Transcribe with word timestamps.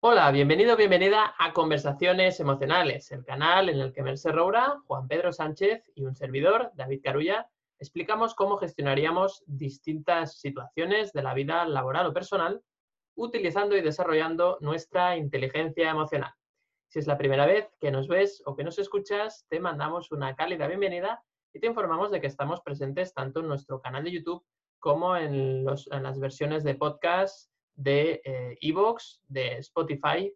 Hola, 0.00 0.30
bienvenido, 0.30 0.76
bienvenida 0.76 1.34
a 1.38 1.54
Conversaciones 1.54 2.38
Emocionales, 2.38 3.10
el 3.12 3.24
canal 3.24 3.70
en 3.70 3.80
el 3.80 3.92
que 3.94 4.02
Merce 4.02 4.30
Roura, 4.30 4.78
Juan 4.86 5.08
Pedro 5.08 5.32
Sánchez 5.32 5.90
y 5.94 6.04
un 6.04 6.14
servidor, 6.14 6.70
David 6.74 7.00
Carulla, 7.02 7.48
explicamos 7.78 8.34
cómo 8.34 8.58
gestionaríamos 8.58 9.42
distintas 9.46 10.38
situaciones 10.38 11.12
de 11.14 11.22
la 11.22 11.32
vida 11.32 11.64
laboral 11.64 12.06
o 12.06 12.12
personal 12.12 12.62
utilizando 13.16 13.74
y 13.74 13.80
desarrollando 13.80 14.58
nuestra 14.60 15.16
inteligencia 15.16 15.90
emocional. 15.90 16.32
Si 16.88 16.98
es 16.98 17.06
la 17.06 17.16
primera 17.16 17.46
vez 17.46 17.74
que 17.80 17.90
nos 17.90 18.06
ves 18.06 18.42
o 18.44 18.54
que 18.54 18.64
nos 18.64 18.78
escuchas, 18.78 19.46
te 19.48 19.60
mandamos 19.60 20.12
una 20.12 20.36
cálida 20.36 20.66
bienvenida 20.68 21.24
y 21.54 21.58
te 21.58 21.66
informamos 21.66 22.10
de 22.10 22.20
que 22.20 22.26
estamos 22.26 22.60
presentes 22.60 23.14
tanto 23.14 23.40
en 23.40 23.48
nuestro 23.48 23.80
canal 23.80 24.04
de 24.04 24.12
YouTube 24.12 24.44
como 24.78 25.16
en, 25.16 25.64
las 25.64 26.20
versiones 26.20 26.64
de 26.64 26.74
podcast 26.74 27.50
de 27.76 28.20
Evox, 28.60 29.22
de 29.28 29.58
Spotify 29.58 30.32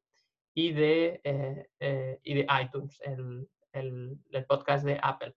y 0.54 0.72
de, 0.72 1.20
eh, 1.24 1.68
eh, 1.80 2.20
de 2.24 2.46
iTunes, 2.62 3.00
el, 3.02 3.48
el, 3.72 4.46
podcast 4.46 4.84
de 4.84 4.98
Apple. 5.02 5.34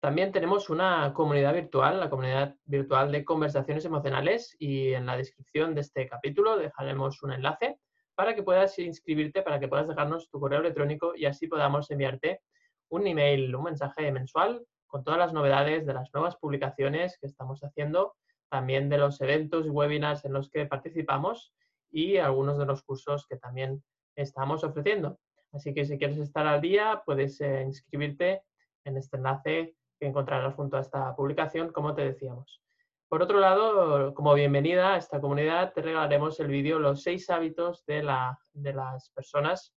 También 0.00 0.32
tenemos 0.32 0.68
una 0.68 1.12
comunidad 1.14 1.54
virtual, 1.54 1.98
la 1.98 2.10
comunidad 2.10 2.56
virtual 2.64 3.10
de 3.10 3.24
conversaciones 3.24 3.84
emocionales 3.84 4.54
y 4.58 4.92
en 4.92 5.06
la 5.06 5.16
descripción 5.16 5.74
de 5.74 5.80
este 5.80 6.08
capítulo 6.08 6.58
dejaremos 6.58 7.22
un 7.22 7.32
enlace 7.32 7.78
para 8.14 8.34
que 8.34 8.42
puedas 8.42 8.78
inscribirte, 8.78 9.42
para 9.42 9.58
que 9.58 9.68
puedas 9.68 9.88
dejarnos 9.88 10.28
tu 10.28 10.38
correo 10.38 10.60
electrónico 10.60 11.14
y 11.16 11.24
así 11.24 11.46
podamos 11.46 11.90
enviarte 11.90 12.42
un 12.90 13.06
email, 13.06 13.54
un 13.54 13.64
mensaje 13.64 14.12
mensual 14.12 14.64
con 14.86 15.04
todas 15.04 15.18
las 15.18 15.32
novedades 15.32 15.86
de 15.86 15.94
las 15.94 16.12
nuevas 16.12 16.36
publicaciones 16.36 17.18
que 17.18 17.26
estamos 17.26 17.60
haciendo 17.62 18.14
también 18.54 18.88
de 18.88 18.98
los 18.98 19.20
eventos 19.20 19.66
y 19.66 19.68
webinars 19.68 20.24
en 20.24 20.32
los 20.32 20.48
que 20.48 20.64
participamos 20.64 21.52
y 21.90 22.18
algunos 22.18 22.56
de 22.56 22.64
los 22.64 22.84
cursos 22.84 23.26
que 23.26 23.36
también 23.36 23.82
estamos 24.14 24.62
ofreciendo. 24.62 25.18
Así 25.52 25.74
que 25.74 25.84
si 25.84 25.98
quieres 25.98 26.18
estar 26.18 26.46
al 26.46 26.60
día, 26.60 27.02
puedes 27.04 27.40
eh, 27.40 27.62
inscribirte 27.62 28.44
en 28.84 28.96
este 28.96 29.16
enlace 29.16 29.74
que 29.98 30.06
encontrarás 30.06 30.54
junto 30.54 30.76
a 30.76 30.82
esta 30.82 31.16
publicación, 31.16 31.72
como 31.72 31.96
te 31.96 32.02
decíamos. 32.02 32.62
Por 33.08 33.22
otro 33.22 33.40
lado, 33.40 34.14
como 34.14 34.34
bienvenida 34.34 34.94
a 34.94 34.98
esta 34.98 35.20
comunidad, 35.20 35.72
te 35.72 35.82
regalaremos 35.82 36.38
el 36.38 36.46
vídeo 36.46 36.78
Los 36.78 37.02
seis 37.02 37.30
hábitos 37.30 37.84
de, 37.86 38.04
las 38.04 39.10
personas 39.16 39.74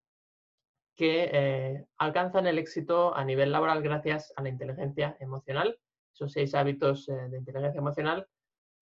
que 0.94 1.30
eh, 1.32 1.86
alcanzan 1.96 2.46
el 2.46 2.58
éxito 2.58 3.16
a 3.16 3.24
nivel 3.24 3.52
laboral 3.52 3.82
gracias 3.82 4.34
a 4.36 4.42
la 4.42 4.50
inteligencia 4.50 5.16
emocional. 5.18 5.78
Esos 6.12 6.32
seis 6.32 6.54
hábitos 6.54 7.08
eh, 7.08 7.14
de 7.30 7.38
inteligencia 7.38 7.78
emocional 7.78 8.28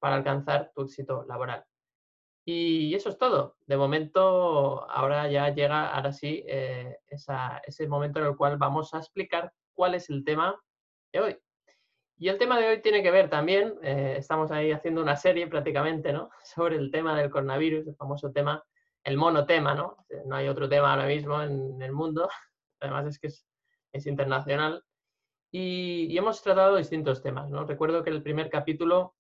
para 0.05 0.17
alcanzar 0.17 0.71
tu 0.75 0.83
éxito 0.83 1.25
laboral. 1.27 1.65
Y 2.45 2.95
eso 2.95 3.09
es 3.09 3.17
todo. 3.17 3.57
De 3.65 3.79
momento, 3.79 4.85
ahora 4.91 5.31
ya 5.31 5.49
llega, 5.49 5.95
ahora 5.95 6.13
sí, 6.13 6.45
eh, 6.47 6.99
ese 7.07 7.89
momento 7.89 8.21
en 8.21 8.27
el 8.27 8.37
cual 8.37 8.59
vamos 8.59 8.93
a 8.93 8.99
explicar 8.99 9.51
cuál 9.73 9.95
es 9.95 10.11
el 10.11 10.23
tema 10.23 10.61
de 11.11 11.21
hoy. 11.21 11.39
Y 12.19 12.29
el 12.29 12.37
tema 12.37 12.61
de 12.61 12.69
hoy 12.69 12.83
tiene 12.83 13.03
que 13.03 13.11
ver 13.11 13.31
también, 13.31 13.79
eh, 13.83 14.17
estamos 14.19 14.51
ahí 14.51 14.73
haciendo 14.73 15.01
una 15.01 15.17
serie 15.17 15.47
prácticamente, 15.47 16.13
¿no? 16.13 16.29
Sobre 16.55 16.77
el 16.77 16.91
tema 16.91 17.17
del 17.19 17.31
coronavirus, 17.31 17.87
el 17.87 17.97
famoso 17.97 18.31
tema, 18.31 18.63
el 19.05 19.17
monotema, 19.17 19.75
¿no? 19.75 20.05
No 20.27 20.37
hay 20.37 20.49
otro 20.49 20.69
tema 20.69 20.93
ahora 20.93 21.07
mismo 21.07 21.41
en, 21.41 21.81
el 21.81 21.93
mundo, 21.93 22.29
además 22.81 23.07
es 23.07 23.19
que 23.19 23.29
es, 23.29 24.07
internacional. 24.07 24.85
Y, 25.51 26.09
y, 26.11 26.19
hemos 26.19 26.43
tratado 26.43 26.77
distintos 26.77 27.23
temas, 27.23 27.49
¿no? 27.49 27.65
Recuerdo 27.65 28.05
que 28.05 28.11
el 28.11 28.23
primer 28.23 28.51
capítulo 28.51 29.14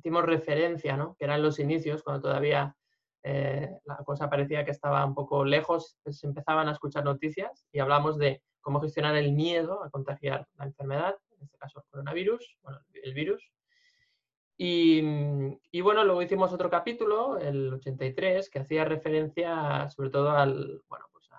hicimos 0.00 0.24
referencia, 0.24 0.96
¿no? 0.96 1.14
que 1.16 1.24
eran 1.26 1.42
los 1.42 1.58
inicios, 1.58 2.02
cuando 2.02 2.22
todavía 2.22 2.74
eh, 3.22 3.70
la 3.84 3.96
cosa 3.98 4.30
parecía 4.30 4.64
que 4.64 4.70
estaba 4.70 5.04
un 5.04 5.14
poco 5.14 5.44
lejos, 5.44 5.98
pues 6.02 6.18
se 6.18 6.26
empezaban 6.26 6.68
a 6.68 6.72
escuchar 6.72 7.04
noticias 7.04 7.66
y 7.70 7.78
hablamos 7.78 8.16
de 8.16 8.42
cómo 8.60 8.80
gestionar 8.80 9.14
el 9.16 9.32
miedo 9.32 9.84
a 9.84 9.90
contagiar 9.90 10.46
la 10.56 10.64
enfermedad, 10.64 11.16
en 11.36 11.44
este 11.44 11.58
caso 11.58 11.80
el 11.80 11.90
coronavirus, 11.90 12.58
bueno, 12.62 12.80
el 13.02 13.14
virus. 13.14 13.52
Y, 14.56 15.02
y, 15.70 15.80
bueno, 15.80 16.04
luego 16.04 16.20
hicimos 16.20 16.52
otro 16.52 16.68
capítulo, 16.68 17.38
el 17.38 17.72
83, 17.72 18.50
que 18.50 18.58
hacía 18.58 18.84
referencia 18.84 19.88
sobre 19.88 20.10
todo 20.10 20.30
al, 20.32 20.82
bueno, 20.86 21.06
pues 21.12 21.30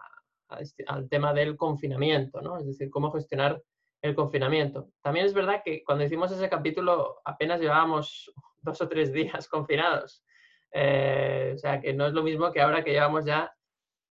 este, 0.60 0.84
al 0.88 1.08
tema 1.08 1.34
del 1.34 1.56
confinamiento, 1.56 2.42
¿no? 2.42 2.58
Es 2.58 2.66
decir, 2.66 2.90
cómo 2.90 3.12
gestionar 3.12 3.62
el 4.02 4.16
confinamiento. 4.16 4.90
También 5.02 5.26
es 5.26 5.34
verdad 5.34 5.62
que 5.64 5.84
cuando 5.84 6.04
hicimos 6.04 6.32
ese 6.32 6.50
capítulo 6.50 7.22
apenas 7.24 7.60
llevábamos 7.60 8.34
dos 8.62 8.82
o 8.82 8.88
tres 8.88 9.12
días 9.12 9.48
confinados. 9.50 10.24
Eh, 10.72 11.54
o 11.56 11.58
sea, 11.58 11.82
que 11.82 11.94
no 11.94 12.08
es 12.08 12.14
lo 12.14 12.24
mismo 12.24 12.52
que 12.52 12.62
ahora 12.62 12.84
que 12.84 12.92
llevamos 12.92 13.26
ya 13.26 13.54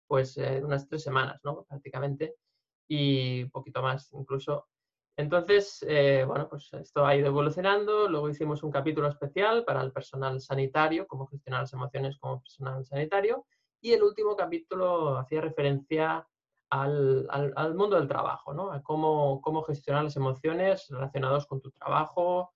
pues 0.09 0.37
eh, 0.39 0.61
unas 0.65 0.89
tres 0.89 1.03
semanas, 1.03 1.41
¿no? 1.45 1.65
Prácticamente, 1.65 2.35
y 2.89 3.45
un 3.45 3.51
poquito 3.51 3.83
más 3.83 4.13
incluso. 4.13 4.67
Entonces, 5.17 5.85
eh, 5.89 6.25
bueno, 6.27 6.49
pues 6.49 6.73
esto 6.73 7.05
ha 7.05 7.15
ido 7.15 7.27
evolucionando. 7.27 8.09
Luego 8.09 8.31
hicimos 8.31 8.63
un 8.63 8.71
capítulo 8.71 9.09
especial 9.09 9.65
para 9.65 9.83
el 9.83 9.93
personal 9.93 10.41
sanitario, 10.41 11.07
cómo 11.07 11.27
gestionar 11.27 11.63
las 11.63 11.73
emociones 11.73 12.19
como 12.19 12.41
personal 12.41 12.85
sanitario. 12.87 13.45
Y 13.81 13.93
el 13.93 14.03
último 14.03 14.37
capítulo 14.37 15.19
hacía 15.19 15.41
referencia 15.41 16.27
al, 16.71 17.75
mundo 17.75 17.97
del 17.97 18.09
trabajo, 18.09 18.55
¿no? 18.55 18.73
A 18.73 18.83
cómo, 18.83 19.41
cómo 19.43 19.63
gestionar 19.63 20.05
las 20.05 20.17
emociones 20.17 20.87
relacionadas 20.89 21.47
con 21.47 21.61
tu 21.61 21.71
trabajo, 21.71 22.53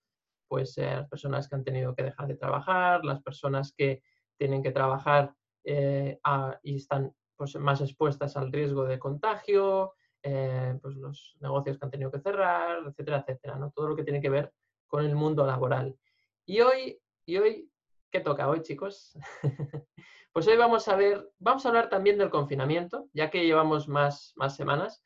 pues 0.53 0.77
eh, 0.77 0.85
las 0.85 1.09
personas 1.09 1.49
que 1.49 1.55
han 1.55 1.63
tenido 1.63 1.95
que 1.95 2.03
dejar 2.03 2.27
de 2.27 2.35
trabajar, 2.35 3.03
las 3.03 3.23
personas 3.23 3.73
que 3.75 4.03
tienen 4.37 4.61
que 4.61 4.69
trabajar 4.69 5.33
eh, 5.63 6.19
y 6.61 6.75
están 6.75 7.11
pues, 7.35 7.55
más 7.55 7.81
expuestas 7.81 8.37
al 8.37 8.51
riesgo 8.51 8.85
de 8.85 8.99
contagio, 8.99 9.93
eh, 10.21 10.77
pues 10.79 10.95
los 10.95 11.35
negocios 11.39 11.79
que 11.79 11.85
han 11.85 11.89
tenido 11.89 12.11
que 12.11 12.19
cerrar, 12.19 12.85
etcétera, 12.85 13.21
etcétera, 13.21 13.55
¿no? 13.55 13.71
Todo 13.71 13.87
lo 13.87 13.95
que 13.95 14.03
tiene 14.03 14.21
que 14.21 14.29
ver 14.29 14.53
con 14.85 15.03
el 15.03 15.15
mundo 15.15 15.43
laboral. 15.43 15.97
Y 16.45 16.61
hoy, 16.61 17.01
y 17.25 17.37
hoy 17.37 17.71
¿qué 18.11 18.19
toca 18.19 18.47
hoy, 18.47 18.61
chicos? 18.61 19.17
pues 20.33 20.47
hoy 20.47 20.55
vamos 20.55 20.87
a 20.87 20.95
ver, 20.95 21.31
vamos 21.39 21.65
a 21.65 21.69
hablar 21.69 21.89
también 21.89 22.19
del 22.19 22.29
confinamiento, 22.29 23.09
ya 23.11 23.31
que 23.31 23.43
llevamos 23.43 23.87
más, 23.87 24.33
más 24.35 24.55
semanas, 24.55 25.03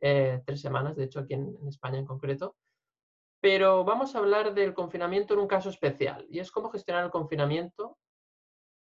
tres 0.00 0.60
semanas, 0.60 0.96
de 0.96 1.04
hecho, 1.04 1.20
aquí 1.20 1.34
en 1.34 1.56
España 1.68 2.00
en 2.00 2.04
concreto. 2.04 2.56
Pero 3.40 3.84
vamos 3.84 4.14
a 4.14 4.18
hablar 4.18 4.54
del 4.54 4.74
confinamiento 4.74 5.34
en 5.34 5.40
un 5.40 5.48
caso 5.48 5.70
especial 5.70 6.26
y 6.28 6.40
es 6.40 6.50
cómo 6.50 6.70
gestionar 6.70 7.04
el 7.04 7.10
confinamiento 7.10 7.98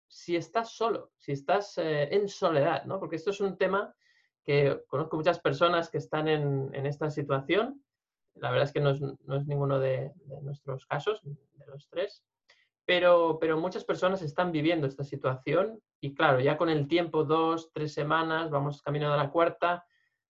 si 0.08 0.36
estás 0.36 0.70
solo, 0.70 1.12
si 1.16 1.32
estás 1.32 1.78
eh, 1.78 2.14
en 2.14 2.28
soledad, 2.28 2.84
¿no? 2.84 2.98
Porque 2.98 3.16
esto 3.16 3.30
es 3.30 3.40
un 3.40 3.56
tema 3.56 3.94
que 4.44 4.82
conozco 4.88 5.16
muchas 5.16 5.40
personas 5.40 5.88
que 5.88 5.98
están 5.98 6.28
en, 6.28 6.86
esta 6.86 7.08
situación. 7.10 7.82
La 8.34 8.50
verdad 8.50 8.66
es 8.66 8.72
que 8.72 8.80
no 8.80 8.90
es, 8.90 9.46
ninguno 9.46 9.78
de, 9.78 10.12
nuestros 10.42 10.84
casos, 10.86 11.20
de 11.22 11.66
los 11.66 11.88
tres, 11.88 12.24
pero, 12.84 13.38
pero 13.40 13.58
muchas 13.58 13.84
personas 13.84 14.22
están 14.22 14.52
viviendo 14.52 14.86
esta 14.86 15.04
situación 15.04 15.80
y 16.00 16.14
claro, 16.14 16.40
ya 16.40 16.58
con 16.58 16.68
el 16.68 16.88
tiempo, 16.88 17.24
dos, 17.24 17.70
tres 17.72 17.94
semanas, 17.94 18.50
vamos 18.50 18.82
caminando 18.82 19.14
a 19.14 19.22
la 19.22 19.30
cuarta, 19.30 19.86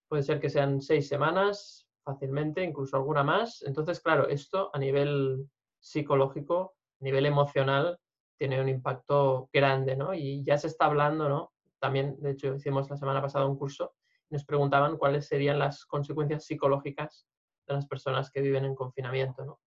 puede 0.06 0.22
ser 0.22 0.38
que 0.38 0.50
sean 0.50 0.80
seis 0.80 1.08
semanas, 1.08 1.88
fácilmente, 2.02 2.62
incluso 2.62 2.96
alguna 2.96 3.22
más. 3.22 3.62
Entonces, 3.62 4.00
claro, 4.00 4.28
esto 4.28 4.70
a 4.72 4.78
nivel 4.78 5.48
psicológico, 5.78 6.74
a 7.00 7.04
nivel 7.04 7.26
emocional, 7.26 7.98
tiene 8.36 8.60
un 8.60 8.68
impacto 8.68 9.48
grande, 9.52 9.96
¿no? 9.96 10.14
Y 10.14 10.44
ya 10.44 10.58
se 10.58 10.66
está 10.66 10.86
hablando, 10.86 11.28
¿no? 11.28 11.52
También, 11.78 12.20
de 12.20 12.32
hecho, 12.32 12.54
hicimos 12.54 12.90
la 12.90 12.96
semana 12.96 13.22
pasada 13.22 13.46
un 13.46 13.58
curso 13.58 13.94
y 14.28 14.34
nos 14.34 14.44
preguntaban 14.44 14.96
cuáles 14.96 15.26
serían 15.26 15.58
las 15.58 15.84
consecuencias 15.84 16.44
psicológicas 16.44 17.26
de 17.66 17.74
las 17.74 17.86
personas 17.86 18.30
que 18.30 18.40
viven 18.40 18.64
en 18.64 18.74
confinamiento, 18.74 19.44
¿no? 19.44 19.60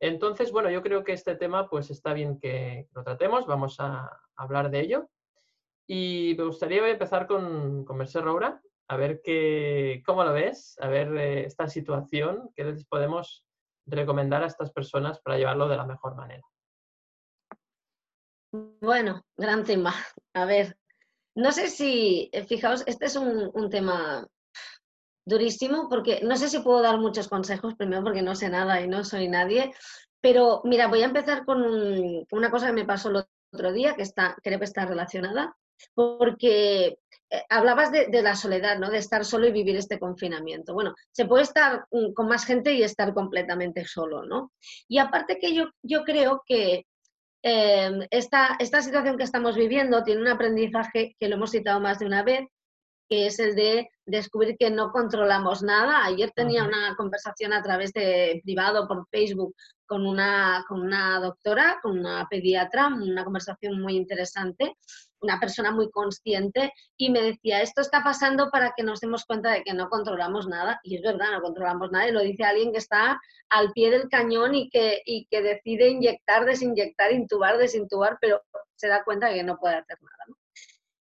Entonces, 0.00 0.52
bueno, 0.52 0.70
yo 0.70 0.82
creo 0.82 1.02
que 1.02 1.12
este 1.12 1.36
tema, 1.36 1.68
pues 1.68 1.90
está 1.90 2.12
bien 2.12 2.38
que 2.38 2.88
lo 2.92 3.02
tratemos, 3.02 3.46
vamos 3.46 3.80
a 3.80 4.20
hablar 4.36 4.70
de 4.70 4.80
ello. 4.80 5.08
Y 5.86 6.34
me 6.38 6.44
gustaría 6.44 6.86
empezar 6.88 7.26
con, 7.26 7.84
con 7.84 7.96
Merced 7.96 8.22
a 8.88 8.96
ver 8.96 9.20
qué, 9.22 10.02
cómo 10.06 10.24
lo 10.24 10.32
ves, 10.32 10.76
a 10.80 10.88
ver 10.88 11.16
eh, 11.16 11.44
esta 11.44 11.68
situación, 11.68 12.50
qué 12.54 12.64
les 12.64 12.84
podemos 12.86 13.44
recomendar 13.86 14.42
a 14.42 14.46
estas 14.46 14.72
personas 14.72 15.20
para 15.20 15.38
llevarlo 15.38 15.68
de 15.68 15.76
la 15.76 15.86
mejor 15.86 16.14
manera. 16.14 16.42
Bueno, 18.80 19.24
gran 19.36 19.64
tema. 19.64 19.94
A 20.34 20.44
ver, 20.44 20.76
No 21.36 21.50
sé 21.50 21.68
si, 21.68 22.30
eh, 22.32 22.44
fijaos, 22.44 22.84
este 22.86 23.06
es 23.06 23.16
un, 23.16 23.68
tema 23.70 24.26
durísimo 25.26 25.88
porque 25.88 26.20
no 26.22 26.36
sé 26.36 26.48
si 26.48 26.60
puedo 26.60 26.80
dar 26.82 26.98
muchos 26.98 27.28
consejos, 27.28 27.74
primero 27.74 28.04
porque 28.04 28.22
no 28.22 28.36
sé 28.36 28.48
nada 28.48 28.80
y 28.80 28.86
no 28.86 29.04
soy 29.04 29.28
nadie, 29.28 29.72
pero 30.20 30.60
mira, 30.64 30.86
voy 30.86 31.02
a 31.02 31.06
empezar 31.06 31.44
con 31.44 31.62
una 32.30 32.50
cosa 32.50 32.66
que 32.68 32.72
me 32.72 32.84
pasó 32.84 33.08
el 33.08 33.24
otro 33.52 33.72
día, 33.72 33.94
que 33.96 34.02
está, 34.02 34.36
creo 34.42 34.58
que 34.58 34.66
está 34.66 34.86
relacionada, 34.86 35.56
porque 35.94 36.98
eh, 37.30 37.42
hablabas 37.48 37.90
de, 37.92 38.22
la 38.22 38.36
soledad, 38.36 38.78
¿no? 38.78 38.90
De 38.90 38.98
estar 38.98 39.24
solo 39.24 39.46
y 39.46 39.52
vivir 39.52 39.76
este 39.76 39.98
confinamiento. 39.98 40.74
Bueno, 40.74 40.94
se 41.10 41.26
puede 41.26 41.44
estar 41.44 41.86
mm, 41.90 42.12
con 42.12 42.28
más 42.28 42.44
gente 42.44 42.72
y 42.72 42.82
estar 42.82 43.14
completamente 43.14 43.84
solo, 43.84 44.24
¿no? 44.24 44.52
Y 44.88 44.98
aparte 44.98 45.38
que 45.38 45.54
yo, 45.54 45.70
yo 45.82 46.04
creo 46.04 46.42
que 46.46 46.86
Em, 47.46 48.06
esta, 48.10 48.56
esta 48.58 48.80
situación 48.80 49.18
que 49.18 49.24
estamos 49.24 49.54
viviendo 49.54 50.02
tiene 50.02 50.22
un 50.22 50.28
aprendizaje 50.28 51.14
que 51.20 51.28
lo 51.28 51.36
hemos 51.36 51.50
citado 51.50 51.78
más 51.78 51.98
de 51.98 52.06
una 52.06 52.22
vez, 52.22 52.48
que 53.06 53.26
es 53.26 53.38
el 53.38 53.54
de 53.54 53.90
descubrir 54.06 54.56
que 54.58 54.70
no 54.70 54.90
controlamos 54.90 55.62
nada. 55.62 56.06
Ayer 56.06 56.32
tenía 56.34 56.64
una 56.64 56.96
conversación 56.96 57.52
a 57.52 57.62
través 57.62 57.92
de 57.92 58.40
privado 58.44 58.88
por 58.88 59.06
Facebook 59.10 59.54
con 59.86 60.06
una, 60.06 60.64
con 60.68 60.80
una 60.80 61.20
doctora, 61.20 61.78
con 61.82 61.98
una 61.98 62.26
pediatra, 62.28 62.88
una 62.88 63.24
conversación 63.24 63.80
muy 63.80 63.96
interesante, 63.96 64.76
una 65.20 65.40
persona 65.40 65.70
muy 65.72 65.90
consciente, 65.90 66.72
y 66.96 67.10
me 67.10 67.22
decía, 67.22 67.62
esto 67.62 67.80
está 67.80 68.02
pasando 68.02 68.50
para 68.50 68.72
que 68.76 68.82
nos 68.82 69.00
demos 69.00 69.24
cuenta 69.24 69.50
de 69.52 69.62
que 69.62 69.74
no 69.74 69.88
controlamos 69.88 70.46
nada, 70.46 70.80
y 70.82 70.96
es 70.96 71.02
verdad, 71.02 71.32
no 71.32 71.40
controlamos 71.40 71.90
nada, 71.90 72.08
y 72.08 72.12
lo 72.12 72.20
dice 72.20 72.44
alguien 72.44 72.72
que 72.72 72.78
está 72.78 73.20
al 73.48 73.72
pie 73.72 73.90
del 73.90 74.08
cañón 74.08 74.54
y 74.54 74.68
que, 74.68 75.02
y 75.04 75.26
que 75.26 75.42
decide 75.42 75.88
inyectar, 75.88 76.44
desinyectar, 76.44 77.12
intubar, 77.12 77.58
desintubar, 77.58 78.18
pero 78.20 78.42
se 78.76 78.88
da 78.88 79.02
cuenta 79.04 79.28
de 79.28 79.36
que 79.36 79.44
no 79.44 79.58
puede 79.58 79.76
hacer 79.76 79.98
nada. 80.02 80.38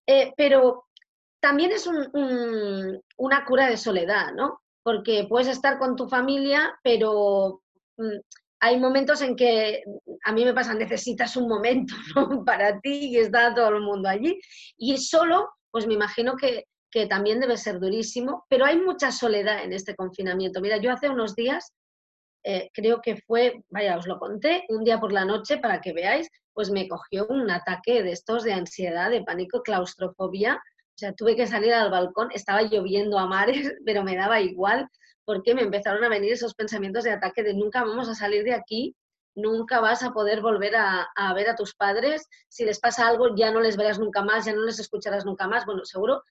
Eh, 0.07 0.33
pero 0.35 0.85
también 1.39 1.71
es 1.71 1.87
una 1.87 3.45
cura 3.45 3.67
de 3.67 3.77
soledad, 3.77 4.33
¿no? 4.33 4.61
Porque 4.83 5.25
puedes 5.27 5.47
estar 5.47 5.79
con 5.79 5.95
tu 5.95 6.07
familia, 6.07 6.77
pero 6.83 7.61
mm, 7.97 8.19
hay 8.63 8.79
momentos 8.79 9.21
en 9.21 9.35
que 9.35 9.83
a 10.23 10.31
mí 10.31 10.45
me 10.45 10.53
pasa, 10.53 10.75
necesitas 10.75 11.35
un 11.35 11.49
momento 11.49 11.95
para 12.45 12.79
ti 12.79 13.07
y 13.07 13.17
está 13.17 13.53
todo 13.55 13.69
el 13.69 13.81
mundo 13.81 14.07
allí. 14.07 14.39
Y 14.77 14.97
solo, 14.97 15.49
pues 15.71 15.87
me 15.87 15.95
imagino 15.95 16.35
que, 16.35 16.65
también 17.09 17.39
debe 17.39 17.55
ser 17.55 17.79
durísimo, 17.79 18.45
pero 18.49 18.65
hay 18.65 18.77
mucha 18.77 19.13
soledad 19.13 19.63
en 19.63 19.71
este 19.71 19.95
confinamiento. 19.95 20.59
Mira, 20.59 20.75
yo 20.75 20.91
hace 20.91 21.09
unos 21.09 21.35
días, 21.35 21.71
eh, 22.43 22.69
creo 22.73 23.01
que 23.01 23.15
fue, 23.15 23.63
vaya, 23.69 23.97
os 23.97 24.07
lo 24.07 24.19
conté, 24.19 24.65
un 24.67 24.83
día 24.83 24.99
por 24.99 25.13
la 25.13 25.23
noche 25.23 25.57
para 25.57 25.79
que 25.79 25.93
veáis, 25.93 26.29
pues 26.53 26.69
me 26.69 26.89
cogió 26.89 27.27
un 27.27 27.49
ataque 27.49 28.03
de 28.03 28.11
estos 28.11 28.43
de 28.43 28.51
ansiedad, 28.51 29.09
de 29.09 29.23
pánico, 29.23 29.61
claustrofobia, 29.61 30.55
o 30.55 30.97
sea, 30.97 31.13
tuve 31.13 31.37
que 31.37 31.47
salir 31.47 31.73
al 31.73 31.91
balcón, 31.91 32.27
estaba 32.33 32.63
lloviendo 32.63 33.17
a 33.17 33.25
mares, 33.25 33.71
pero 33.85 34.03
me 34.03 34.17
daba 34.17 34.41
igual 34.41 34.89
porque 35.25 35.53
me 35.55 35.61
empezaron 35.61 36.03
a 36.03 36.09
venir 36.09 36.33
esos 36.33 36.53
pensamientos 36.53 37.03
de 37.03 37.11
ataque 37.11 37.43
de 37.43 37.53
nunca 37.53 37.83
vamos 37.83 38.09
a 38.09 38.15
salir 38.15 38.43
de 38.43 38.53
aquí, 38.53 38.95
nunca 39.35 39.79
vas 39.79 40.03
a 40.03 40.11
poder 40.11 40.41
volver 40.41 40.75
a, 40.75 41.07
ver 41.33 41.49
a 41.49 41.55
tus 41.55 41.75
padres, 41.75 42.27
si 42.49 42.65
les 42.65 42.79
pasa 42.79 43.07
algo 43.07 43.35
ya 43.35 43.51
no 43.51 43.61
les 43.61 43.77
verás 43.77 43.99
nunca 43.99 44.23
más, 44.23 44.45
ya 44.45 44.53
no 44.53 44.63
les 44.63 44.79
escucharás 44.79 45.25
nunca 45.25 45.47
más. 45.47 45.65
Bueno, 45.65 45.85
seguro 45.85 46.23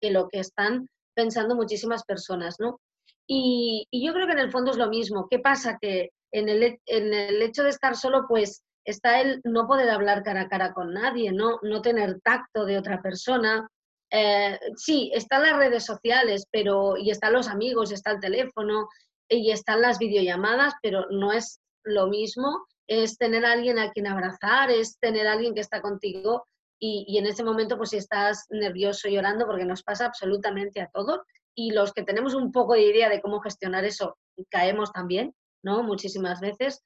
que 0.00 0.10
lo 0.10 0.28
que 0.28 0.40
están 0.40 0.88
pensando 1.14 1.54
muchísimas 1.54 2.04
personas, 2.04 2.56
¿no? 2.58 2.80
Y, 3.26 3.86
yo 3.92 4.12
creo 4.12 4.26
que 4.26 4.32
en 4.32 4.38
el 4.40 4.50
fondo 4.50 4.72
es 4.72 4.76
lo 4.76 4.88
mismo. 4.88 5.28
¿Qué 5.30 5.38
pasa? 5.38 5.78
Que 5.80 6.10
en 6.32 6.48
el, 6.48 6.78
en 6.86 7.14
el 7.14 7.40
hecho 7.42 7.62
de 7.62 7.70
estar 7.70 7.96
solo, 7.96 8.26
pues 8.28 8.62
está 8.84 9.20
el 9.20 9.40
no 9.44 9.66
poder 9.66 9.88
hablar 9.90 10.22
cara 10.22 10.42
a 10.42 10.48
cara 10.48 10.72
con 10.72 10.92
nadie, 10.92 11.32
¿no? 11.32 11.58
No 11.62 11.82
tener 11.82 12.20
tacto 12.20 12.64
de 12.64 12.78
otra 12.78 13.00
persona, 13.00 13.68
eh, 14.14 14.60
sí, 14.76 15.10
están 15.14 15.42
las 15.42 15.56
redes 15.56 15.86
sociales, 15.86 16.46
pero 16.50 16.98
y 16.98 17.10
están 17.10 17.32
los 17.32 17.48
amigos, 17.48 17.90
está 17.92 18.10
el 18.10 18.20
teléfono 18.20 18.88
y 19.26 19.50
están 19.50 19.80
las 19.80 19.98
videollamadas, 19.98 20.74
pero 20.82 21.06
no 21.10 21.32
es 21.32 21.60
lo 21.82 22.08
mismo, 22.08 22.66
es 22.86 23.16
tener 23.16 23.46
a 23.46 23.52
alguien 23.52 23.78
a 23.78 23.90
quien 23.90 24.06
abrazar, 24.06 24.70
es 24.70 24.98
tener 24.98 25.26
a 25.26 25.32
alguien 25.32 25.54
que 25.54 25.62
está 25.62 25.80
contigo 25.80 26.44
y, 26.78 27.16
en 27.16 27.26
ese 27.26 27.42
momento 27.42 27.78
pues 27.78 27.90
si 27.90 27.96
estás 27.96 28.46
nervioso 28.50 29.08
llorando 29.08 29.46
porque 29.46 29.64
nos 29.64 29.82
pasa 29.82 30.06
absolutamente 30.06 30.82
a 30.82 30.90
todos 30.92 31.20
y 31.54 31.70
los 31.70 31.92
que 31.94 32.02
tenemos 32.02 32.34
un 32.34 32.52
poco 32.52 32.74
de 32.74 32.82
idea 32.82 33.08
de 33.08 33.22
cómo 33.22 33.40
gestionar 33.40 33.84
eso 33.86 34.18
caemos 34.50 34.92
también, 34.92 35.34
¿no? 35.62 35.82
Muchísimas 35.82 36.40
veces. 36.40 36.82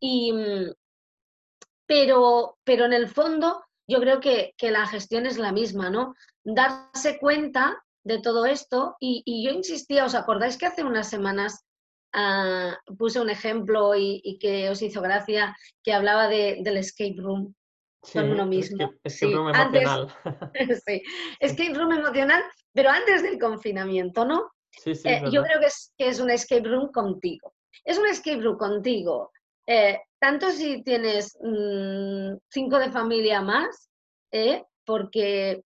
Y, 0.00 0.32
mm, 0.32 0.74
pero, 1.86 2.56
pero 2.62 2.84
en 2.84 2.92
el 2.92 3.08
fondo 3.08 3.64
yo 3.88 4.00
creo 4.00 4.20
que, 4.20 4.54
la 4.60 4.86
gestión 4.86 5.26
es 5.26 5.38
la 5.38 5.50
misma, 5.50 5.90
¿no? 5.90 6.14
Darse 6.44 7.18
cuenta 7.18 7.82
de 8.04 8.20
todo 8.20 8.46
esto 8.46 8.96
y, 9.00 9.44
yo 9.44 9.50
insistía, 9.50 10.04
¿os 10.04 10.14
acordáis 10.14 10.58
que 10.58 10.66
hace 10.66 10.84
unas 10.84 11.08
semanas 11.08 11.64
ah, 12.12 12.78
puse 12.98 13.20
un 13.20 13.30
ejemplo 13.30 13.94
y, 13.96 14.38
que 14.40 14.68
os 14.68 14.82
hizo 14.82 15.00
gracia, 15.00 15.56
que 15.82 15.94
hablaba 15.94 16.28
de, 16.28 16.58
del 16.62 16.76
escape 16.76 17.16
room 17.16 17.54
con 18.12 18.30
uno 18.30 18.46
mismo? 18.46 18.92
Escape, 19.02 19.34
room 19.34 19.48
emocional. 19.48 20.14
sí, 20.86 21.02
escape 21.40 21.74
room 21.74 21.92
emocional, 21.92 22.42
pero 22.74 22.90
antes 22.90 23.22
del 23.22 23.38
confinamiento, 23.38 24.24
¿no? 24.24 24.50
Sí, 24.70 24.94
sí, 24.94 25.08
eh, 25.08 25.22
yo 25.32 25.42
creo 25.42 25.60
que 25.60 25.66
es, 25.66 25.94
que 25.96 26.08
es 26.08 26.20
un 26.20 26.30
escape 26.30 26.68
room 26.68 26.92
contigo. 26.92 27.54
Es 27.84 27.98
un 27.98 28.06
escape 28.06 28.42
room 28.42 28.58
contigo 28.58 29.32
eh, 29.70 30.00
tanto 30.18 30.50
si 30.50 30.82
tienes 30.82 31.36
mm, 31.42 32.38
cinco 32.50 32.78
de 32.78 32.90
familia 32.90 33.42
más, 33.42 33.90
¿eh? 34.32 34.64
porque, 34.86 35.62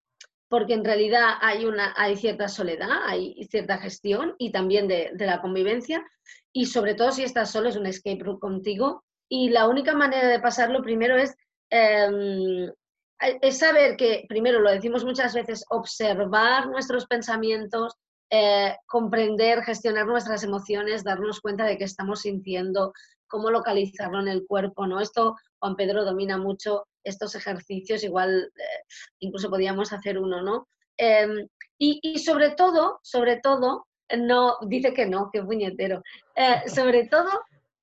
porque 0.49 0.75
en 0.75 0.85
realidad 0.85 1.35
hay, 1.41 1.67
una, 1.67 1.95
hay 1.97 2.17
cierta 2.17 2.49
soledad, 2.49 2.91
hay 3.05 3.45
cierta 3.49 3.79
gestión 3.79 4.35
y 4.39 4.51
también 4.51 4.89
de, 4.89 5.13
la 5.19 5.41
convivencia, 5.41 6.05
y 6.53 6.67
sobre 6.67 6.95
todo 6.95 7.13
si 7.13 7.23
estás 7.23 7.53
solo 7.53 7.69
es 7.69 7.77
un 7.77 7.87
escape 7.87 8.25
room 8.25 8.41
contigo, 8.41 9.05
y 9.29 9.51
la 9.51 9.69
única 9.69 9.95
manera 9.95 10.27
de 10.27 10.41
pasarlo 10.41 10.83
primero 10.83 11.17
es, 11.17 11.37
em, 11.71 12.73
es 13.21 13.59
saber 13.59 13.97
que, 13.97 14.27
primero 14.29 14.59
lo 14.59 14.73
decimos 14.73 15.05
muchas 15.05 15.33
veces, 15.33 15.65
observar 15.71 16.67
nuestros 16.67 17.07
pensamientos, 17.07 17.95
eh, 18.31 18.75
comprender, 18.87 19.63
gestionar 19.63 20.07
nuestras 20.07 20.43
emociones, 20.43 21.05
darnos 21.05 21.41
cuenta 21.41 21.65
de 21.65 21.79
qué 21.79 21.85
estamos 21.85 22.23
sintiendo, 22.23 22.93
cómo 23.33 23.51
localizarlo 23.51 24.21
en 24.21 24.29
el 24.29 24.47
cuerpo, 24.47 24.87
¿no? 24.87 25.01
Esto 25.01 25.37
Juan 25.59 25.75
Pedro 25.75 26.05
domina 26.05 26.37
mucho 26.37 26.87
estos 27.03 27.35
ejercicios, 27.35 28.05
igual 28.05 28.53
eh, 28.55 28.85
incluso 29.21 29.49
podíamos 29.49 29.91
hacer 29.91 30.19
uno, 30.19 30.43
¿no? 30.43 30.69
Em, 30.99 31.49
y, 31.79 32.19
sobre 32.19 32.51
todo, 32.51 33.01
sobre 33.03 33.41
todo, 33.41 33.87
no, 34.19 34.59
dice 34.67 34.93
que 34.93 35.07
no, 35.07 35.31
que 35.33 35.43
puñetero, 35.43 36.03
eh, 36.37 36.63
sobre 36.67 37.09
todo 37.09 37.31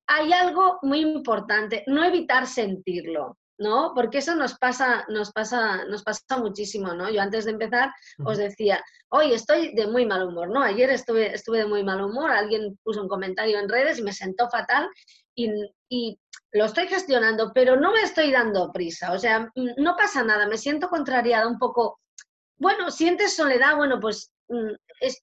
hay 0.07 0.31
algo 0.31 0.77
muy 0.83 0.99
importante, 0.99 1.83
no 1.87 2.03
evitar 2.03 2.45
sentirlo. 2.45 3.37
¿no? 3.59 3.91
Porque 3.93 4.19
eso 4.19 4.35
nos 4.35 4.57
pasa, 4.57 5.05
nos 5.09 5.33
pasa, 5.33 5.83
nos 5.85 6.01
pasa 6.03 6.37
muchísimo, 6.37 6.93
¿no? 6.93 7.09
Yo 7.09 7.21
antes 7.21 7.43
de 7.43 7.51
empezar 7.51 7.91
os 8.23 8.37
decía, 8.37 8.81
hoy 9.09 9.33
estoy 9.33 9.75
de 9.75 9.85
muy 9.85 10.05
mal 10.05 10.25
humor, 10.25 10.49
¿no? 10.49 10.63
Ayer 10.63 10.89
estuve, 10.89 11.33
estuve 11.33 11.59
de 11.59 11.65
muy 11.65 11.83
mal 11.83 12.01
humor, 12.01 12.31
alguien 12.31 12.79
puso 12.83 13.01
un 13.01 13.09
comentario 13.09 13.59
en 13.59 13.67
redes 13.67 13.99
y 13.99 14.03
me 14.03 14.13
sentó 14.13 14.49
fatal 14.49 14.89
y, 15.35 16.19
lo 16.51 16.65
estoy 16.65 16.87
gestionando, 16.87 17.51
pero 17.53 17.75
no 17.75 17.91
me 17.91 18.01
estoy 18.01 18.31
dando 18.31 18.71
prisa, 18.71 19.11
o 19.11 19.19
sea, 19.19 19.51
mm, 19.55 19.69
no 19.77 19.95
pasa 19.95 20.23
nada, 20.23 20.47
me 20.47 20.57
siento 20.57 20.89
contrariada 20.89 21.47
un 21.47 21.59
poco. 21.59 21.99
Bueno, 22.57 22.89
sientes 22.89 23.35
soledad, 23.35 23.75
bueno, 23.77 23.99
pues 23.99 24.31
mm, 24.47 24.71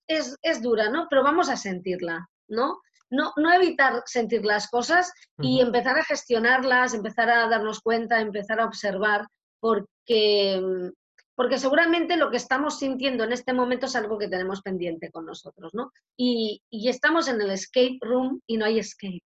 es, 0.07 0.63
dura, 0.63 0.89
¿no? 0.89 1.07
Pero 1.11 1.23
vamos 1.25 1.49
a 1.49 1.57
sentirla, 1.57 2.29
¿no? 2.49 2.81
No, 3.11 3.33
no 3.37 3.53
evitar 3.53 4.03
sentir 4.07 4.45
las 4.45 4.69
cosas 4.69 5.13
y 5.41 5.61
empezar 5.61 5.99
a 5.99 6.05
gestionarlas, 6.05 6.95
empezar 6.95 7.31
a 7.31 7.49
darnos 7.49 7.81
cuenta, 7.81 8.21
empezar 8.21 8.61
a 8.61 8.67
observar, 8.67 9.27
porque, 9.61 10.61
mm, 10.61 10.91
porque 11.35 11.59
seguramente 11.59 12.17
lo 12.17 12.31
que 12.31 12.37
estamos 12.37 12.79
sintiendo 12.79 13.25
en 13.25 13.33
este 13.33 13.53
momento 13.53 13.87
es 13.87 13.97
algo 13.97 14.19
que 14.19 14.29
tenemos 14.29 14.63
pendiente 14.63 15.11
con 15.11 15.27
nosotros, 15.27 15.75
¿no? 15.75 15.93
Y, 16.17 16.63
y 16.71 16.89
estamos 16.89 17.29
en 17.29 17.41
el 17.41 17.51
escape 17.51 17.99
room 18.01 18.41
y 18.47 18.57
no 18.57 18.65
hay 18.65 18.79
escape. 18.79 19.23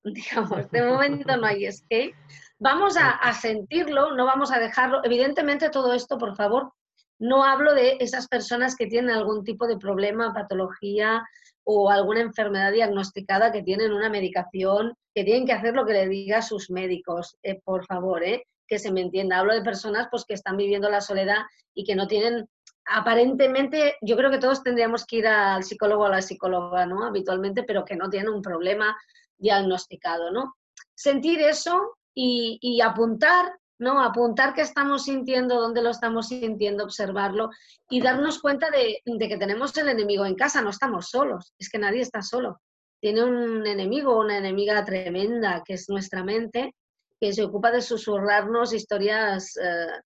digamos, 0.04 0.70
de 0.70 0.82
momento 0.82 1.36
no 1.36 1.46
hay 1.46 1.66
escape. 1.66 2.14
Vamos 2.58 2.96
a, 2.98 3.32
sentirlo, 3.34 4.14
no 4.14 4.24
vamos 4.24 4.50
a 4.50 4.58
dejarlo. 4.58 5.00
Evidentemente 5.04 5.70
todo 5.70 5.92
esto, 5.92 6.18
por 6.18 6.34
favor, 6.34 6.72
no 7.20 7.44
hablo 7.44 7.74
de 7.74 7.96
esas 8.00 8.26
personas 8.26 8.74
que 8.74 8.86
tienen 8.86 9.10
algún 9.10 9.44
tipo 9.44 9.66
de 9.66 9.76
problema, 9.76 10.32
patología 10.32 11.22
o 11.64 11.90
alguna 11.90 12.20
enfermedad 12.20 12.72
diagnosticada 12.72 13.52
que 13.52 13.62
tienen 13.62 13.92
una 13.92 14.08
medicación, 14.08 14.94
que 15.14 15.24
tienen 15.24 15.46
que 15.46 15.52
hacer 15.52 15.74
lo 15.74 15.84
que 15.84 15.92
le 15.92 16.08
diga 16.08 16.42
sus 16.42 16.70
médicos, 16.70 17.36
eh, 17.42 17.60
por 17.62 17.84
favor, 17.86 18.24
eh, 18.24 18.44
que 18.66 18.78
se 18.78 18.90
me 18.90 19.02
entienda. 19.02 19.38
Hablo 19.38 19.54
de 19.54 19.62
personas 19.62 20.08
pues, 20.10 20.24
que 20.24 20.34
están 20.34 20.56
viviendo 20.56 20.90
la 20.90 21.00
soledad 21.00 21.42
y 21.74 21.84
que 21.84 21.94
no 21.94 22.06
tienen, 22.08 22.48
aparentemente, 22.86 23.96
yo 24.00 24.16
creo 24.16 24.30
que 24.30 24.38
todos 24.38 24.62
tendríamos 24.62 25.04
que 25.06 25.16
ir 25.16 25.26
al 25.28 25.62
psicólogo 25.62 26.04
o 26.04 26.06
a 26.06 26.10
la 26.10 26.22
psicóloga, 26.22 26.86
¿no? 26.86 27.04
Habitualmente, 27.04 27.62
pero 27.62 27.84
que 27.84 27.96
no 27.96 28.08
tienen 28.10 28.30
un 28.30 28.42
problema 28.42 28.96
diagnosticado, 29.38 30.30
¿no? 30.30 30.54
Sentir 30.94 31.40
eso 31.40 31.96
y, 32.14 32.80
apuntar 32.80 33.52
¿no? 33.80 34.02
Apuntar 34.02 34.54
qué 34.54 34.62
estamos 34.62 35.04
sintiendo, 35.04 35.60
dónde 35.60 35.82
lo 35.82 35.90
estamos 35.90 36.28
sintiendo, 36.28 36.82
observarlo 36.82 37.50
y 37.88 38.00
darnos 38.00 38.40
cuenta 38.40 38.70
de, 38.70 39.00
que 39.04 39.36
tenemos 39.36 39.76
el 39.76 39.88
enemigo 39.88 40.26
en 40.26 40.34
casa, 40.34 40.60
no 40.60 40.70
estamos 40.70 41.10
solos, 41.10 41.54
es 41.60 41.68
que 41.68 41.78
nadie 41.78 42.00
está 42.00 42.20
solo. 42.20 42.60
Tiene 43.00 43.22
un 43.22 43.64
enemigo, 43.64 44.18
una 44.18 44.38
enemiga 44.38 44.84
tremenda, 44.84 45.62
que 45.64 45.74
es 45.74 45.88
nuestra 45.88 46.24
mente, 46.24 46.74
que 47.20 47.32
se 47.32 47.44
ocupa 47.44 47.70
de 47.70 47.80
susurrarnos 47.80 48.72
historias 48.72 49.56
eh, 49.56 50.00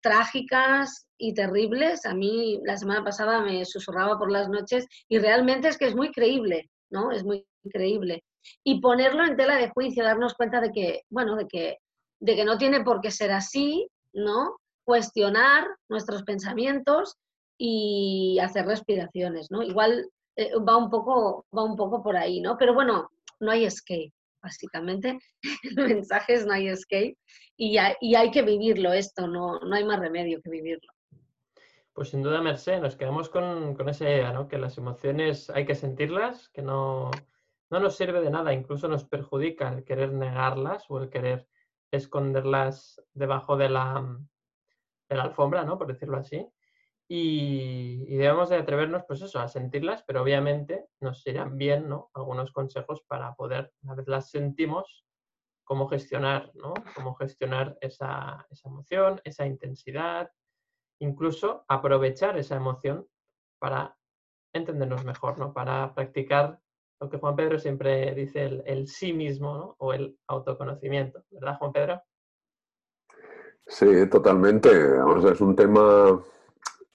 trágicas 0.00 1.06
y 1.18 1.34
terribles. 1.34 2.06
A 2.06 2.14
mí 2.14 2.60
la 2.64 2.76
semana 2.76 3.04
pasada 3.04 3.42
me 3.42 3.64
susurraba 3.64 4.18
por 4.18 4.30
las 4.30 4.48
noches 4.48 4.86
y 5.08 5.18
realmente 5.18 5.68
es 5.68 5.78
que 5.78 5.86
es 5.86 5.94
muy 5.94 6.10
creíble, 6.12 6.70
¿no? 6.90 7.10
Es 7.10 7.24
muy 7.24 7.46
creíble. 7.70 8.24
Y 8.64 8.80
ponerlo 8.80 9.24
en 9.24 9.36
tela 9.36 9.56
de 9.56 9.70
juicio, 9.70 10.04
darnos 10.04 10.34
cuenta 10.34 10.60
de 10.60 10.70
que, 10.72 11.02
bueno, 11.10 11.36
de 11.36 11.46
que, 11.46 11.78
de 12.20 12.36
que 12.36 12.44
no 12.44 12.58
tiene 12.58 12.82
por 12.82 13.00
qué 13.00 13.10
ser 13.10 13.32
así, 13.32 13.88
¿no? 14.12 14.56
Cuestionar 14.84 15.66
nuestros 15.88 16.22
pensamientos 16.22 17.16
y 17.58 18.38
hacer 18.40 18.66
respiraciones, 18.66 19.50
¿no? 19.50 19.62
Igual 19.62 20.08
eh, 20.36 20.52
va, 20.56 20.76
un 20.76 20.90
poco, 20.90 21.46
va 21.56 21.64
un 21.64 21.76
poco 21.76 22.02
por 22.02 22.16
ahí, 22.16 22.40
¿no? 22.40 22.56
Pero 22.56 22.74
bueno, 22.74 23.10
no 23.40 23.50
hay 23.50 23.64
escape 23.64 24.12
básicamente. 24.42 25.18
El 25.62 25.76
mensaje 25.76 26.34
es 26.34 26.46
no 26.46 26.52
hay 26.52 26.68
escape 26.68 27.16
y, 27.56 27.78
y 28.00 28.14
hay 28.14 28.30
que 28.30 28.42
vivirlo 28.42 28.92
esto, 28.92 29.26
no, 29.26 29.58
no 29.60 29.74
hay 29.74 29.84
más 29.84 30.00
remedio 30.00 30.40
que 30.42 30.50
vivirlo. 30.50 30.92
Pues 31.92 32.10
sin 32.10 32.22
duda, 32.22 32.40
Merced, 32.40 32.80
nos 32.80 32.94
quedamos 32.94 33.28
con, 33.28 33.74
con, 33.74 33.88
esa 33.88 34.04
idea, 34.04 34.32
¿no? 34.32 34.46
Que 34.46 34.58
las 34.58 34.78
emociones 34.78 35.50
hay 35.50 35.66
que 35.66 35.74
sentirlas, 35.74 36.48
que 36.50 36.62
no, 36.62 37.10
no 37.70 37.80
nos 37.80 37.96
sirve 37.96 38.20
de 38.20 38.30
nada, 38.30 38.52
incluso 38.52 38.88
nos 38.88 39.04
perjudica 39.04 39.68
el 39.68 39.84
querer 39.84 40.12
negarlas 40.12 40.84
o 40.88 40.98
el 41.02 41.10
querer 41.10 41.46
esconderlas 41.90 43.02
debajo 43.12 43.56
de 43.56 43.68
la, 43.68 44.18
de 45.08 45.16
la 45.16 45.22
alfombra, 45.24 45.64
¿no? 45.64 45.78
Por 45.78 45.88
decirlo 45.88 46.16
así. 46.18 46.46
Y, 47.10 48.16
debemos 48.16 48.50
de 48.50 48.56
atrevernos, 48.56 49.04
pues 49.06 49.22
eso, 49.22 49.40
a 49.40 49.48
sentirlas, 49.48 50.02
pero 50.02 50.22
obviamente 50.22 50.88
nos 51.00 51.26
irán 51.26 51.56
bien, 51.56 51.88
¿no? 51.88 52.10
Algunos 52.12 52.52
consejos 52.52 53.02
para 53.06 53.34
poder, 53.34 53.72
una 53.82 53.94
vez 53.94 54.06
las 54.08 54.30
sentimos, 54.30 55.06
cómo 55.64 55.88
gestionar, 55.88 56.50
¿no? 56.54 56.74
Cómo 56.94 57.14
gestionar 57.14 57.78
esa, 57.80 58.46
esa 58.50 58.68
emoción, 58.68 59.20
esa 59.24 59.46
intensidad, 59.46 60.30
incluso 61.00 61.64
aprovechar 61.68 62.36
esa 62.38 62.56
emoción 62.56 63.06
para 63.58 63.96
entendernos 64.52 65.04
mejor, 65.04 65.38
¿no? 65.38 65.54
Para 65.54 65.94
practicar 65.94 66.60
lo 67.00 67.08
que 67.08 67.18
Juan 67.18 67.36
Pedro 67.36 67.58
siempre 67.58 68.14
dice, 68.14 68.62
el, 68.64 68.88
sí 68.88 69.12
mismo. 69.12 69.76
O 69.78 69.92
el 69.92 70.18
autoconocimiento, 70.26 71.22
¿verdad, 71.30 71.56
Juan 71.58 71.72
Pedro? 71.72 72.02
Sí, 73.66 74.08
totalmente. 74.08 74.70
Es 75.30 75.40
un 75.40 75.54
tema 75.54 76.20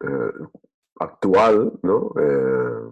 eh, 0.01 0.31
actual, 0.99 1.73
¿no? 1.83 2.11
Eh, 2.19 2.91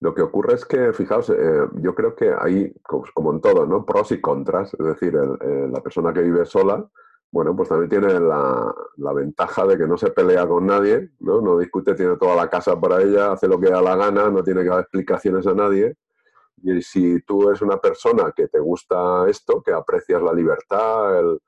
lo 0.00 0.14
que 0.14 0.22
ocurre 0.22 0.54
es 0.54 0.64
que, 0.64 0.92
fijaos, 0.92 1.30
eh, 1.30 1.68
yo 1.74 1.94
creo 1.94 2.14
que 2.14 2.32
hay, 2.38 2.72
como 2.82 3.32
en 3.32 3.40
todo, 3.40 3.66
¿no? 3.66 3.84
Pros 3.84 4.12
y 4.12 4.20
contras. 4.20 4.74
Es 4.74 4.86
decir, 4.86 5.14
la 5.14 5.80
persona 5.82 6.12
que 6.12 6.22
vive 6.22 6.44
sola, 6.46 6.88
bueno, 7.30 7.54
pues 7.54 7.68
también 7.68 7.90
tiene 7.90 8.18
la, 8.20 8.74
la, 8.96 9.12
ventaja 9.12 9.66
de 9.66 9.76
que 9.76 9.86
no 9.86 9.98
se 9.98 10.10
pelea 10.10 10.46
con 10.46 10.66
nadie, 10.66 11.10
¿no? 11.20 11.42
No 11.42 11.58
discute, 11.58 11.94
tiene 11.94 12.16
toda 12.16 12.34
la 12.34 12.48
casa 12.48 12.80
para 12.80 13.02
ella, 13.02 13.32
hace 13.32 13.48
lo 13.48 13.60
que 13.60 13.68
da 13.68 13.82
la 13.82 13.96
gana, 13.96 14.30
no 14.30 14.42
tiene 14.42 14.62
que 14.62 14.70
dar 14.70 14.80
explicaciones 14.80 15.46
a 15.46 15.52
nadie. 15.52 15.96
Y 16.62 16.82
si 16.82 17.20
tú 17.22 17.48
eres 17.48 17.62
una 17.62 17.78
persona 17.78 18.32
que 18.34 18.48
te 18.48 18.58
gusta 18.58 19.28
esto, 19.28 19.62
que 19.62 19.72
aprecias 19.72 20.22
la 20.22 20.32
libertad, 20.32 21.18
el, 21.20 21.38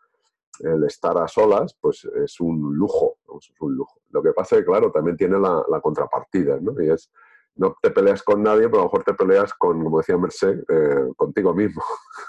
el 0.61 0.85
estar 0.85 1.17
a 1.19 1.29
solas, 1.29 1.77
pues 1.81 2.05
es 2.05 2.41
un 2.41 2.75
lujo, 2.75 3.19
es 3.39 3.53
un 3.61 3.75
lujo. 3.75 4.01
Lo 4.11 4.23
que 4.23 4.33
pasa 4.33 4.57
es 4.57 4.63
que, 4.63 4.67
claro, 4.67 4.91
también 4.91 5.17
tiene 5.17 5.39
la, 5.39 5.81
contrapartida, 5.83 6.59
¿no? 6.61 6.81
Y 6.83 6.91
es, 6.91 7.11
no 7.57 7.77
te 7.81 7.91
peleas 7.91 8.23
con 8.23 8.43
nadie, 8.43 8.69
pero 8.69 8.79
a 8.79 8.81
lo 8.81 8.85
mejor 8.85 9.05
te 9.05 9.15
peleas 9.15 9.53
con, 9.55 9.83
como 9.83 9.99
decía 9.99 10.17
Merced, 10.17 10.63
eh, 10.69 11.13
contigo 11.17 11.55
mismo. 11.55 11.83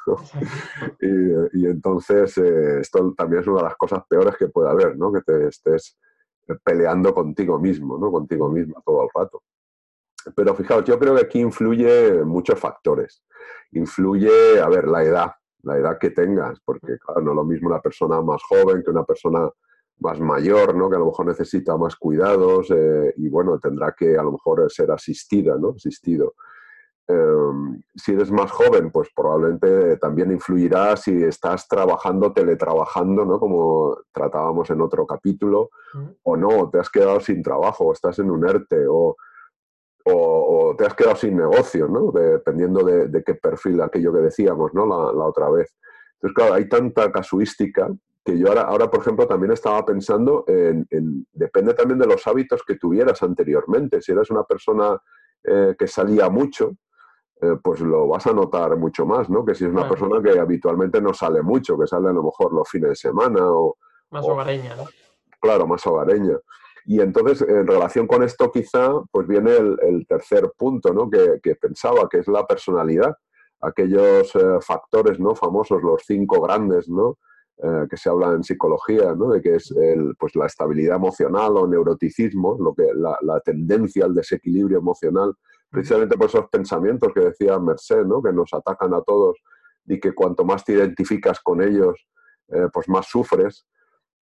y, 1.02 1.66
entonces 1.66 2.38
eh, 2.38 2.80
esto 2.80 3.14
también 3.16 3.42
es 3.42 3.48
una 3.48 3.58
de 3.58 3.64
las 3.64 3.76
cosas 3.76 4.04
peores 4.08 4.36
que 4.38 4.48
puede 4.48 4.70
haber, 4.70 4.98
¿no? 4.98 5.12
Que 5.12 5.22
te 5.22 5.48
estés 5.48 5.98
peleando 6.64 7.14
contigo 7.14 7.60
mismo, 7.60 7.98
¿no? 7.98 8.12
Contigo 8.12 8.50
mismo 8.50 8.82
todo 8.86 9.04
el 9.04 9.10
rato. 9.14 9.44
Pero 10.36 10.56
fijaos, 10.56 10.84
yo 10.84 11.00
creo 11.00 11.16
que 11.16 11.22
aquí 11.22 11.40
influye 11.40 12.24
muchos 12.24 12.60
factores. 12.60 13.24
Influye, 13.72 14.60
a 14.60 14.68
ver, 14.70 14.88
la 14.88 15.04
edad, 15.04 15.32
la 15.64 15.78
edad 15.78 15.98
que 16.00 16.12
tengas, 16.12 16.60
porque 16.64 16.98
claro, 17.00 17.22
no 17.22 17.32
es 17.32 17.36
lo 17.36 17.44
mismo 17.44 17.70
una 17.70 17.82
persona 17.82 18.22
más 18.22 18.42
joven 18.44 18.84
que 18.84 18.92
una 18.92 19.04
persona 19.04 19.50
más 20.02 20.20
mayor, 20.20 20.76
¿no? 20.76 20.90
que 20.90 20.96
a 20.96 21.00
lo 21.00 21.06
mejor 21.06 21.28
necesita 21.28 21.78
más 21.78 21.96
cuidados 21.96 22.72
eh, 22.72 23.14
y 23.18 23.30
bueno, 23.30 23.60
tendrá 23.60 23.94
que 23.98 24.18
a 24.18 24.24
lo 24.24 24.34
mejor 24.34 24.70
ser 24.72 24.92
asistida, 24.92 25.56
¿no? 25.58 25.76
asistido. 25.76 26.34
Em, 27.08 27.82
si 27.96 28.14
eres 28.14 28.32
más 28.32 28.52
joven, 28.52 28.92
pues 28.92 29.10
probablemente 29.16 29.98
también 29.98 30.32
influirá 30.32 30.96
si 30.98 31.24
estás 31.24 31.68
trabajando, 31.68 32.34
teletrabajando, 32.34 33.26
¿no? 33.26 33.40
como 33.40 33.98
tratábamos 34.12 34.70
en 34.72 34.82
otro 34.82 35.06
capítulo, 35.06 35.70
o 36.24 36.38
no, 36.38 36.70
te 36.70 36.80
has 36.80 36.90
quedado 36.90 37.20
sin 37.20 37.44
trabajo, 37.44 37.86
o 37.86 37.94
estás 37.94 38.18
en 38.20 38.32
un 38.32 38.48
ERTE, 38.48 38.88
o 38.90 39.16
o, 40.06 40.76
te 40.78 40.86
has 40.86 40.96
quedado 40.96 41.16
sin 41.16 41.38
negocio, 41.38 41.88
¿no? 41.88 42.12
dependiendo 42.12 42.84
de, 42.84 43.24
qué 43.24 43.36
perfil, 43.36 43.82
aquello 43.82 44.14
que 44.14 44.20
decíamos 44.20 44.74
¿no? 44.74 44.86
la, 44.86 45.26
otra 45.26 45.50
vez. 45.50 45.76
Entonces, 46.16 46.36
claro, 46.36 46.54
hay 46.54 46.70
tanta 46.70 47.12
casuística 47.12 47.90
que 48.24 48.38
yo 48.38 48.50
ahora, 48.50 48.62
ahora 48.62 48.90
por 48.90 49.02
ejemplo, 49.02 49.28
también 49.28 49.52
estaba 49.52 49.84
pensando 49.84 50.46
en, 50.48 50.88
depende 51.34 51.74
también 51.74 52.00
de 52.00 52.06
los 52.06 52.26
hábitos 52.28 52.62
que 52.64 52.76
tuvieras 52.76 53.22
anteriormente. 53.24 54.02
Si 54.02 54.12
eres 54.12 54.30
una 54.30 54.44
persona 54.44 55.00
eh, 55.44 55.76
que 55.78 55.88
salía 55.88 56.30
mucho, 56.30 56.76
eh, 57.42 57.58
pues 57.64 57.80
lo 57.80 58.08
vas 58.08 58.28
a 58.28 58.34
notar 58.34 58.78
mucho 58.78 59.04
más, 59.08 59.28
¿no? 59.28 59.44
Que 59.44 59.56
si 59.56 59.66
es 59.66 59.72
una 59.72 59.90
persona 59.90 60.22
que 60.22 60.40
habitualmente 60.40 61.02
no 61.02 61.12
sale 61.12 61.42
mucho, 61.42 61.78
que 61.80 61.88
sale 61.88 62.10
a 62.10 62.14
lo 62.14 62.22
mejor 62.22 62.54
los 62.54 62.70
fines 62.70 62.90
de 62.90 62.96
semana 62.96 63.40
o... 63.44 63.78
Más 64.12 64.24
hogareña, 64.24 64.76
¿no? 64.76 64.86
Claro, 65.40 65.66
más 65.66 65.86
hogareña. 65.88 66.38
Y 66.86 67.00
entonces, 67.00 67.48
en 67.48 67.68
relación 67.68 68.08
con 68.08 68.24
esto, 68.24 68.52
quizá, 68.52 68.92
pues 69.12 69.28
viene 69.28 69.56
el, 69.56 70.06
tercer 70.08 70.52
punto 70.58 70.94
¿no? 70.94 71.10
que, 71.10 71.56
pensaba, 71.56 72.08
que 72.10 72.20
es 72.20 72.28
la 72.28 72.46
personalidad. 72.46 73.16
Aquellos 73.62 74.36
eh, 74.36 74.60
factores 74.62 75.20
¿no? 75.20 75.36
famosos, 75.36 75.84
los 75.84 76.04
cinco 76.06 76.42
grandes, 76.42 76.90
¿no? 76.90 77.18
Eh, 77.64 77.86
que 77.88 77.96
se 77.96 78.10
habla 78.10 78.32
en 78.32 78.44
psicología, 78.44 79.14
¿no? 79.14 79.30
de 79.30 79.40
que 79.40 79.58
es 79.58 79.70
el, 79.70 80.16
pues 80.18 80.36
la 80.36 80.48
estabilidad 80.48 80.96
emocional 80.96 81.58
o 81.58 81.68
neuroticismo, 81.68 82.58
lo 82.60 82.74
que, 82.74 82.88
la, 82.96 83.40
tendencia 83.42 84.06
al 84.06 84.16
desequilibrio 84.16 84.80
emocional, 84.80 85.36
precisamente 85.70 86.18
por 86.18 86.26
esos 86.26 86.50
pensamientos 86.50 87.14
que 87.14 87.20
decía 87.20 87.60
Merced, 87.60 88.04
¿no? 88.04 88.20
que 88.24 88.34
nos 88.34 88.52
atacan 88.52 88.96
a 88.96 89.02
todos 89.02 89.38
y 89.86 90.00
que 90.00 90.12
cuanto 90.14 90.44
más 90.44 90.66
te 90.66 90.74
identificas 90.74 91.40
con 91.40 91.62
ellos, 91.62 92.08
eh, 92.48 92.68
pues 92.74 92.90
más 92.90 93.06
sufres. 93.06 93.68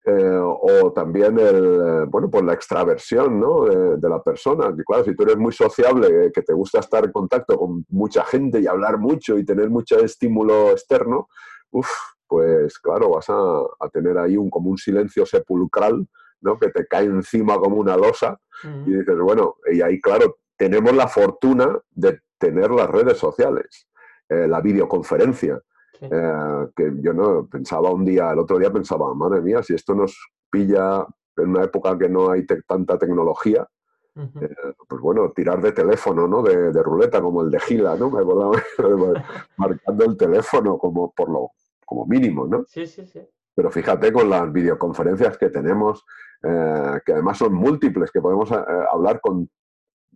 Eh, 0.07 0.39
o 0.39 0.93
también 0.93 1.39
el, 1.39 1.81
eh, 1.81 2.05
bueno, 2.07 2.29
pues 2.29 2.43
la 2.43 2.53
extraversión 2.53 3.39
¿no? 3.39 3.65
de, 3.65 4.07
la 4.07 4.21
persona, 4.21 4.71
que 4.75 4.83
claro, 4.83 5.03
si 5.03 5.15
tú 5.15 5.24
eres 5.24 5.38
muy 5.38 5.51
sociable, 5.51 6.27
eh, 6.27 6.31
que 6.31 6.43
te 6.43 6.53
gusta 6.53 6.79
estar 6.79 7.03
en 7.05 7.12
contacto 7.12 7.57
con 7.57 7.83
mucha 7.89 8.24
gente 8.24 8.59
y 8.59 8.67
hablar 8.67 9.00
mucho 9.00 9.35
y 9.35 9.43
tener 9.43 9.71
mucho 9.71 9.97
estímulo 9.97 10.69
externo, 10.69 11.27
uf, 11.71 11.89
pues 12.27 12.77
claro, 12.77 13.09
vas 13.09 13.27
a, 13.31 13.33
a, 13.33 13.89
tener 13.91 14.19
ahí 14.19 14.38
un, 14.38 14.51
como 14.51 14.69
un 14.69 14.77
silencio 14.77 15.25
sepulcral, 15.25 16.07
¿no? 16.41 16.59
que 16.59 16.69
te 16.69 16.85
cae 16.85 17.05
encima 17.05 17.57
como 17.57 17.77
una 17.77 17.97
losa 17.97 18.39
y 18.85 18.91
dices, 18.91 19.17
bueno, 19.17 19.55
y 19.71 19.81
ahí 19.81 20.00
claro, 20.00 20.38
tenemos 20.55 20.95
la 20.95 21.07
fortuna 21.07 21.79
de 21.89 22.19
tener 22.38 22.69
las 22.69 22.89
redes 22.89 23.17
sociales, 23.17 23.88
la 24.29 24.62
videoconferencia, 24.62 25.59
eh, 26.01 26.67
que 26.75 26.93
yo 27.01 27.13
no 27.13 27.47
pensaba 27.47 27.91
un 27.91 28.05
día, 28.05 28.31
el 28.31 28.39
otro 28.39 28.57
día 28.57 28.71
pensaba, 28.71 29.13
madre 29.13 29.41
mía, 29.41 29.63
si 29.63 29.73
esto 29.73 29.93
nos 29.93 30.17
pilla 30.49 31.05
en 31.37 31.49
una 31.49 31.63
época 31.63 31.97
que 31.97 32.09
no 32.09 32.31
hay 32.31 32.45
tanta 32.45 32.97
tecnología, 32.97 33.67
eh, 34.15 34.55
pues 34.87 35.01
bueno, 35.01 35.31
tirar 35.31 35.61
de 35.61 35.73
teléfono, 35.73 36.27
¿no? 36.27 36.41
De, 36.41 36.71
ruleta, 36.81 37.21
como 37.21 37.41
el 37.41 37.51
de 37.51 37.59
Gila, 37.59 37.97
¿no? 37.97 38.09
marcando 39.57 40.05
el 40.05 40.15
teléfono 40.15 40.77
como 40.77 41.11
por 41.11 41.29
lo 41.29 41.51
como 41.85 42.05
mínimo, 42.05 42.47
¿no? 42.47 42.63
Sí, 42.67 42.87
sí, 42.87 43.05
sí. 43.05 43.21
Pero 43.53 43.69
fíjate 43.71 44.11
con 44.11 44.29
las 44.29 44.51
videoconferencias 44.51 45.37
que 45.37 45.49
tenemos, 45.49 46.05
eh, 46.43 46.99
que 47.05 47.13
además 47.13 47.37
son 47.37 47.53
múltiples, 47.53 48.11
que 48.11 48.21
podemos 48.21 48.51
hablar 48.51 49.19
con 49.21 49.49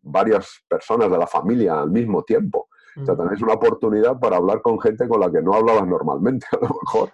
varias 0.01 0.63
personas 0.67 1.12
de 1.12 1.17
la 1.17 1.27
familia 1.27 1.81
al 1.81 1.91
mismo 1.91 2.24
tiempo. 2.24 2.69
O 3.01 3.06
sea, 3.06 3.15
también 3.15 3.36
es 3.36 3.41
una 3.41 3.53
oportunidad 3.53 4.20
para 4.20 4.38
hablar 4.38 4.62
con 4.62 4.79
gente 4.79 5.08
con 5.08 5.20
la 5.20 5.32
que 5.32 5.41
no 5.41 5.53
hablabas 5.53 5.88
normalmente, 5.88 6.46
a 6.51 6.58
lo 6.58 6.70
mejor. 6.82 7.12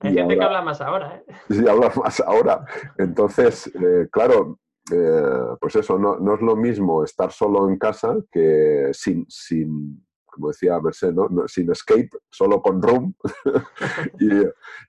Hay 0.00 0.14
gente 0.14 0.36
que 0.36 0.44
habla 0.44 0.62
más 0.62 0.80
ahora, 0.80 1.16
¿eh? 1.16 1.32
Sí, 1.50 1.66
habla 1.68 1.92
más 1.96 2.20
ahora. 2.20 2.64
Entonces, 2.98 3.70
eh, 3.74 4.08
claro, 4.10 4.58
eh, 4.92 5.56
pues 5.60 5.76
eso, 5.76 5.98
no, 5.98 6.18
no, 6.18 6.34
es 6.34 6.40
lo 6.40 6.56
mismo 6.56 7.04
estar 7.04 7.32
solo 7.32 7.68
en 7.68 7.78
casa 7.78 8.16
que 8.30 8.90
sin, 8.92 9.26
sin 9.28 10.04
como 10.40 10.48
decía 10.48 10.80
Merced, 10.80 11.12
¿no? 11.12 11.28
sin 11.46 11.70
escape, 11.70 12.10
solo 12.30 12.62
con 12.62 12.80
room, 12.80 13.14
y 14.18 14.28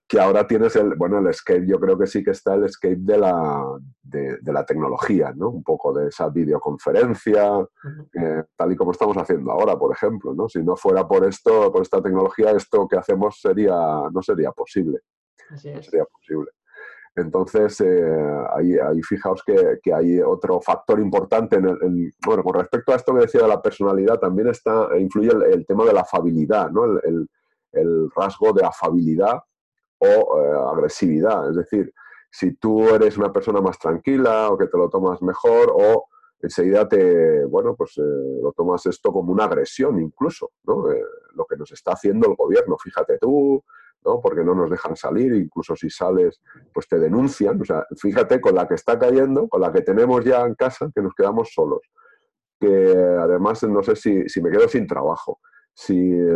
que 0.08 0.20
ahora 0.20 0.48
tienes 0.48 0.76
el, 0.78 0.96
bueno, 0.96 1.20
el 1.20 1.28
escape, 1.28 1.68
yo 1.68 1.80
creo 1.80 1.98
que 1.98 2.08
sí 2.08 2.24
que 2.24 2.32
está 2.32 2.56
el 2.56 2.64
escape 2.64 2.98
de 3.00 3.18
la, 3.18 3.64
de, 4.02 4.40
la 4.46 4.66
tecnología, 4.66 5.34
¿no? 5.36 5.50
Un 5.50 5.64
poco 5.64 5.94
de 5.94 6.08
esa 6.08 6.30
videoconferencia, 6.30 7.68
eh, 8.14 8.44
tal 8.56 8.72
y 8.72 8.76
como 8.76 8.92
estamos 8.92 9.18
haciendo 9.18 9.52
ahora, 9.52 9.78
por 9.78 9.94
ejemplo, 9.94 10.34
¿no? 10.34 10.48
Si 10.48 10.64
no 10.64 10.76
fuera 10.76 11.08
por 11.08 11.26
esto, 11.26 11.72
por 11.72 11.82
esta 11.82 12.02
tecnología, 12.02 12.52
esto 12.52 12.88
que 12.88 12.98
hacemos 12.98 13.40
sería, 13.42 13.76
no 14.12 14.22
sería 14.22 14.52
posible. 14.52 15.00
Así 15.50 15.70
es. 15.70 15.76
No 15.76 15.84
sería 15.84 16.06
posible. 16.06 16.52
Entonces, 17.16 17.82
eh, 17.82 18.46
ahí, 18.54 19.02
fijaos 19.02 19.44
que, 19.44 19.94
hay 19.94 20.22
otro 20.22 20.62
factor 20.62 21.00
importante. 21.00 21.58
En 21.58 22.12
bueno, 22.26 22.44
con 22.44 22.54
respecto 22.54 22.94
a 22.94 22.96
esto 22.96 23.14
que 23.14 23.22
decía 23.22 23.42
de 23.42 23.50
la 23.50 23.62
personalidad, 23.62 24.18
también 24.20 24.48
está, 24.48 24.88
influye 24.98 25.32
el, 25.52 25.66
tema 25.66 25.86
de 25.86 25.94
la 25.94 26.02
afabilidad, 26.02 26.70
¿no? 26.72 26.86
el, 26.86 27.28
rasgo 28.16 28.52
de 28.54 28.66
afabilidad 28.66 29.40
o 29.98 30.06
eh, 30.06 30.72
agresividad. 30.74 31.50
Es 31.50 31.56
decir, 31.56 31.94
si 32.30 32.56
tú 32.56 32.90
eres 32.90 33.18
una 33.18 33.32
persona 33.32 33.62
más 33.62 33.78
tranquila 33.78 34.50
o 34.50 34.58
que 34.58 34.68
te 34.68 34.78
lo 34.78 34.90
tomas 34.90 35.22
mejor 35.22 35.74
o 35.74 36.06
enseguida 36.42 36.88
te, 36.88 37.46
bueno, 37.46 37.76
pues 37.76 37.98
eh, 37.98 38.40
lo 38.42 38.52
tomas 38.54 38.86
esto 38.86 39.12
como 39.12 39.32
una 39.32 39.46
agresión 39.46 40.02
incluso, 40.02 40.52
¿no? 40.64 40.86
lo 41.34 41.46
que 41.46 41.56
nos 41.56 41.72
está 41.72 41.92
haciendo 41.94 42.30
el 42.30 42.36
gobierno. 42.36 42.78
Fíjate 42.78 43.18
tú, 43.20 43.64
¿no? 44.04 44.20
Porque 44.22 44.44
no 44.44 44.56
nos 44.56 44.70
dejan 44.70 44.96
salir, 44.96 45.34
incluso 45.34 45.76
si 45.76 45.90
sales, 45.90 46.42
pues 46.74 46.88
te 46.88 47.00
denuncian. 47.00 47.60
O 47.62 47.66
sea, 47.66 47.86
fíjate 47.98 48.42
con 48.42 48.56
la 48.56 48.68
que 48.68 48.76
está 48.76 48.98
cayendo, 48.98 49.48
con 49.48 49.62
la 49.62 49.72
que 49.72 49.82
tenemos 49.82 50.24
ya 50.24 50.42
en 50.42 50.56
casa, 50.56 50.90
que 50.94 51.02
nos 51.02 51.14
quedamos 51.14 51.52
solos. 51.54 51.82
Que 52.60 52.96
además 53.20 53.64
no 53.64 53.82
sé 53.84 53.96
si, 53.96 54.28
si 54.30 54.42
me 54.42 54.52
quedo 54.52 54.68
sin 54.68 54.88
trabajo, 54.88 55.40
si 55.74 55.98
eh, 55.98 56.36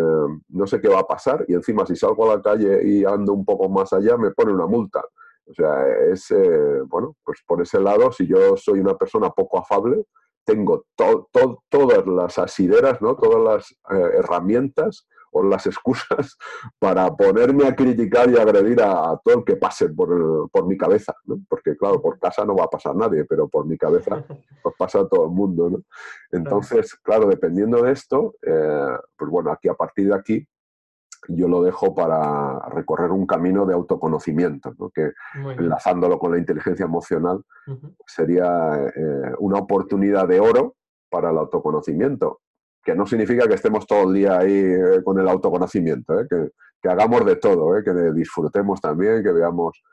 no 0.50 0.67
sé 0.67 0.81
qué 0.81 0.88
va 0.88 1.00
a 1.00 1.07
pasar, 1.07 1.45
y 1.48 1.53
encima 1.53 1.86
si 1.86 1.95
salgo 1.95 2.29
a 2.29 2.38
la 2.38 2.41
calle 2.41 2.88
y 2.88 3.05
ando 3.05 3.34
un 3.34 3.45
poco 3.45 3.69
más 3.69 3.93
allá, 3.93 4.17
me 4.17 4.31
pone 4.31 4.53
una 4.53 4.65
multa. 4.65 5.03
O 5.48 5.53
sea, 5.53 5.88
es, 6.12 6.31
eh, 6.31 6.81
bueno, 6.88 7.15
pues 7.24 7.39
por 7.45 7.62
ese 7.62 7.79
lado, 7.79 8.12
si 8.12 8.25
yo 8.27 8.57
soy 8.57 8.79
una 8.79 8.95
persona 8.95 9.29
poco 9.29 9.60
afable, 9.60 10.05
tengo 10.43 10.86
todas 10.95 12.07
las 12.07 12.38
asideras, 12.38 13.01
¿no? 13.01 13.15
todas 13.15 13.43
las 13.43 13.72
eh, 13.95 14.17
herramientas 14.19 15.07
o 15.36 15.44
las 15.44 15.65
excusas 15.68 16.38
para 16.80 17.13
ponerme 17.13 17.68
a 17.68 17.75
criticar 17.75 18.30
y 18.30 18.38
agredir 18.38 18.82
a, 18.82 19.20
todo 19.24 19.39
el 19.39 19.44
que 19.44 19.58
pase 19.58 19.89
por, 19.89 20.50
por 20.50 20.65
mi 20.65 20.77
cabeza, 20.77 21.13
¿no? 21.25 21.39
Porque 21.50 21.75
claro, 21.75 22.01
por 22.01 22.18
casa 22.20 22.46
no 22.46 22.56
va 22.56 22.65
a 22.65 22.70
pasar 22.70 22.96
nadie, 22.96 23.25
pero 23.25 23.50
por 23.50 23.65
mi 23.65 23.77
cabeza 23.77 24.24
pues 24.63 24.75
pasa 24.77 25.01
a 25.01 25.08
todo 25.08 25.25
el 25.25 25.32
mundo, 25.32 25.70
¿no? 25.70 25.80
Entonces, 26.32 26.96
claro, 26.96 27.27
dependiendo 27.27 27.84
de 27.84 27.92
esto, 27.92 28.36
eh, 28.42 28.98
pues 29.18 29.30
bueno, 29.30 29.51
aquí 29.51 29.68
a 29.68 29.74
partir 29.74 30.08
de 30.08 30.15
aquí 30.15 30.48
yo 31.27 31.48
lo 31.48 31.62
dejo 31.63 31.94
para 31.94 32.60
recorrer 32.70 33.12
un 33.12 33.25
camino 33.25 33.65
de 33.65 33.74
autoconocimiento, 33.74 34.75
¿no? 34.77 34.89
que 34.92 35.12
enlazándolo 35.58 36.20
con 36.20 36.32
la 36.32 36.38
inteligencia 36.38 36.86
emocional 36.86 37.44
sería 38.06 38.92
eh, 38.96 39.34
una 39.39 39.58
oportunidad 39.58 40.27
de 40.27 40.39
oro 40.39 40.75
para 41.10 41.32
el 41.32 41.38
autoconocimiento 41.39 42.42
que 42.86 42.96
no 42.96 43.08
significa 43.08 43.48
que 43.48 43.56
estemos 43.56 43.88
todo 43.88 44.08
el 44.08 44.13
día 44.13 44.38
ahí 44.38 44.54
eh, 44.54 45.04
con 45.04 45.20
el 45.20 45.27
autoconocimiento, 45.27 46.22
¿eh? 46.22 46.27
que, 46.30 46.88
hagamos 46.88 47.25
de 47.25 47.38
todo, 47.38 47.75
¿eh? 47.75 47.84
que 47.84 47.92
disfrutemos 48.13 48.80
también, 48.80 49.24
que 49.24 49.32
veamos 49.32 49.84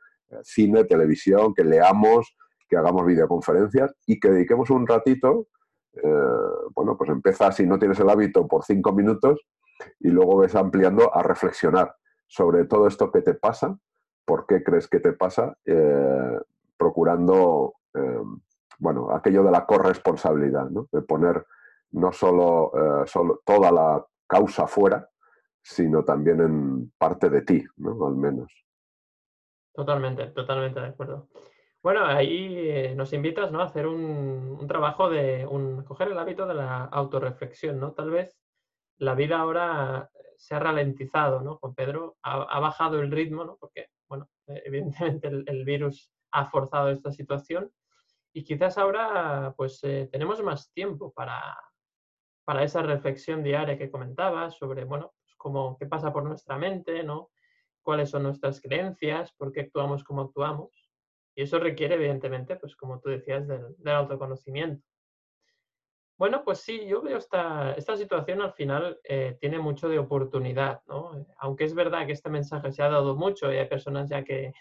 cine, 0.42 0.84
televisión, 0.84 1.54
que 1.54 1.64
leamos, 1.64 2.36
que 2.68 2.76
hagamos 2.76 3.06
videoconferencias 3.06 3.94
y 4.06 4.20
que 4.20 4.30
dediquemos 4.30 4.68
un 4.68 4.86
ratito, 4.86 5.46
bueno, 6.74 6.96
pues 6.98 7.08
empieza 7.08 7.50
si 7.52 7.66
no 7.66 7.78
tienes 7.78 7.98
el 8.00 8.10
hábito 8.10 8.46
por 8.46 8.64
cinco 8.64 8.92
minutos 8.92 9.40
y 10.00 10.08
luego 10.08 10.38
ves 10.38 10.54
ampliando 10.54 11.14
a 11.14 11.22
reflexionar 11.22 11.94
sobre 12.26 12.64
todo 12.64 12.86
esto 12.86 13.10
que 13.10 13.22
te 13.22 13.32
pasa, 13.32 13.78
por 14.26 14.46
qué 14.46 14.62
crees 14.62 14.86
que 14.86 15.00
te 15.00 15.12
pasa, 15.14 15.56
procurando, 16.78 17.74
bueno, 18.78 19.14
aquello 19.14 19.44
de 19.44 19.50
la 19.50 19.64
corresponsabilidad, 19.64 20.68
de 20.92 21.02
poner 21.02 21.44
no 21.92 22.12
solo, 22.12 22.72
eh, 22.74 23.06
solo 23.06 23.40
toda 23.44 23.70
la 23.70 24.04
causa 24.26 24.66
fuera, 24.66 25.08
sino 25.62 26.04
también 26.04 26.40
en 26.40 26.92
parte 26.98 27.30
de 27.30 27.42
ti, 27.42 27.64
¿no? 27.76 28.06
Al 28.06 28.16
menos. 28.16 28.52
Totalmente, 29.72 30.26
totalmente 30.28 30.80
de 30.80 30.86
acuerdo. 30.86 31.28
Bueno, 31.82 32.04
ahí 32.04 32.68
eh, 32.68 32.94
nos 32.94 33.12
invitas 33.12 33.50
¿no? 33.50 33.60
a 33.60 33.64
hacer 33.64 33.86
un, 33.86 34.64
trabajo 34.68 35.10
de 35.10 35.46
un, 35.46 35.82
coger 35.82 36.08
el 36.08 36.18
hábito 36.18 36.46
de 36.46 36.54
la 36.54 36.84
autorreflexión, 36.84 37.80
¿no? 37.80 37.92
Tal 37.92 38.10
vez 38.10 38.38
la 38.98 39.14
vida 39.14 39.38
ahora 39.38 40.08
se 40.36 40.54
ha 40.54 40.60
ralentizado, 40.60 41.40
¿no? 41.40 41.58
Con 41.58 41.74
Pedro 41.74 42.16
ha, 42.22 42.60
bajado 42.60 43.00
el 43.00 43.10
ritmo, 43.10 43.44
¿no? 43.44 43.56
Porque, 43.58 43.88
bueno, 44.08 44.28
evidentemente 44.46 45.28
el, 45.28 45.64
virus 45.64 46.10
ha 46.30 46.46
forzado 46.46 46.90
esta 46.90 47.10
situación 47.10 47.70
y 48.32 48.44
quizás 48.44 48.78
ahora 48.78 49.52
pues 49.56 49.82
eh, 49.82 50.08
tenemos 50.10 50.42
más 50.42 50.72
tiempo 50.72 51.12
para, 51.12 51.56
para 52.44 52.62
esa 52.64 52.82
reflexión 52.82 53.42
diaria 53.42 53.78
que 53.78 53.90
comentabas 53.90 54.56
sobre, 54.56 54.84
bueno, 54.84 55.12
pues 55.22 55.34
cómo, 55.36 55.76
qué 55.78 55.86
pasa 55.86 56.12
por 56.12 56.24
nuestra 56.24 56.58
mente, 56.58 57.02
¿no? 57.02 57.30
cuáles 57.82 58.10
son 58.10 58.22
nuestras 58.22 58.60
creencias, 58.60 59.32
por 59.32 59.52
qué 59.52 59.62
actuamos 59.62 60.04
como 60.04 60.22
actuamos. 60.22 60.70
Y 61.34 61.42
eso 61.42 61.58
requiere, 61.58 61.94
evidentemente, 61.94 62.56
pues 62.56 62.76
como 62.76 63.00
tú 63.00 63.10
decías, 63.10 63.46
del, 63.48 63.74
autoconocimiento. 63.84 64.86
Bueno, 66.18 66.44
pues 66.44 66.60
sí, 66.60 66.86
yo 66.86 67.02
veo 67.02 67.18
esta, 67.18 67.72
esta 67.72 67.96
situación 67.96 68.42
al 68.42 68.52
final 68.52 69.00
eh, 69.02 69.36
tiene 69.40 69.58
mucho 69.58 69.88
de 69.88 69.98
oportunidad, 69.98 70.82
¿no? 70.86 71.26
Aunque 71.38 71.64
es 71.64 71.74
verdad 71.74 72.06
que 72.06 72.12
este 72.12 72.30
mensaje 72.30 72.70
se 72.70 72.82
ha 72.82 72.90
dado 72.90 73.16
mucho 73.16 73.52
y 73.52 73.56
hay 73.56 73.66
personas 73.66 74.08
ya 74.08 74.22
que 74.22 74.52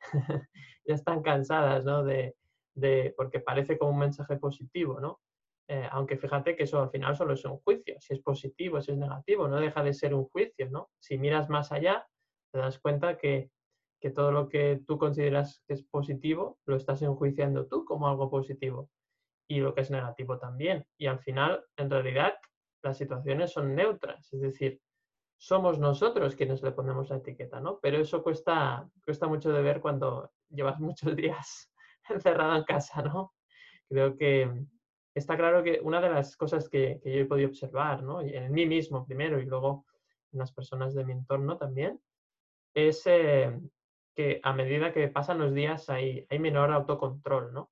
ya 0.86 0.94
están 0.94 1.22
cansadas, 1.22 1.84
¿no? 1.84 2.02
De, 2.02 2.34
de, 2.74 3.14
porque 3.16 3.38
parece 3.38 3.78
como 3.78 3.92
un 3.92 3.98
mensaje 3.98 4.36
positivo, 4.38 4.98
¿no? 4.98 5.20
Eh, 5.68 5.88
aunque 5.90 6.16
fíjate 6.16 6.54
que 6.54 6.62
eso 6.62 6.80
al 6.80 6.90
final 6.90 7.16
solo 7.16 7.34
es 7.34 7.44
un 7.44 7.58
juicio, 7.58 7.96
si 7.98 8.14
es 8.14 8.20
positivo, 8.20 8.80
si 8.80 8.92
es 8.92 8.98
negativo, 8.98 9.48
no 9.48 9.56
deja 9.56 9.82
de 9.82 9.92
ser 9.92 10.14
un 10.14 10.26
juicio, 10.26 10.70
¿no? 10.70 10.90
Si 11.00 11.18
miras 11.18 11.48
más 11.48 11.72
allá, 11.72 12.06
te 12.52 12.58
das 12.58 12.78
cuenta 12.78 13.16
que, 13.16 13.50
todo 14.14 14.30
lo 14.30 14.48
que 14.48 14.80
tú 14.86 14.98
consideras 14.98 15.64
que 15.66 15.74
es 15.74 15.82
positivo, 15.82 16.60
lo 16.64 16.76
estás 16.76 17.02
enjuiciando 17.02 17.66
tú 17.66 17.84
como 17.84 18.06
algo 18.06 18.30
positivo 18.30 18.88
y 19.48 19.58
lo 19.58 19.74
que 19.74 19.80
es 19.80 19.90
negativo 19.90 20.38
también. 20.38 20.86
Y 20.96 21.06
al 21.08 21.18
final, 21.18 21.64
en 21.76 21.90
realidad, 21.90 22.34
las 22.84 22.98
situaciones 22.98 23.52
son 23.52 23.74
neutras, 23.74 24.32
es 24.32 24.40
decir, 24.40 24.80
somos 25.38 25.80
nosotros 25.80 26.36
quienes 26.36 26.62
le 26.62 26.70
ponemos 26.70 27.10
la 27.10 27.16
etiqueta, 27.16 27.58
¿no? 27.58 27.80
Pero 27.80 27.98
eso 27.98 28.22
cuesta, 28.22 28.88
cuesta 29.04 29.26
mucho 29.26 29.52
de 29.52 29.62
ver 29.62 29.80
cuando 29.80 30.30
llevas 30.50 30.78
muchos 30.80 31.16
días 31.16 31.72
encerrado 32.08 32.56
en 32.56 32.64
casa, 32.64 33.02
¿no? 33.02 33.34
Creo 33.88 34.16
que, 34.16 34.66
está 35.18 35.36
claro 35.36 35.62
que 35.62 35.80
una 35.82 36.00
de 36.00 36.10
las 36.10 36.36
cosas 36.36 36.68
que, 36.68 37.00
yo 37.02 37.10
he 37.10 37.24
podido 37.24 37.48
observar, 37.48 38.02
¿no? 38.02 38.20
en 38.20 38.52
mí 38.52 38.66
mismo 38.66 39.06
primero 39.06 39.40
y 39.40 39.46
luego 39.46 39.86
en 40.32 40.38
las 40.38 40.52
personas 40.52 40.94
de 40.94 41.04
mi 41.06 41.12
entorno 41.12 41.56
también, 41.56 41.98
es 42.74 43.02
eh, 43.06 43.58
que 44.14 44.40
a 44.42 44.52
medida 44.52 44.92
que 44.92 45.08
pasan 45.08 45.38
los 45.38 45.54
días 45.54 45.88
hay, 45.88 46.26
hay 46.28 46.38
menor 46.38 46.70
autocontrol, 46.70 47.54
¿no? 47.54 47.70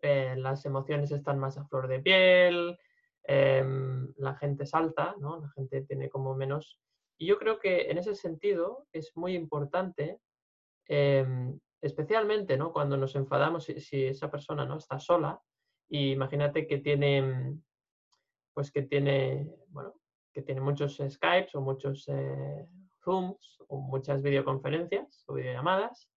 Eh, 0.00 0.36
las 0.36 0.64
emociones 0.64 1.10
están 1.10 1.40
más 1.40 1.58
a 1.58 1.66
flor 1.66 1.88
de 1.88 1.98
piel, 1.98 2.78
em, 3.24 4.12
la 4.18 4.36
gente 4.36 4.66
salta, 4.66 5.16
¿no? 5.18 5.40
La 5.40 5.48
gente 5.50 5.82
tiene 5.82 6.08
como 6.08 6.36
menos... 6.36 6.78
Y 7.18 7.26
yo 7.26 7.38
creo 7.38 7.58
que 7.58 7.90
en 7.90 7.98
ese 7.98 8.14
sentido 8.14 8.86
es 8.92 9.16
muy 9.16 9.34
importante, 9.34 10.20
especialmente, 11.80 12.56
¿no? 12.56 12.72
Cuando 12.72 12.96
nos 12.96 13.16
enfadamos, 13.16 13.64
si, 13.64 13.80
si 13.80 14.04
esa 14.04 14.30
persona 14.30 14.64
no 14.64 14.76
está 14.76 15.00
sola, 15.00 15.40
y 15.88 16.12
imagínate 16.12 16.66
que 16.66 16.78
tiene, 16.78 17.58
pues 18.54 18.70
que 18.70 18.82
tiene, 18.82 19.50
bueno, 19.68 19.94
que 20.32 20.42
tiene 20.42 20.60
muchos 20.60 20.96
Skypes 20.96 21.54
o 21.54 21.60
muchos 21.60 22.08
eh, 22.08 22.66
Zooms 23.02 23.58
o 23.68 23.78
muchas 23.78 24.22
videoconferencias 24.22 25.24
o 25.26 25.34
videollamadas 25.34 26.10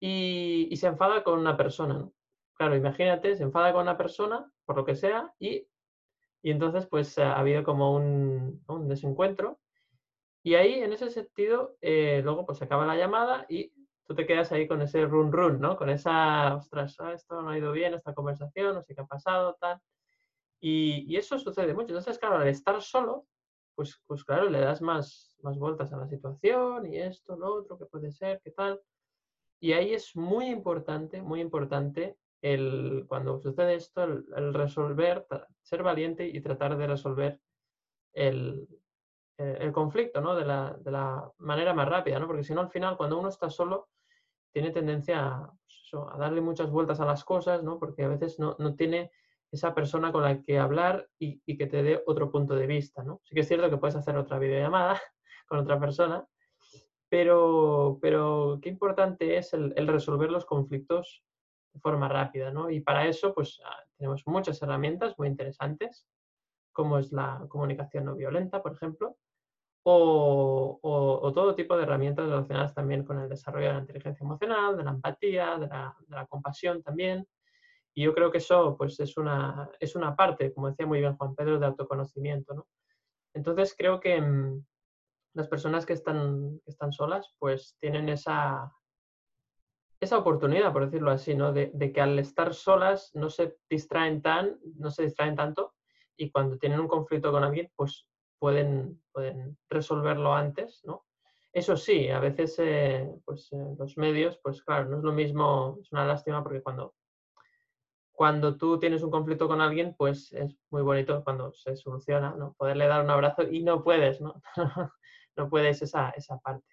y, 0.00 0.68
y 0.70 0.76
se 0.76 0.86
enfada 0.86 1.22
con 1.22 1.38
una 1.38 1.56
persona. 1.56 2.08
Claro, 2.54 2.74
imagínate, 2.74 3.36
se 3.36 3.42
enfada 3.42 3.72
con 3.72 3.82
una 3.82 3.98
persona, 3.98 4.50
por 4.64 4.76
lo 4.76 4.84
que 4.84 4.94
sea, 4.94 5.32
y, 5.38 5.68
y 6.42 6.50
entonces 6.50 6.86
pues 6.86 7.18
ha 7.18 7.38
habido 7.38 7.64
como 7.64 7.94
un, 7.94 8.64
un 8.66 8.88
desencuentro. 8.88 9.60
Y 10.42 10.54
ahí, 10.54 10.74
en 10.74 10.92
ese 10.92 11.10
sentido, 11.10 11.76
eh, 11.80 12.20
luego 12.22 12.46
pues 12.46 12.62
acaba 12.62 12.86
la 12.86 12.96
llamada 12.96 13.46
y 13.48 13.72
tú 14.06 14.14
te 14.14 14.26
quedas 14.26 14.52
ahí 14.52 14.68
con 14.68 14.80
ese 14.82 15.04
run 15.04 15.32
run, 15.32 15.60
¿no? 15.60 15.76
Con 15.76 15.90
esa, 15.90 16.54
ostras, 16.56 16.96
ah, 17.00 17.12
esto 17.12 17.42
no 17.42 17.50
ha 17.50 17.58
ido 17.58 17.72
bien, 17.72 17.94
esta 17.94 18.14
conversación, 18.14 18.74
no 18.74 18.82
sé 18.82 18.94
qué 18.94 19.00
ha 19.02 19.06
pasado, 19.06 19.56
tal. 19.60 19.80
Y, 20.60 21.16
eso 21.16 21.38
sucede 21.38 21.74
mucho. 21.74 21.88
Entonces, 21.88 22.18
claro, 22.18 22.36
al 22.36 22.48
estar 22.48 22.80
solo, 22.82 23.26
pues, 23.74 24.00
pues 24.06 24.24
claro, 24.24 24.48
le 24.48 24.60
das 24.60 24.80
más, 24.80 25.36
más 25.42 25.58
vueltas 25.58 25.92
a 25.92 25.96
la 25.98 26.08
situación 26.08 26.86
y 26.86 26.98
esto, 26.98 27.36
lo 27.36 27.54
otro, 27.54 27.78
que 27.78 27.86
puede 27.86 28.12
ser, 28.12 28.40
qué 28.42 28.52
tal. 28.52 28.80
Y 29.60 29.72
ahí 29.72 29.92
es 29.94 30.14
muy 30.16 30.46
importante, 30.46 31.22
muy 31.22 31.40
importante 31.40 32.16
el, 32.42 33.04
cuando 33.08 33.38
sucede 33.40 33.74
esto, 33.74 34.04
el, 34.04 34.26
el 34.36 34.54
resolver, 34.54 35.26
ser 35.62 35.82
valiente 35.82 36.26
y 36.26 36.40
tratar 36.40 36.76
de 36.78 36.86
resolver 36.86 37.40
el, 38.12 38.68
el 39.38 39.72
conflicto, 39.72 40.20
¿no? 40.20 40.34
De 40.34 40.44
la, 40.44 40.76
de 40.80 40.90
la, 40.90 41.30
manera 41.38 41.74
más 41.74 41.88
rápida, 41.88 42.18
¿no? 42.18 42.26
Porque 42.26 42.44
si 42.44 42.54
no, 42.54 42.60
al 42.62 42.70
final, 42.70 42.96
cuando 42.96 43.18
uno 43.18 43.28
está 43.28 43.50
solo, 43.50 43.88
tiene 44.52 44.70
tendencia 44.70 45.50
pues 45.66 45.90
a, 45.92 46.16
darle 46.16 46.40
muchas 46.40 46.70
vueltas 46.70 47.00
a 47.00 47.04
las 47.04 47.24
cosas, 47.24 47.62
¿no? 47.62 47.78
Porque 47.78 48.04
a 48.04 48.08
veces 48.08 48.38
no, 48.38 48.56
no 48.58 48.74
tiene 48.74 49.10
esa 49.52 49.74
persona 49.74 50.12
con 50.12 50.22
la 50.22 50.42
que 50.42 50.58
hablar 50.58 51.08
y, 51.18 51.42
y, 51.46 51.56
que 51.56 51.66
te 51.66 51.82
dé 51.82 52.02
otro 52.06 52.30
punto 52.30 52.54
de 52.54 52.66
vista, 52.66 53.02
¿no? 53.02 53.20
Sí 53.24 53.34
que 53.34 53.42
es 53.42 53.48
cierto 53.48 53.70
que 53.70 53.76
puedes 53.76 53.96
hacer 53.96 54.16
otra 54.16 54.38
videollamada 54.38 55.00
con 55.48 55.58
otra 55.58 55.78
persona, 55.78 56.26
pero, 57.08 57.98
pero 58.00 58.58
qué 58.62 58.68
importante 58.68 59.36
es 59.36 59.52
el, 59.52 59.72
el 59.76 59.86
resolver 59.86 60.30
los 60.30 60.44
conflictos 60.44 61.22
de 61.72 61.80
forma 61.80 62.08
rápida, 62.08 62.50
¿no? 62.50 62.70
Y 62.70 62.80
para 62.80 63.06
eso, 63.06 63.34
pues 63.34 63.60
ah, 63.64 63.84
tenemos 63.96 64.26
muchas 64.26 64.60
herramientas 64.62 65.14
muy 65.18 65.28
interesantes, 65.28 66.06
como 66.72 66.98
es 66.98 67.12
la 67.12 67.44
comunicación 67.48 68.06
no 68.06 68.16
violenta, 68.16 68.62
por 68.62 68.72
ejemplo, 68.72 69.16
o, 69.88 71.32
todo 71.32 71.54
tipo 71.54 71.76
de 71.76 71.84
herramientas 71.84 72.26
relacionadas 72.26 72.74
también 72.74 73.04
con 73.04 73.20
el 73.20 73.28
desarrollo 73.28 73.68
de 73.68 73.72
la 73.74 73.80
inteligencia 73.80 74.24
emocional, 74.24 74.76
de 74.76 74.82
la 74.82 74.90
empatía, 74.90 75.58
de 75.58 75.68
la, 75.68 76.26
compasión 76.28 76.82
también. 76.82 77.26
Y 77.94 78.04
yo 78.04 78.12
creo 78.12 78.32
que 78.32 78.38
eso 78.38 78.76
pues, 78.76 78.98
es, 78.98 79.16
una, 79.16 79.70
es 79.78 79.94
una 79.94 80.16
parte, 80.16 80.52
como 80.52 80.68
decía 80.68 80.86
muy 80.86 80.98
bien 80.98 81.16
Juan 81.16 81.36
Pedro, 81.36 81.60
de 81.60 81.66
autoconocimiento. 81.66 82.54
¿no? 82.54 82.66
Entonces 83.32 83.76
creo 83.78 84.00
que 84.00 84.20
mm, 84.20 84.64
las 85.34 85.46
personas 85.46 85.86
que 85.86 85.92
están, 85.92 86.60
están 86.66 86.92
solas 86.92 87.36
pues 87.38 87.76
tienen 87.78 88.08
esa, 88.08 88.72
esa 90.00 90.18
oportunidad, 90.18 90.72
por 90.72 90.86
decirlo 90.86 91.12
así, 91.12 91.36
¿no? 91.36 91.52
de, 91.52 91.70
de, 91.72 91.92
que 91.92 92.00
al 92.00 92.18
estar 92.18 92.54
solas 92.54 93.12
no 93.14 93.30
se 93.30 93.56
distraen 93.70 94.20
tan, 94.20 94.58
no 94.78 94.90
se 94.90 95.04
distraen 95.04 95.36
tanto 95.36 95.74
y 96.16 96.32
cuando 96.32 96.58
tienen 96.58 96.80
un 96.80 96.88
conflicto 96.88 97.30
con 97.30 97.44
alguien, 97.44 97.70
pues 97.76 98.08
pueden, 98.38 99.02
pueden 99.12 99.58
resolverlo 99.68 100.34
antes, 100.34 100.82
¿no? 100.84 101.04
Eso 101.52 101.76
sí, 101.76 102.08
a 102.10 102.20
veces 102.20 102.58
eh, 102.58 103.10
pues, 103.24 103.50
eh, 103.52 103.74
los 103.78 103.96
medios, 103.96 104.38
pues 104.42 104.62
claro, 104.62 104.90
no 104.90 104.98
es 104.98 105.02
lo 105.02 105.12
mismo, 105.12 105.78
es 105.80 105.90
una 105.90 106.04
lástima 106.04 106.42
porque 106.42 106.62
cuando, 106.62 106.94
cuando 108.12 108.56
tú 108.56 108.78
tienes 108.78 109.02
un 109.02 109.10
conflicto 109.10 109.48
con 109.48 109.60
alguien, 109.60 109.94
pues 109.96 110.32
es 110.32 110.54
muy 110.70 110.82
bonito 110.82 111.24
cuando 111.24 111.52
se 111.52 111.74
soluciona, 111.76 112.34
¿no? 112.36 112.54
Poderle 112.58 112.86
dar 112.86 113.02
un 113.02 113.10
abrazo 113.10 113.42
y 113.42 113.62
no 113.62 113.82
puedes, 113.82 114.20
¿no? 114.20 114.42
puedes 115.50 115.82
esa, 115.82 116.10
esa 116.10 116.38
parte. 116.38 116.66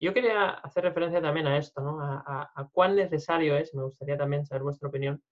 Yo 0.00 0.14
quería 0.14 0.50
hacer 0.50 0.84
referencia 0.84 1.20
también 1.20 1.46
a 1.46 1.58
esto, 1.58 1.82
¿no? 1.82 1.98
A, 2.00 2.70
cuán 2.72 2.96
necesario 2.96 3.56
es, 3.56 3.74
me 3.74 3.82
gustaría 3.82 4.16
también 4.16 4.46
saber 4.46 4.62
vuestra 4.62 4.88
opinión, 4.88 5.22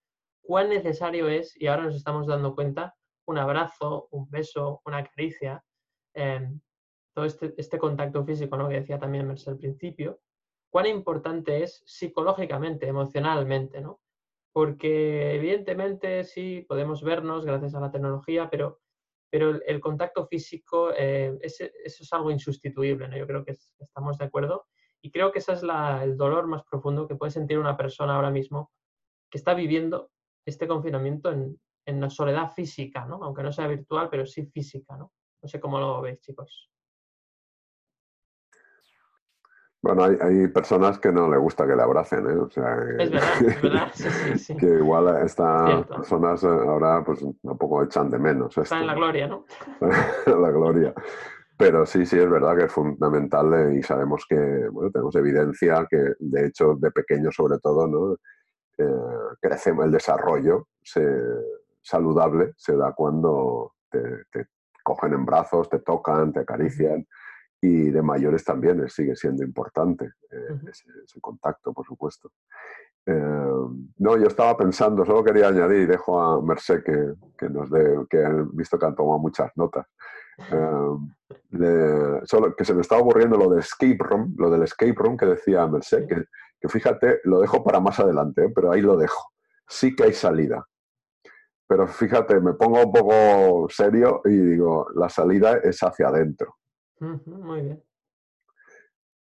cuán 0.42 0.68
necesario 0.68 1.28
es, 1.28 1.56
y 1.56 1.66
ahora 1.66 1.84
nos 1.84 1.94
estamos 1.94 2.26
dando 2.26 2.54
cuenta, 2.54 2.94
un 3.26 3.38
abrazo, 3.38 4.08
un 4.10 4.28
beso, 4.30 4.82
una 4.84 5.04
caricia, 5.04 5.64
Em, 6.14 6.60
todo 7.14 7.24
este, 7.26 7.54
este, 7.56 7.78
contacto 7.78 8.24
físico 8.24 8.56
¿no? 8.56 8.68
que 8.68 8.76
decía 8.80 8.98
también 8.98 9.26
Mercedes 9.26 9.48
al 9.48 9.58
principio, 9.58 10.20
cuán 10.70 10.86
importante 10.86 11.62
es 11.62 11.82
psicológicamente, 11.84 12.86
emocionalmente, 12.86 13.80
¿no? 13.80 14.00
Porque 14.52 15.34
evidentemente 15.34 16.24
sí 16.24 16.64
podemos 16.68 17.02
vernos 17.02 17.44
gracias 17.44 17.74
a 17.74 17.80
la 17.80 17.90
tecnología, 17.90 18.48
pero, 18.50 18.80
pero 19.30 19.60
el, 19.66 19.80
contacto 19.80 20.26
físico 20.26 20.92
eh, 20.96 21.36
eso 21.42 21.64
es 21.84 22.12
algo 22.12 22.30
insustituible, 22.30 23.08
¿no? 23.08 23.16
Yo 23.16 23.26
creo 23.26 23.44
que 23.44 23.56
estamos 23.80 24.18
de 24.18 24.26
acuerdo 24.26 24.66
y 25.02 25.10
creo 25.10 25.32
que 25.32 25.40
ese 25.40 25.52
es 25.52 25.62
la, 25.62 26.04
el 26.04 26.16
dolor 26.16 26.46
más 26.46 26.62
profundo 26.64 27.08
que 27.08 27.16
puede 27.16 27.32
sentir 27.32 27.58
una 27.58 27.76
persona 27.76 28.14
ahora 28.14 28.30
mismo 28.30 28.70
que 29.30 29.38
está 29.38 29.54
viviendo 29.54 30.10
este 30.46 30.68
confinamiento 30.68 31.32
en, 31.32 31.60
en 31.84 32.00
la 32.00 32.10
soledad 32.10 32.52
física, 32.52 33.06
¿no? 33.06 33.22
Aunque 33.22 33.42
no 33.42 33.52
sea 33.52 33.66
virtual, 33.66 34.08
pero 34.10 34.26
sí 34.26 34.46
física, 34.46 34.96
¿no? 34.96 35.12
No 35.42 35.48
sé 35.48 35.60
cómo 35.60 35.78
lo 35.78 36.00
veis, 36.02 36.20
chicos. 36.20 36.70
Bueno, 39.80 40.02
hay, 40.02 40.48
personas 40.48 40.98
que 40.98 41.12
no 41.12 41.30
le 41.30 41.36
gusta 41.38 41.64
que 41.64 41.76
le 41.76 41.82
abracen, 41.82 42.28
¿eh? 42.28 42.36
O 42.36 42.50
sea, 42.50 42.74
es 42.98 43.10
verdad, 43.10 43.42
es 43.46 43.62
verdad. 43.62 43.90
Sí, 43.94 44.38
sí, 44.38 44.56
que 44.58 44.66
igual 44.66 45.24
estas 45.24 45.86
personas 45.86 46.42
eh, 46.42 46.48
ahora 46.48 47.04
pues 47.04 47.22
un 47.22 47.38
poco 47.56 47.84
echan 47.84 48.10
de 48.10 48.18
menos. 48.18 48.58
Está 48.58 48.80
en 48.80 48.88
la 48.88 48.94
gloria, 48.94 49.28
¿no? 49.28 49.44
la 50.26 50.50
gloria. 50.50 50.92
Pero 51.56 51.86
sí, 51.86 52.06
sí, 52.06 52.18
es 52.18 52.28
verdad 52.28 52.56
que 52.56 52.64
es 52.64 52.72
fundamental 52.72 53.54
eh, 53.54 53.78
y 53.78 53.82
sabemos 53.84 54.26
que, 54.28 54.68
bueno, 54.68 54.90
tenemos 54.90 55.14
evidencia 55.14 55.86
que, 55.88 56.12
de 56.18 56.46
hecho, 56.46 56.74
de 56.74 56.90
pequeño 56.90 57.30
sobre 57.30 57.58
todo, 57.58 57.86
¿no? 57.86 58.14
Eh, 58.78 59.36
crece 59.40 59.70
el 59.70 59.90
desarrollo 59.90 60.68
saludable 61.82 62.52
se 62.56 62.76
da 62.76 62.92
cuando 62.92 63.74
te, 63.90 64.24
cogen 64.88 65.12
en 65.12 65.26
brazos, 65.26 65.68
te 65.68 65.80
tocan, 65.80 66.32
te 66.32 66.40
acarician. 66.40 67.06
Y 67.60 67.90
de 67.90 68.02
mayores 68.02 68.44
también 68.44 68.88
sigue 68.88 69.16
siendo 69.16 69.42
importante 69.42 70.12
eh, 70.30 70.70
ese, 70.70 71.20
contacto, 71.20 71.72
por 71.72 71.84
supuesto. 71.84 72.30
Eh, 73.04 73.52
no, 73.98 74.16
yo 74.16 74.28
estaba 74.28 74.56
pensando, 74.56 75.04
solo 75.04 75.24
quería 75.24 75.48
añadir, 75.48 75.82
y 75.82 75.86
dejo 75.86 76.20
a 76.20 76.40
Merced 76.40 76.84
que, 76.84 77.14
que 77.36 77.50
nos 77.50 77.68
dé, 77.68 78.06
que 78.08 78.18
he 78.18 78.44
visto 78.52 78.78
que 78.78 78.86
han 78.86 78.94
tomado 78.94 79.18
muchas 79.18 79.50
notas. 79.56 79.86
Eh, 80.40 82.20
solo 82.24 82.54
que 82.54 82.64
se 82.64 82.74
me 82.74 82.82
estaba 82.82 83.00
ocurriendo 83.00 83.36
lo 83.36 83.50
de 83.50 83.60
escape 83.60 83.98
room, 83.98 84.34
lo 84.38 84.50
del 84.50 84.62
escape 84.62 84.94
room 84.96 85.16
que 85.16 85.26
decía 85.26 85.66
Merced, 85.66 86.06
que, 86.06 86.24
que 86.60 86.68
fíjate, 86.68 87.20
lo 87.24 87.40
dejo 87.40 87.64
para 87.64 87.80
más 87.80 87.98
adelante, 87.98 88.50
pero 88.54 88.70
ahí 88.70 88.82
lo 88.82 88.96
dejo. 88.96 89.32
Sí 89.66 89.96
que 89.96 90.04
hay 90.04 90.12
salida. 90.12 90.64
Pero 91.68 91.86
fíjate, 91.86 92.40
me 92.40 92.54
pongo 92.54 92.82
un 92.82 92.92
poco 92.92 93.68
serio 93.68 94.22
y 94.24 94.30
digo, 94.30 94.86
la 94.94 95.10
salida 95.10 95.58
es 95.58 95.78
hacia 95.82 96.08
adentro. 96.08 96.56
Muy 96.98 97.60
bien. 97.60 97.84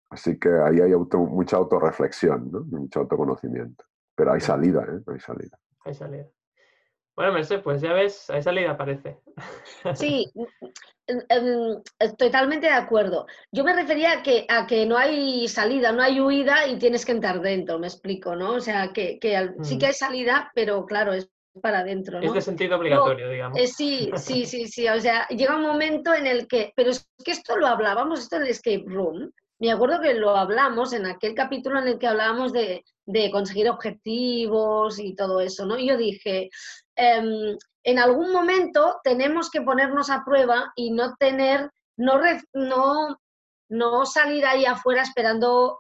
Así 0.10 0.40
que 0.40 0.50
ahí 0.50 0.80
hay 0.80 0.94
mucha 0.96 1.58
autorreflexión, 1.58 2.50
¿no? 2.50 2.62
mucho 2.62 3.02
autoconocimiento. 3.02 3.84
Pero 4.16 4.32
hay 4.32 4.40
salida, 4.40 4.84
¿eh? 4.84 5.04
Hay 5.06 5.20
salida. 5.20 5.60
Hay 5.86 5.94
salida. 5.94 6.28
Bueno, 7.16 7.34
Mercedes, 7.34 7.62
pues 7.62 7.82
ya 7.82 7.92
ves, 7.92 8.30
hay 8.30 8.42
salida, 8.42 8.78
parece. 8.78 9.20
Sí, 9.94 10.32
em, 11.08 11.84
totalmente 12.18 12.68
de 12.68 12.74
acuerdo. 12.74 13.28
Yo 13.52 13.66
me 13.66 13.74
refería 13.74 14.14
a 14.14 14.24
que, 14.24 14.46
a 14.48 14.66
que 14.66 14.86
no 14.86 14.98
hay 14.98 15.46
salida, 15.50 15.92
no 15.92 16.02
hay 16.02 16.22
huida 16.22 16.66
y 16.68 16.80
tienes 16.80 17.06
que 17.06 17.12
entrar 17.12 17.42
dentro, 17.42 17.78
me 17.78 17.88
explico, 17.88 18.38
¿no? 18.38 18.54
O 18.54 18.62
sea, 18.62 18.94
que, 18.94 19.20
sí 19.64 19.78
que 19.78 19.86
mm. 19.86 19.88
hay 19.88 19.94
salida, 19.94 20.52
pero 20.56 20.86
claro, 20.86 21.12
es 21.12 21.30
para 21.60 21.80
adentro. 21.80 22.20
¿no? 22.20 22.26
Es 22.26 22.34
de 22.34 22.42
sentido 22.42 22.78
obligatorio, 22.78 23.30
digamos. 23.30 23.58
Eh, 23.58 23.68
sí, 23.68 24.12
sí, 24.16 24.46
sí, 24.46 24.68
sí. 24.68 24.88
O 24.88 25.00
sea, 25.00 25.28
llega 25.28 25.56
un 25.56 25.64
momento 25.64 26.14
en 26.14 26.28
el 26.28 26.48
que, 26.48 26.74
pero 26.76 26.92
es 26.92 27.08
que 27.24 27.32
esto 27.32 27.58
lo 27.58 27.68
hablábamos, 27.68 28.20
esto 28.20 28.40
del 28.40 28.50
escape 28.50 28.86
room. 28.88 29.32
Me 29.60 29.72
acuerdo 29.72 30.00
que 30.00 30.14
lo 30.14 30.36
hablamos 30.38 30.94
en 30.94 31.06
aquel 31.06 31.36
capítulo 31.36 31.80
en 31.80 31.88
el 31.88 32.00
que 32.00 32.08
hablábamos 32.08 32.54
de, 32.54 32.84
de 33.06 33.32
conseguir 33.32 33.70
objetivos 33.70 35.00
y 35.00 35.16
todo 35.16 35.42
eso, 35.42 35.66
¿no? 35.66 35.78
Y 35.78 35.88
yo 35.88 35.98
dije, 35.98 36.50
em, 36.96 37.58
en 37.84 38.00
algún 38.00 38.32
momento 38.32 39.00
tenemos 39.04 39.50
que 39.50 39.62
ponernos 39.62 40.10
a 40.10 40.24
prueba 40.24 40.72
y 40.76 40.92
no 40.92 41.16
tener, 41.16 41.70
no, 41.98 42.22
no 42.54 43.18
no 43.70 44.06
salir 44.06 44.46
ahí 44.46 44.66
afuera 44.66 45.04
esperando 45.04 45.78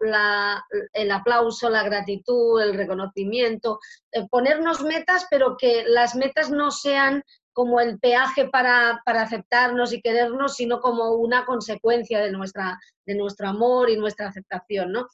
el 0.93 1.11
aplauso, 1.11 1.69
la 1.69 1.83
gratitud, 1.83 2.61
el 2.61 2.75
reconocimiento, 2.75 3.79
eh, 4.11 4.27
ponernos 4.29 4.83
metas, 4.83 5.25
pero 5.29 5.57
que 5.57 5.83
las 5.87 6.15
metas 6.15 6.51
no 6.51 6.71
sean 6.71 7.23
como 7.51 7.81
el 7.81 7.99
peaje 7.99 8.47
para, 8.47 9.01
aceptarnos 9.05 9.91
y 9.91 10.01
querernos, 10.01 10.55
sino 10.55 10.79
como 10.79 11.15
una 11.15 11.45
consecuencia 11.45 12.19
de, 12.21 12.31
nuestra, 12.31 12.79
de 13.05 13.15
nuestro 13.15 13.49
amor 13.49 13.89
y 13.89 13.97
nuestra 13.97 14.27
aceptación, 14.27 14.91
¿no? 14.91 15.07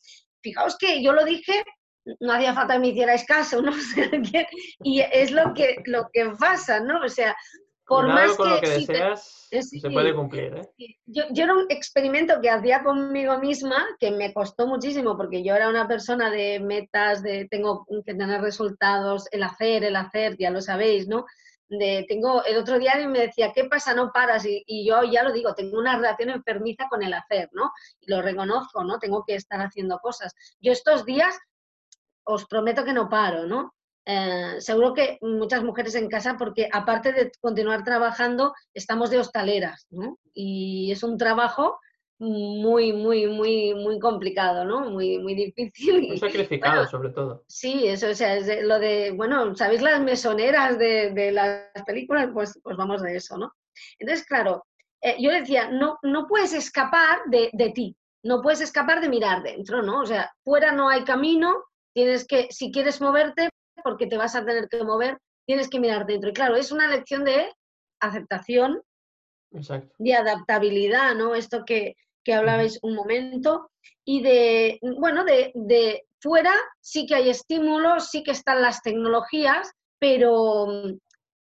Fijaos 0.43 0.77
que 0.77 1.01
yo 1.01 1.13
lo 1.13 1.25
dije, 1.25 1.63
no 2.19 2.33
hacía 2.33 2.53
falta 2.53 2.75
que 2.75 2.79
me 2.81 2.87
hicierais 2.89 3.25
caso, 3.25 3.61
¿no? 3.61 3.71
y 4.83 4.99
es 4.99 5.31
lo 5.31 5.53
que, 5.53 5.77
lo 5.85 6.09
que 6.13 6.29
pasa, 6.37 6.81
¿no? 6.81 7.03
O 7.03 7.09
sea, 7.09 7.35
por 7.87 8.07
más 8.07 8.35
que, 8.35 8.43
lo 8.43 8.59
que 8.61 8.69
deseas, 8.69 9.47
se 9.49 9.89
puede 9.89 10.15
cumplir. 10.15 10.55
¿eh? 10.55 10.97
Yo, 11.05 11.23
yo, 11.31 11.43
era 11.43 11.53
un 11.53 11.65
experimento 11.69 12.41
que 12.41 12.49
hacía 12.49 12.83
conmigo 12.83 13.37
misma 13.37 13.85
que 13.99 14.11
me 14.11 14.33
costó 14.33 14.65
muchísimo 14.65 15.15
porque 15.15 15.43
yo 15.43 15.55
era 15.55 15.69
una 15.69 15.87
persona 15.87 16.31
de 16.31 16.59
metas, 16.59 17.21
de 17.21 17.47
tengo 17.49 17.85
que 18.05 18.15
tener 18.15 18.41
resultados, 18.41 19.27
el 19.31 19.43
hacer, 19.43 19.83
el 19.83 19.95
hacer, 19.95 20.35
ya 20.37 20.49
lo 20.49 20.61
sabéis, 20.61 21.07
¿no? 21.07 21.25
De, 21.67 22.05
tengo 22.07 22.43
el 22.43 22.57
otro 22.57 22.77
día 22.79 22.95
me 23.07 23.19
decía, 23.19 23.51
¿qué 23.53 23.65
pasa? 23.65 23.93
No 23.93 24.11
paras. 24.11 24.45
Y, 24.45 24.63
y, 24.65 24.87
yo 24.87 25.03
ya 25.03 25.23
lo 25.23 25.31
digo, 25.31 25.53
tengo 25.53 25.77
una 25.77 25.95
relación 25.95 26.29
enfermiza 26.29 26.87
con 26.89 27.03
el 27.03 27.13
hacer, 27.13 27.49
¿no? 27.53 27.71
Y 28.01 28.09
lo 28.09 28.21
reconozco, 28.21 28.83
¿no? 28.83 28.97
Tengo 28.99 29.23
que 29.25 29.35
estar 29.35 29.59
haciendo 29.61 29.99
cosas. 29.99 30.33
Yo 30.59 30.71
estos 30.71 31.05
días 31.05 31.37
os 32.23 32.45
prometo 32.45 32.83
que 32.83 32.93
no 32.93 33.09
paro, 33.09 33.45
¿no? 33.45 33.74
Eh, 34.05 34.55
seguro 34.59 34.93
que 34.93 35.17
muchas 35.21 35.63
mujeres 35.63 35.95
en 35.95 36.09
casa, 36.09 36.35
porque 36.37 36.69
aparte 36.71 37.11
de 37.11 37.31
continuar 37.41 37.83
trabajando, 37.83 38.53
estamos 38.73 39.09
de 39.09 39.19
hostaleras, 39.19 39.87
¿no? 39.89 40.19
Y 40.33 40.91
es 40.91 41.01
un 41.01 41.17
trabajo 41.17 41.79
muy, 42.17 42.93
muy, 42.93 43.27
muy, 43.27 43.73
muy 43.73 43.99
complicado, 43.99 44.63
¿no? 44.63 44.89
Muy, 44.89 45.19
muy 45.19 45.33
difícil. 45.33 46.07
Muy 46.07 46.17
sacrificado, 46.17 46.87
sobre 46.87 47.09
todo. 47.09 47.43
Sí, 47.47 47.87
eso, 47.87 48.09
o 48.09 48.13
sea, 48.13 48.35
es 48.35 48.63
lo 48.63 48.79
de, 48.79 49.11
bueno, 49.11 49.55
¿sabéis 49.55 49.81
las 49.81 49.99
mesoneras 50.01 50.77
de, 50.77 51.11
de, 51.11 51.31
las 51.31 51.71
películas? 51.85 52.29
Pues, 52.33 52.59
pues 52.63 52.77
vamos 52.77 53.01
de 53.01 53.17
eso, 53.17 53.37
¿no? 53.37 53.53
Entonces, 53.99 54.25
claro, 54.25 54.65
eh, 55.01 55.17
yo 55.19 55.31
decía, 55.31 55.69
no, 55.69 55.97
no 56.03 56.27
puedes 56.27 56.53
escapar 56.53 57.19
de, 57.27 57.49
de 57.51 57.71
ti, 57.71 57.97
no 58.23 58.41
puedes 58.41 58.61
escapar 58.61 59.01
de 59.01 59.09
mirar 59.09 59.43
dentro, 59.43 59.81
¿no? 59.81 60.01
O 60.01 60.05
sea, 60.05 60.31
fuera 60.43 60.71
no 60.71 60.89
hay 60.89 61.03
camino, 61.03 61.63
tienes 61.93 62.25
que, 62.25 62.47
si 62.49 62.71
quieres 62.71 63.01
moverte, 63.01 63.49
porque 63.83 64.07
te 64.07 64.17
vas 64.17 64.35
a 64.35 64.45
tener 64.45 64.67
que 64.69 64.83
mover, 64.83 65.17
tienes 65.45 65.69
que 65.69 65.79
mirar 65.79 66.05
dentro. 66.05 66.29
Y 66.29 66.33
claro, 66.33 66.55
es 66.55 66.71
una 66.71 66.87
lección 66.87 67.23
de 67.23 67.53
aceptación, 67.99 68.81
de 69.97 70.13
adaptabilidad, 70.13 71.15
¿no? 71.15 71.35
Esto 71.35 71.63
que, 71.65 71.95
que 72.23 72.33
hablabais 72.33 72.79
un 72.81 72.95
momento, 72.95 73.71
y 74.03 74.21
de, 74.21 74.79
bueno, 74.97 75.23
de, 75.23 75.51
de, 75.55 76.05
fuera 76.19 76.53
sí 76.81 77.05
que 77.05 77.15
hay 77.15 77.29
estímulos, 77.29 78.09
sí 78.09 78.23
que 78.23 78.31
están 78.31 78.61
las 78.61 78.81
tecnologías, 78.81 79.71
pero, 79.99 80.67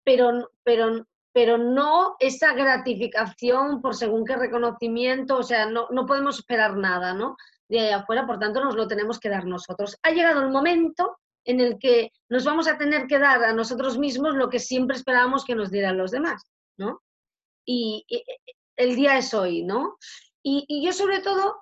pero, 0.05 0.51
pero, 0.63 1.07
pero 1.33 1.59
no 1.59 2.17
esa 2.19 2.55
gratificación 2.55 3.81
por 3.83 3.95
según 3.95 4.25
qué 4.25 4.37
reconocimiento, 4.37 5.39
o 5.39 5.43
sea, 5.43 5.67
no, 5.67 5.89
no 5.91 6.07
podemos 6.07 6.39
esperar 6.39 6.77
nada, 6.77 7.15
¿no? 7.15 7.37
De 7.69 7.81
ahí 7.81 7.93
afuera, 7.93 8.27
por 8.27 8.39
tanto, 8.39 8.63
nos 8.63 8.77
lo 8.77 8.87
tenemos 8.87 9.19
que 9.19 9.31
dar 9.31 9.47
nosotros. 9.47 9.97
Ha 10.03 10.11
llegado 10.11 10.43
el 10.43 10.51
momento 10.51 11.19
en 11.45 11.61
el 11.61 11.79
que 11.79 12.11
nos 12.29 12.45
vamos 12.45 12.69
a 12.69 12.79
tener 12.79 13.07
que 13.07 13.19
dar 13.19 13.45
a 13.45 13.53
nosotros 13.53 13.99
mismos 13.99 14.35
lo 14.35 14.49
que 14.49 14.59
siempre 14.59 14.97
esperábamos 14.97 15.45
que 15.45 15.55
nos 15.55 15.71
dieran 15.71 15.99
los 15.99 16.11
demás, 16.11 16.43
¿no? 16.77 17.03
Y, 17.67 18.07
el 18.77 18.97
día 18.97 19.17
es 19.19 19.33
hoy, 19.35 19.63
¿no? 19.63 19.97
Y, 20.43 20.85
yo 20.85 20.93
sobre 20.93 21.21
todo 21.21 21.57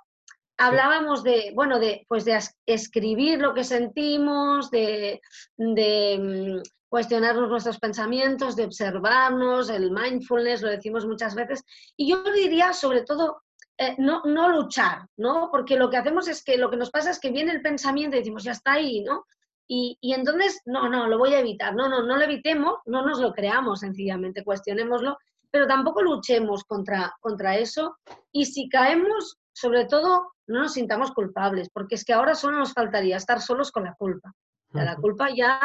hablábamos 0.56 1.22
de, 1.22 1.52
bueno, 1.54 1.78
de, 1.78 2.04
pues 2.08 2.24
de 2.24 2.38
escribir 2.66 3.40
lo 3.40 3.54
que 3.54 3.64
sentimos, 3.64 4.70
de, 4.70 5.20
de 5.56 6.18
mm, 6.18 6.68
cuestionarnos 6.88 7.48
nuestros 7.48 7.78
pensamientos, 7.78 8.56
de 8.56 8.64
observarnos, 8.64 9.70
el 9.70 9.90
mindfulness, 9.90 10.62
lo 10.62 10.68
decimos 10.68 11.06
muchas 11.06 11.34
veces. 11.34 11.64
Y 11.96 12.10
yo 12.10 12.22
diría 12.32 12.72
sobre 12.72 13.02
todo 13.02 13.42
eh, 13.78 13.96
no, 13.98 14.22
no 14.24 14.48
luchar, 14.48 15.06
¿no? 15.16 15.48
Porque 15.50 15.76
lo 15.76 15.90
que 15.90 15.96
hacemos 15.96 16.28
es 16.28 16.44
que 16.44 16.56
lo 16.56 16.70
que 16.70 16.76
nos 16.76 16.90
pasa 16.90 17.10
es 17.10 17.18
que 17.18 17.30
viene 17.30 17.52
el 17.52 17.62
pensamiento 17.62 18.16
y 18.16 18.20
decimos, 18.20 18.44
ya 18.44 18.52
está 18.52 18.72
ahí, 18.72 19.00
¿no? 19.00 19.24
Y, 19.68 19.96
entonces, 20.02 20.60
no, 20.66 20.88
no, 20.88 21.06
lo 21.06 21.18
voy 21.18 21.32
a 21.34 21.40
evitar. 21.40 21.74
No, 21.74 21.88
no, 21.88 22.02
no 22.02 22.16
lo 22.16 22.22
evitemos, 22.22 22.78
no 22.84 23.06
nos 23.06 23.20
lo 23.20 23.32
creamos 23.32 23.80
sencillamente, 23.80 24.44
cuestionémoslo, 24.44 25.16
pero 25.50 25.66
tampoco 25.66 26.02
luchemos 26.02 26.64
contra, 26.64 27.14
contra 27.20 27.56
eso. 27.56 27.96
Y 28.32 28.46
si 28.46 28.68
caemos, 28.68 29.38
sobre 29.52 29.86
todo, 29.86 30.32
no 30.46 30.62
nos 30.62 30.74
sintamos 30.74 31.12
culpables, 31.12 31.68
porque 31.72 31.94
es 31.94 32.04
que 32.04 32.12
ahora 32.12 32.34
solo 32.34 32.58
nos 32.58 32.72
faltaría 32.72 33.16
estar 33.16 33.40
solos 33.40 33.72
con 33.72 33.84
la 33.84 33.94
culpa. 33.94 34.34
la 34.72 34.96
culpa 34.96 35.28
ya 35.34 35.58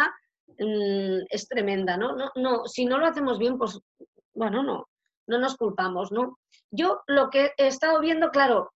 mm, 0.57 1.25
es 1.29 1.47
tremenda, 1.47 1.97
¿no? 1.97 2.15
¿no? 2.15 2.31
No, 2.35 2.65
si 2.65 2.85
no 2.85 2.97
lo 2.97 3.07
hacemos 3.07 3.39
bien, 3.39 3.57
pues, 3.57 3.79
bueno, 4.33 4.63
no, 4.63 4.87
no 5.27 5.37
nos 5.37 5.57
culpamos, 5.57 6.11
¿no? 6.11 6.37
Yo 6.71 7.01
lo 7.07 7.29
que 7.29 7.51
he 7.57 7.67
estado 7.67 7.99
viendo, 7.99 8.29
claro, 8.29 8.71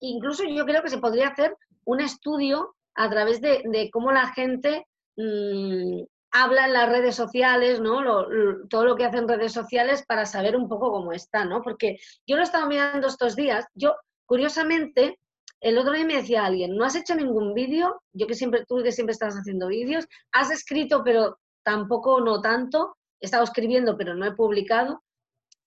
incluso 0.00 0.44
yo 0.44 0.64
creo 0.64 0.82
que 0.82 0.90
se 0.90 0.98
podría 0.98 1.28
hacer 1.28 1.56
un 1.84 2.00
estudio 2.00 2.74
a 3.00 3.08
través 3.08 3.40
de, 3.40 3.88
cómo 3.90 4.12
la 4.12 4.28
gente 4.34 4.86
mm, 5.16 6.02
habla 6.32 6.66
en 6.66 6.72
las 6.74 6.88
redes 6.90 7.16
sociales, 7.16 7.80
¿no? 7.80 8.26
todo 8.68 8.84
lo 8.84 8.94
que 8.94 9.06
hacen 9.06 9.26
redes 9.26 9.54
sociales 9.54 10.04
para 10.06 10.26
saber 10.26 10.54
un 10.54 10.68
poco 10.68 10.92
cómo 10.92 11.12
está, 11.12 11.46
¿no? 11.46 11.62
Porque 11.62 11.96
yo 12.26 12.36
lo 12.36 12.42
he 12.42 12.44
estado 12.44 12.66
mirando 12.66 13.08
estos 13.08 13.36
días, 13.36 13.64
yo, 13.74 13.94
curiosamente, 14.26 15.18
el 15.62 15.78
otro 15.78 15.94
día 15.94 16.04
me 16.04 16.16
decía 16.16 16.44
alguien, 16.44 16.76
¿no 16.76 16.84
has 16.84 16.94
hecho 16.94 17.14
ningún 17.14 17.54
vídeo? 17.54 18.02
Yo 18.12 18.26
que 18.26 18.34
siempre, 18.34 18.66
tú 18.68 18.82
que 18.82 18.92
siempre 18.92 19.12
estás 19.12 19.34
haciendo 19.34 19.68
vídeos, 19.68 20.06
has 20.32 20.50
escrito, 20.50 21.02
pero 21.02 21.38
tampoco, 21.64 22.20
no 22.20 22.42
tanto, 22.42 22.98
he 23.18 23.24
estado 23.24 23.44
escribiendo, 23.44 23.96
pero 23.96 24.14
no 24.14 24.26
he 24.26 24.32
publicado. 24.32 25.02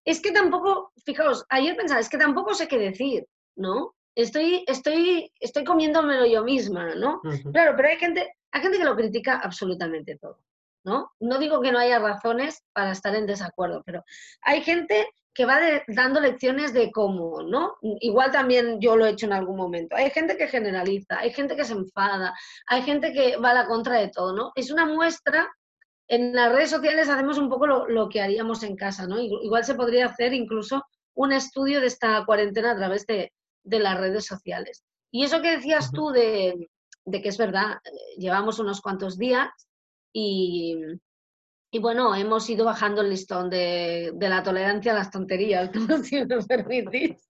Es 0.05 0.21
que 0.21 0.31
tampoco, 0.31 0.91
fijaos, 1.03 1.45
ayer 1.49 1.75
pensaba, 1.75 1.99
es 1.99 2.09
que 2.09 2.17
tampoco 2.19 2.53
sé 2.53 2.67
qué 2.67 2.77
decir, 2.77 3.25
¿no? 3.55 3.95
Estoy, 4.15 4.63
estoy, 4.67 5.32
estoy 5.39 5.63
comiéndomelo 5.63 6.26
yo 6.26 6.43
misma, 6.43 6.95
¿no? 6.95 7.21
Claro, 7.52 7.73
pero 7.76 7.89
hay 7.89 7.97
gente, 7.97 8.36
hay 8.52 8.62
gente 8.62 8.78
que 8.78 8.86
lo 8.86 8.95
critica 8.95 9.39
absolutamente 9.39 10.17
todo, 10.17 10.39
¿no? 10.84 11.12
No 11.19 11.39
digo 11.39 11.62
que 11.62 11.71
no 11.71 11.80
haya 11.80 11.99
razones 11.99 12.63
para 12.73 12.91
estar 12.91 13.15
en 13.15 13.26
desacuerdo, 13.26 13.82
pero 13.86 14.04
hay 14.41 14.62
gente 14.62 15.08
que 15.34 15.45
va 15.45 15.60
dando 15.88 16.19
lecciones 16.19 16.73
de 16.73 16.91
cómo, 16.91 17.41
¿no? 17.41 17.78
Igual 17.82 18.32
también 18.32 18.80
yo 18.80 18.95
lo 18.95 19.06
he 19.06 19.12
hecho 19.12 19.26
en 19.26 19.34
algún 19.34 19.58
momento. 19.58 19.95
Hay 19.95 20.12
gente 20.12 20.38
que 20.38 20.47
generaliza, 20.47 21.17
hay 21.19 21.32
gente 21.32 21.56
que 21.56 21.65
se 21.65 21.73
enfada, 21.73 22.36
hay 22.67 22.84
gente 22.84 23.12
que 23.13 23.38
va 23.38 23.49
a 23.49 23.56
la 23.56 23.67
contra 23.67 23.97
de 23.99 24.10
todo, 24.10 24.34
¿no? 24.36 24.52
Es 24.56 24.69
una 24.69 24.86
muestra, 24.86 25.52
en 26.08 26.36
las 26.36 26.52
redes 26.52 26.69
sociales 26.69 27.10
hacemos 27.10 27.39
un 27.39 27.49
poco 27.49 27.65
lo, 27.65 27.88
lo 27.88 28.10
que 28.10 28.21
haríamos 28.21 28.62
en 28.62 28.76
casa, 28.76 29.08
¿no? 29.08 29.19
Igual 29.19 29.65
se 29.65 29.73
podría 29.73 30.06
hacer 30.06 30.34
incluso 30.34 30.86
un 31.15 31.32
estudio 31.32 31.82
de 31.82 31.88
esta 31.88 32.23
cuarentena 32.26 32.71
a 32.71 32.76
través 32.76 33.06
de, 33.08 33.32
de 33.63 33.80
las 33.80 33.99
redes 33.99 34.26
sociales. 34.26 34.84
Y 35.12 35.23
eso 35.23 35.41
que 35.41 35.52
decías 35.52 35.91
tú 35.91 36.10
de, 36.10 36.69
que 37.12 37.30
es 37.30 37.38
verdad, 37.38 37.78
llevamos 38.17 38.60
unos 38.60 38.82
cuantos 38.82 39.17
días 39.17 39.49
y, 40.12 40.76
y 41.71 41.80
bueno, 41.80 42.15
hemos 42.15 42.49
ido 42.49 42.65
bajando 42.65 43.02
el 43.02 43.10
listón 43.10 43.49
de, 43.49 44.13
la 44.19 44.43
tolerancia 44.43 44.91
a 44.91 44.95
las 44.95 45.12
tonterías, 45.12 45.71
si 46.04 46.23
me 46.26 46.38
permitís, 46.43 47.28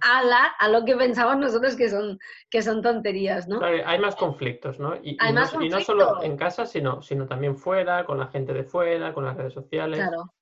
a, 0.00 0.22
la, 0.22 0.44
a 0.58 0.68
lo 0.68 0.84
que 0.84 0.96
pensamos 0.96 1.36
nosotros 1.38 1.76
que 1.76 1.88
son, 1.88 2.18
que 2.48 2.62
son 2.62 2.82
tonterías, 2.82 3.48
¿no? 3.48 3.60
hay 3.62 3.98
más 3.98 4.16
conflictos, 4.16 4.78
¿no? 4.78 4.96
Y, 4.96 5.16
no, 5.16 5.62
y, 5.62 5.68
no, 5.68 5.80
solo 5.80 6.22
en 6.22 6.36
casa, 6.36 6.66
sino, 6.66 7.02
sino 7.02 7.26
también 7.26 7.56
fuera, 7.56 8.04
con 8.04 8.18
la 8.18 8.28
gente 8.28 8.52
de 8.52 8.64
fuera, 8.64 9.12
con 9.12 9.24
las 9.24 9.36
redes 9.36 9.54
sociales. 9.54 9.98
Claro. 9.98 10.32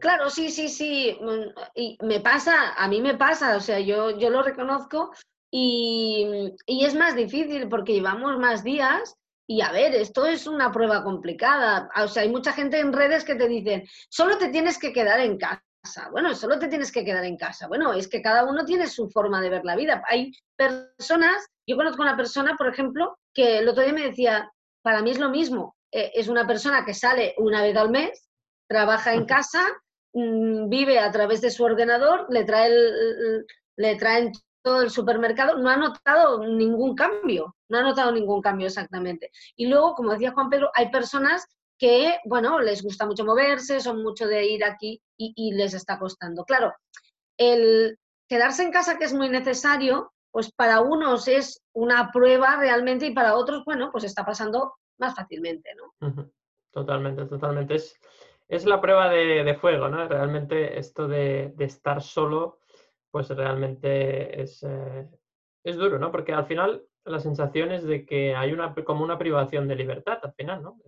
Claro. 0.00 0.30
sí, 0.30 0.50
sí, 0.50 0.68
sí. 0.68 1.18
Mm, 1.20 1.58
y 1.74 1.98
me 2.02 2.20
pasa, 2.20 2.74
a 2.74 2.88
mí 2.88 3.00
me 3.00 3.16
pasa, 3.16 3.56
o 3.56 3.60
sea, 3.60 3.80
yo, 3.80 4.16
yo 4.18 4.30
lo 4.30 4.42
reconozco 4.42 5.12
y, 5.50 6.52
y 6.66 6.84
es 6.84 6.94
más 6.94 7.16
difícil 7.16 7.68
porque 7.68 7.94
llevamos 7.94 8.38
más 8.38 8.62
días 8.62 9.16
y 9.46 9.60
a 9.60 9.72
ver, 9.72 9.94
esto 9.94 10.26
es 10.26 10.46
una 10.46 10.72
prueba 10.72 11.02
complicada. 11.02 11.90
O 12.02 12.08
sea, 12.08 12.22
hay 12.22 12.30
mucha 12.30 12.52
gente 12.52 12.78
en 12.78 12.92
redes 12.92 13.24
que 13.24 13.34
te 13.34 13.48
dicen, 13.48 13.84
solo 14.08 14.38
te 14.38 14.48
tienes 14.48 14.78
que 14.78 14.92
quedar 14.92 15.20
en 15.20 15.38
casa. 15.38 16.08
Bueno, 16.10 16.34
solo 16.34 16.58
te 16.58 16.68
tienes 16.68 16.90
que 16.90 17.04
quedar 17.04 17.24
en 17.24 17.36
casa. 17.36 17.68
Bueno, 17.68 17.92
es 17.92 18.08
que 18.08 18.22
cada 18.22 18.44
uno 18.44 18.64
tiene 18.64 18.86
su 18.86 19.10
forma 19.10 19.42
de 19.42 19.50
ver 19.50 19.64
la 19.64 19.76
vida. 19.76 20.02
Hay 20.08 20.32
personas, 20.56 21.46
yo 21.66 21.76
conozco 21.76 22.00
una 22.00 22.16
persona, 22.16 22.56
por 22.56 22.68
ejemplo, 22.68 23.18
que 23.34 23.58
el 23.58 23.68
otro 23.68 23.82
día 23.82 23.92
me 23.92 24.06
decía, 24.06 24.50
para 24.82 25.02
mí 25.02 25.10
es 25.10 25.18
lo 25.18 25.28
mismo. 25.28 25.76
Eh, 25.92 26.12
es 26.14 26.28
una 26.28 26.46
persona 26.46 26.84
que 26.86 26.94
sale 26.94 27.34
una 27.36 27.62
vez 27.62 27.76
al 27.76 27.90
mes 27.90 28.28
trabaja 28.68 29.14
en 29.14 29.26
casa, 29.26 29.64
mm, 30.12 30.68
vive 30.68 30.98
a 30.98 31.10
través 31.10 31.40
de 31.40 31.50
su 31.50 31.64
ordenador, 31.64 32.26
le, 32.30 32.44
trae 32.44 32.70
le 33.76 33.96
traen 33.96 34.32
todo 34.64 34.82
el 34.82 34.90
supermercado, 34.90 35.58
no 35.58 35.68
ha 35.68 35.76
notado 35.76 36.46
ningún 36.46 36.94
cambio, 36.94 37.54
no 37.68 37.78
ha 37.78 37.82
notado 37.82 38.10
ningún 38.12 38.40
cambio 38.40 38.66
exactamente. 38.66 39.30
Y 39.56 39.66
luego, 39.66 39.94
como 39.94 40.12
decía 40.12 40.32
Juan 40.32 40.48
Pedro, 40.48 40.70
hay 40.74 40.90
personas 40.90 41.46
que, 41.78 42.18
bueno, 42.24 42.60
les 42.60 42.82
gusta 42.82 43.04
mucho 43.04 43.26
moverse, 43.26 43.80
son 43.80 44.02
mucho 44.02 44.26
de 44.26 44.46
ir 44.46 44.64
aquí 44.64 45.02
y, 45.18 45.52
les 45.52 45.74
está 45.74 45.98
costando. 45.98 46.44
Claro, 46.44 46.72
el 47.36 47.98
quedarse 48.26 48.62
en 48.62 48.72
casa, 48.72 48.96
que 48.96 49.04
es 49.04 49.12
muy 49.12 49.28
necesario, 49.28 50.12
pues 50.30 50.50
para 50.50 50.80
unos 50.80 51.28
es 51.28 51.62
una 51.74 52.10
prueba 52.10 52.56
realmente 52.56 53.06
y 53.06 53.14
para 53.14 53.36
otros, 53.36 53.64
bueno, 53.66 53.90
pues 53.92 54.04
está 54.04 54.24
pasando 54.24 54.74
más 54.98 55.14
fácilmente, 55.14 55.70
¿no? 55.74 56.30
Totalmente, 56.72 57.26
totalmente. 57.26 57.74
Es, 57.74 58.00
es 58.48 58.64
la 58.66 58.80
prueba 58.80 59.08
de, 59.08 59.56
fuego, 59.60 59.88
¿no? 59.88 60.06
Realmente 60.08 60.78
esto 60.78 61.08
de, 61.08 61.54
estar 61.58 62.02
solo, 62.02 62.60
pues 63.10 63.28
realmente 63.28 64.42
es, 64.42 64.62
eh, 64.62 65.08
es, 65.62 65.76
duro, 65.76 65.98
¿no? 65.98 66.10
Porque 66.10 66.32
al 66.32 66.46
final 66.46 66.84
la 67.04 67.20
sensación 67.20 67.72
es 67.72 67.84
de 67.84 68.04
que 68.06 68.34
hay 68.34 68.52
una 68.52 68.74
como 68.74 69.04
una 69.04 69.18
privación 69.18 69.68
de 69.68 69.76
libertad 69.76 70.18
al 70.22 70.32
final, 70.34 70.62
¿no? 70.62 70.78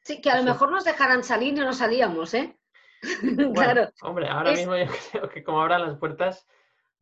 sí, 0.00 0.20
que 0.20 0.30
a 0.30 0.38
lo 0.38 0.44
mejor 0.44 0.70
nos 0.70 0.84
dejaran 0.84 1.22
salir 1.22 1.54
y 1.54 1.60
no 1.60 1.72
salíamos, 1.72 2.34
¿eh? 2.34 2.58
claro. 3.54 3.90
Hombre, 4.02 4.28
ahora 4.28 4.52
mismo 4.52 4.76
yo 4.76 4.86
creo 5.12 5.28
que 5.28 5.42
como 5.42 5.62
abran 5.62 5.82
las 5.82 5.96
puertas, 5.98 6.46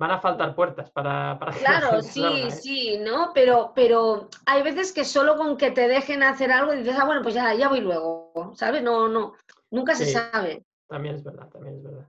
van 0.00 0.12
a 0.12 0.18
faltar 0.18 0.54
puertas 0.54 0.90
para, 0.90 1.38
para 1.38 1.52
Claro, 1.58 2.00
sí, 2.00 2.24
¿eh? 2.24 2.50
sí, 2.50 2.98
¿no? 2.98 3.32
Pero, 3.34 3.72
pero 3.74 4.28
hay 4.46 4.62
veces 4.62 4.92
que 4.92 5.04
solo 5.04 5.36
con 5.36 5.58
que 5.58 5.70
te 5.70 5.88
dejen 5.88 6.22
hacer 6.22 6.50
algo 6.50 6.72
dices, 6.72 6.96
ah, 6.98 7.04
bueno, 7.04 7.20
pues 7.22 7.34
ya, 7.34 7.52
ya 7.52 7.68
voy 7.68 7.82
luego, 7.82 8.52
¿sabes? 8.54 8.82
No, 8.82 9.08
no, 9.08 9.34
nunca 9.70 9.94
se 9.94 10.06
sabe. 10.06 10.64
También 10.88 11.16
es 11.16 11.22
verdad, 11.22 11.50
también 11.50 11.76
es 11.76 11.82
verdad. 11.82 12.08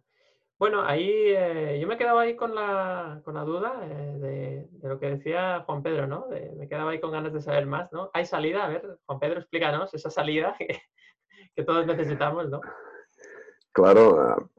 Bueno, 0.58 0.86
ahí 0.86 1.12
eh, 1.12 1.80
yo 1.82 1.88
me 1.88 1.98
quedaba 1.98 2.22
ahí 2.22 2.38
con 2.38 2.56
la, 2.56 3.20
con 3.26 3.34
la 3.34 3.44
duda 3.44 3.82
eh, 3.84 4.68
de, 4.82 4.88
lo 4.88 4.98
que 4.98 5.10
decía 5.10 5.64
Juan 5.66 5.84
Pedro, 5.84 6.08
¿no? 6.08 6.28
me 6.30 6.70
quedaba 6.70 6.92
ahí 6.92 7.02
con 7.02 7.12
ganas 7.12 7.34
de 7.34 7.42
saber 7.42 7.66
más, 7.66 7.92
¿no? 7.92 8.10
¿Hay 8.14 8.26
salida? 8.26 8.64
A 8.64 8.70
ver, 8.70 9.00
Juan 9.06 9.20
Pedro, 9.20 9.40
explícanos 9.42 9.94
esa 9.94 10.10
salida 10.10 10.56
que, 10.60 10.80
que 11.56 11.64
todos 11.66 11.86
necesitamos, 11.86 12.50
¿no? 12.50 12.62
Claro, 13.74 14.50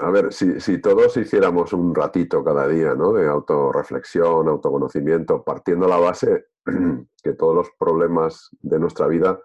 a 0.00 0.10
ver, 0.10 0.32
si, 0.32 0.78
todos 0.80 1.16
hiciéramos 1.16 1.72
un 1.72 1.94
ratito 1.94 2.42
cada 2.42 2.66
día 2.66 2.94
¿no? 2.94 3.12
de 3.12 3.28
autorreflexión, 3.28 4.48
autoconocimiento, 4.48 5.44
partiendo 5.44 5.86
la 5.86 5.98
base 5.98 6.46
que 7.22 7.32
todos 7.34 7.54
los 7.54 7.68
problemas 7.78 8.50
de 8.60 8.80
nuestra 8.80 9.06
vida 9.06 9.40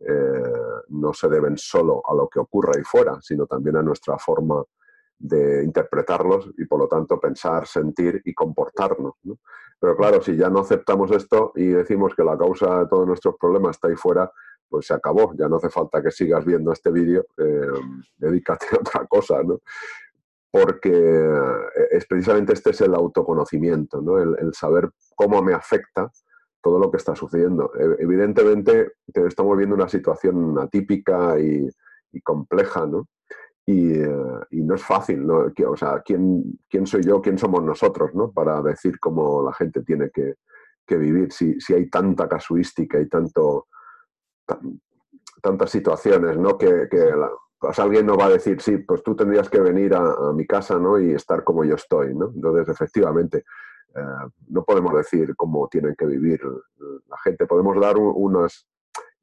eh, 0.00 0.42
no 0.88 1.14
se 1.14 1.28
deben 1.28 1.56
solo 1.56 2.02
a 2.06 2.14
lo 2.14 2.28
que 2.28 2.38
ocurra 2.38 2.72
ahí 2.76 2.82
fuera, 2.84 3.18
sino 3.22 3.46
también 3.46 3.76
a 3.76 3.82
nuestra 3.82 4.18
forma 4.18 4.62
de 5.18 5.64
interpretarlos 5.64 6.50
y 6.58 6.66
por 6.66 6.80
lo 6.80 6.86
tanto 6.86 7.18
pensar, 7.18 7.66
sentir 7.66 8.20
y 8.26 8.34
comportarnos. 8.34 9.14
Pero 9.80 9.96
claro, 9.96 10.20
si 10.20 10.36
ya 10.36 10.50
no 10.50 10.60
aceptamos 10.60 11.10
esto 11.12 11.52
y 11.54 11.68
decimos 11.68 12.14
que 12.14 12.24
la 12.24 12.36
causa 12.36 12.80
de 12.80 12.88
todos 12.88 13.06
nuestros 13.06 13.36
problemas 13.40 13.76
está 13.76 13.88
ahí 13.88 13.96
fuera, 13.96 14.30
pues 14.68 14.86
se 14.86 14.94
acabó. 14.94 15.34
Ya 15.36 15.48
no 15.48 15.56
hace 15.56 15.70
falta 15.70 16.02
que 16.02 16.10
sigas 16.10 16.44
viendo 16.44 16.72
este 16.72 16.90
vídeo, 16.90 17.26
eh, 17.38 17.70
dedícate 18.16 18.66
a 18.72 18.80
otra 18.80 19.06
cosa, 19.06 19.42
¿no? 19.42 19.60
Porque 20.50 20.90
eh, 20.92 21.88
es 21.90 22.06
precisamente 22.06 22.52
este 22.52 22.70
es 22.70 22.80
el 22.80 22.94
autoconocimiento, 22.94 24.00
¿no? 24.00 24.18
el, 24.18 24.54
saber 24.54 24.90
cómo 25.14 25.42
me 25.42 25.52
afecta 25.52 26.10
todo 26.66 26.80
lo 26.80 26.90
que 26.90 26.96
está 26.96 27.14
sucediendo. 27.14 27.70
E, 27.78 28.02
evidentemente 28.02 28.94
estamos 29.14 29.56
viendo 29.56 29.76
una 29.76 29.88
situación 29.88 30.58
atípica 30.58 31.38
y, 31.38 31.68
compleja, 32.24 32.86
¿no? 32.86 33.06
Eh, 33.66 34.08
y, 34.50 34.62
no 34.62 34.74
es 34.74 34.82
fácil, 34.82 35.26
¿no? 35.26 35.52
O 35.68 35.76
sea, 35.76 36.00
¿quién, 36.02 36.58
¿quién, 36.68 36.86
soy 36.86 37.02
yo, 37.02 37.20
quién 37.20 37.36
somos 37.36 37.62
nosotros, 37.62 38.14
¿no? 38.14 38.32
Para 38.32 38.62
decir 38.62 38.98
cómo 38.98 39.44
la 39.44 39.52
gente 39.52 39.82
tiene 39.82 40.10
que, 40.10 40.34
vivir, 40.96 41.30
si, 41.30 41.60
si, 41.60 41.74
hay 41.74 41.90
tanta 41.90 42.26
casuística 42.26 42.98
y 42.98 43.06
tanto, 43.08 43.66
tantas 45.42 45.70
situaciones, 45.70 46.38
¿no? 46.38 46.56
Que, 46.58 46.88
pues 47.58 47.78
alguien 47.78 48.06
no 48.06 48.16
va 48.16 48.26
a 48.26 48.30
decir, 48.30 48.60
sí, 48.60 48.78
pues 48.78 49.02
tú 49.02 49.16
tendrías 49.16 49.48
que 49.48 49.60
venir 49.60 49.94
a, 49.94 50.32
mi 50.34 50.46
casa, 50.46 50.78
¿no? 50.78 50.98
Y 50.98 51.12
estar 51.12 51.44
como 51.44 51.64
yo 51.64 51.74
estoy, 51.74 52.14
¿no? 52.14 52.32
Entonces, 52.34 52.68
efectivamente, 52.68 53.44
eh, 53.94 54.28
no 54.48 54.64
podemos 54.64 54.94
decir 54.94 55.34
cómo 55.36 55.68
tienen 55.68 55.94
que 55.96 56.06
vivir 56.06 56.40
la 57.08 57.16
gente. 57.18 57.46
Podemos 57.46 57.80
dar 57.80 57.96
unas 57.96 58.68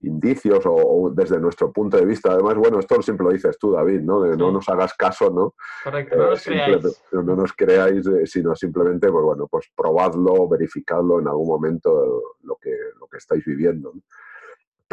indicios 0.04 0.64
o, 0.66 1.12
desde 1.14 1.40
nuestro 1.40 1.72
punto 1.72 1.98
de 1.98 2.06
vista. 2.06 2.32
Además, 2.32 2.56
bueno, 2.56 2.80
esto 2.80 3.02
siempre 3.02 3.26
lo 3.26 3.32
dices 3.32 3.58
tú, 3.58 3.72
David, 3.72 4.02
¿no? 4.02 4.22
De 4.22 4.38
no 4.38 4.52
nos 4.52 4.68
hagas 4.70 4.94
caso, 4.94 5.30
¿no? 5.30 5.56
Correcto, 5.84 6.18
no 6.18 6.30
nos 6.30 6.44
creáis. 6.44 7.04
No 7.12 7.36
nos 7.36 7.54
creáis, 7.54 8.08
eh, 8.08 8.26
sino 8.26 8.56
simplemente, 8.56 9.10
pues 9.10 9.24
bueno, 9.24 9.48
pues 9.48 9.72
probadlo, 9.76 10.48
verificadlo 10.48 11.20
en 11.20 11.28
algún 11.28 11.48
momento 11.48 12.36
lo 12.44 12.56
que, 12.58 12.76
lo 13.00 13.08
que 13.08 13.18
estáis 13.18 13.46
viviendo. 13.46 13.94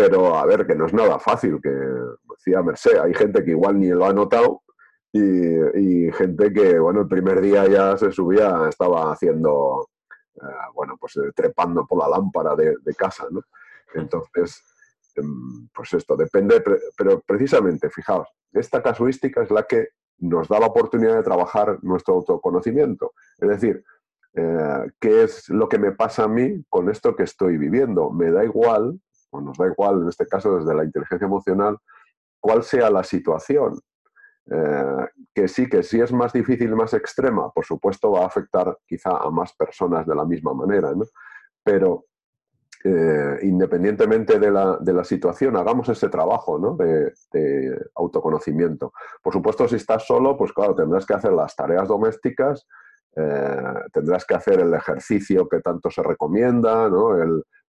Pero 0.01 0.37
a 0.37 0.47
ver, 0.47 0.67
que 0.67 0.75
no 0.75 0.87
es 0.87 0.95
nada 0.95 1.19
fácil, 1.19 1.61
que 1.63 1.69
decía 1.69 2.63
Merced, 2.63 2.99
hay 2.99 3.13
gente 3.15 3.45
que 3.45 3.51
igual 3.51 3.79
ni 3.79 3.89
lo 3.89 4.07
ha 4.07 4.13
notado 4.13 4.63
y, 5.13 6.11
gente 6.13 6.53
que, 6.53 6.79
bueno, 6.79 7.01
el 7.01 7.09
primer 7.09 7.41
día 7.41 7.67
ya 7.67 7.97
se 7.97 8.13
subía, 8.13 8.67
estaba 8.69 9.13
haciendo, 9.13 9.89
eh, 10.37 10.47
bueno, 10.75 10.97
pues 10.99 11.17
eh, 11.17 11.33
trepando 11.35 11.87
por 11.87 11.99
la 11.99 12.09
lámpara 12.09 12.55
de, 12.57 12.95
casa, 12.97 13.27
¿no? 13.31 13.43
Entonces, 13.95 14.63
Em, 15.17 15.69
pues 15.75 15.93
esto 15.95 16.17
depende, 16.17 16.63
pero 16.97 17.21
precisamente, 17.21 17.91
fijaos, 17.91 18.29
esta 18.53 18.83
casuística 18.83 19.43
es 19.43 19.51
la 19.51 19.65
que 19.65 19.89
nos 20.19 20.49
da 20.49 20.61
la 20.61 20.67
oportunidad 20.67 21.17
de 21.17 21.23
trabajar 21.23 21.79
nuestro 21.83 22.15
autoconocimiento. 22.15 23.13
Es 23.39 23.49
decir, 23.49 23.85
eh, 24.35 24.91
¿qué 25.01 25.25
es 25.25 25.49
lo 25.49 25.69
que 25.69 25.79
me 25.79 25.93
pasa 25.93 26.25
a 26.25 26.29
mí 26.29 26.63
con 26.69 26.91
esto 26.91 27.17
que 27.17 27.25
estoy 27.25 27.57
viviendo? 27.57 28.11
Me 28.11 28.31
da 28.31 28.45
igual, 28.45 29.01
o 29.31 29.41
nos 29.41 29.57
da 29.57 29.67
igual 29.67 30.03
en 30.03 30.09
este 30.09 30.27
caso 30.27 30.57
desde 30.57 30.75
la 30.75 30.85
inteligencia 30.85 31.27
emocional, 31.27 31.79
cuál 32.41 32.63
sea 32.63 32.91
la 32.91 33.05
situación. 33.05 33.79
Eh, 34.51 35.07
que 35.35 35.47
sí, 35.47 35.69
que 35.69 35.83
sí 35.83 36.01
es 36.01 36.13
más 36.13 36.33
difícil, 36.33 36.75
más 36.75 36.93
extrema, 36.95 37.51
por 37.51 37.65
supuesto 37.65 38.11
va 38.11 38.23
a 38.23 38.27
afectar 38.27 38.77
quizá 38.85 39.11
a 39.17 39.31
más 39.31 39.53
personas 39.55 40.07
de 40.07 40.15
la 40.15 40.25
misma 40.25 40.53
manera, 40.55 40.93
¿no? 40.93 41.05
Pero 41.63 42.07
eh, 42.83 43.39
independientemente 43.43 44.39
de 44.39 44.51
la, 44.51 45.05
situación, 45.05 45.55
hagamos 45.57 45.89
ese 45.91 46.09
trabajo 46.09 46.59
de, 46.79 47.13
autoconocimiento. 47.95 48.95
Por 49.23 49.35
supuesto, 49.35 49.69
si 49.69 49.77
estás 49.77 50.07
solo, 50.07 50.37
pues 50.37 50.53
claro, 50.53 50.75
tendrás 50.75 51.05
que 51.05 51.13
hacer 51.13 51.33
las 51.33 51.55
tareas 51.55 51.87
domésticas, 51.87 52.67
eh, 53.17 53.75
tendrás 53.93 54.25
que 54.25 54.35
hacer 54.35 54.61
el 54.61 54.73
ejercicio 54.75 55.49
que 55.49 55.61
tanto 55.61 55.91
se 55.91 56.03
recomienda, 56.03 56.89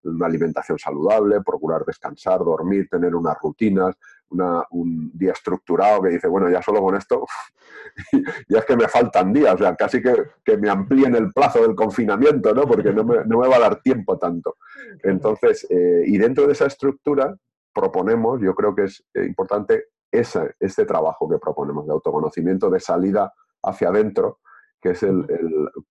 una 0.03 0.25
alimentación 0.25 0.77
saludable, 0.77 1.41
procurar 1.41 1.83
descansar, 1.85 2.39
dormir, 2.39 2.87
tener 2.89 3.15
unas 3.15 3.37
rutinas, 3.41 3.95
un 4.71 5.11
día 5.13 5.33
estructurado 5.33 6.03
que 6.03 6.09
dice, 6.09 6.27
bueno, 6.27 6.49
ya 6.49 6.61
solo 6.61 6.81
con 6.81 6.95
esto, 6.95 7.25
ya 8.49 8.59
es 8.59 8.65
que 8.65 8.77
me 8.77 8.87
faltan 8.87 9.33
días, 9.33 9.55
o 9.55 9.57
sea, 9.57 9.75
casi 9.75 10.01
que, 10.01 10.15
que 10.43 10.57
me 10.57 10.69
amplíen 10.69 11.15
el 11.15 11.31
plazo 11.31 11.61
del 11.61 11.75
confinamiento, 11.75 12.53
¿no? 12.53 12.63
Porque 12.63 12.93
no 12.93 13.03
me, 13.03 13.25
no 13.25 13.39
me 13.39 13.47
va 13.47 13.57
a 13.57 13.59
dar 13.59 13.81
tiempo 13.81 14.17
tanto. 14.17 14.57
Entonces, 15.03 15.67
eh, 15.69 16.03
y 16.05 16.17
dentro 16.17 16.47
de 16.47 16.53
esa 16.53 16.67
estructura 16.67 17.35
proponemos, 17.73 18.41
yo 18.41 18.53
creo 18.55 18.73
que 18.73 18.85
es 18.85 19.03
eh, 19.13 19.25
importante 19.25 19.85
ese, 20.11 20.55
este 20.59 20.85
trabajo 20.85 21.29
que 21.29 21.37
proponemos 21.37 21.85
de 21.85 21.93
autoconocimiento, 21.93 22.69
de 22.69 22.79
salida 22.79 23.33
hacia 23.63 23.89
adentro, 23.89 24.39
que 24.81 24.91
es 24.91 25.03
el, 25.03 25.25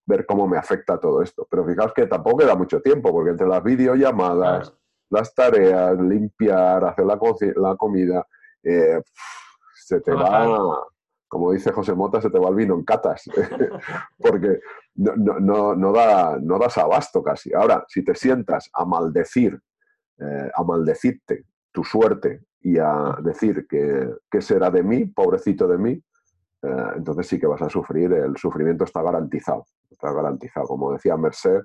ver 0.05 0.27
cómo 0.27 0.49
me 0.49 0.59
afecta 0.59 0.99
todo 0.99 1.23
esto. 1.23 1.47
Pero 1.49 1.65
fijaos 1.65 1.93
que 1.95 2.07
tampoco 2.07 2.39
queda 2.39 2.57
mucho 2.57 2.83
tiempo, 2.83 3.13
porque 3.13 3.31
entre 3.31 3.47
las 3.47 3.63
videollamadas, 3.63 4.75
las 5.11 5.35
tareas, 5.35 5.99
limpiar, 6.01 6.85
hacer 6.85 7.07
la, 7.07 7.19
la 7.57 7.77
comida, 7.77 8.27
eh, 8.63 9.01
se 9.75 10.01
te 10.01 10.13
va, 10.13 10.85
como 11.29 11.53
dice 11.53 11.73
José 11.73 11.95
Mota, 11.95 12.21
se 12.21 12.31
te 12.31 12.39
va 12.39 12.49
el 12.49 12.57
vino 12.57 12.75
en 12.75 12.85
catas, 12.85 13.25
porque 14.19 14.61
no, 14.97 15.75
no, 15.77 15.93
da, 15.93 16.39
no 16.41 16.59
das 16.59 16.77
abasto 16.77 17.23
casi. 17.23 17.55
Ahora, 17.55 17.85
si 17.89 18.05
te 18.05 18.15
sientas 18.15 18.69
a 18.73 18.85
maldecir, 18.85 19.59
eh, 20.19 20.51
a 20.55 20.63
maldecirte 20.65 21.45
tu 21.73 21.85
suerte 21.85 22.43
y 22.61 22.79
a 22.79 23.17
decir 23.23 23.67
que, 23.69 24.13
que 24.31 24.43
será 24.43 24.71
de 24.71 24.83
mí, 24.83 25.07
pobrecito 25.07 25.69
de 25.69 25.79
mí, 25.79 26.03
eh, 26.63 26.87
entonces 26.97 27.27
sí 27.27 27.39
que 27.39 27.47
vas 27.47 27.63
a 27.63 27.69
sufrir, 27.69 28.13
el 28.13 28.37
sufrimiento 28.37 28.85
está 28.85 29.03
garantizado, 29.03 29.67
está 29.91 30.13
garantizado. 30.13 30.67
Como 30.67 30.93
decía 30.93 31.17
Merced, 31.17 31.61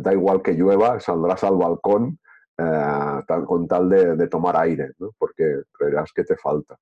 da 0.00 0.14
igual 0.14 0.40
que 0.40 0.54
llueva, 0.54 0.98
saldrás 0.98 1.44
al 1.44 1.56
balcón 1.56 2.18
eh, 2.60 3.22
con 3.46 3.68
tal 3.68 3.88
de, 3.88 4.26
tomar 4.26 4.56
aire, 4.56 4.90
¿no? 4.98 5.12
porque 5.16 5.62
creerás 5.70 6.12
que 6.12 6.24
te 6.24 6.36
falta. 6.36 6.76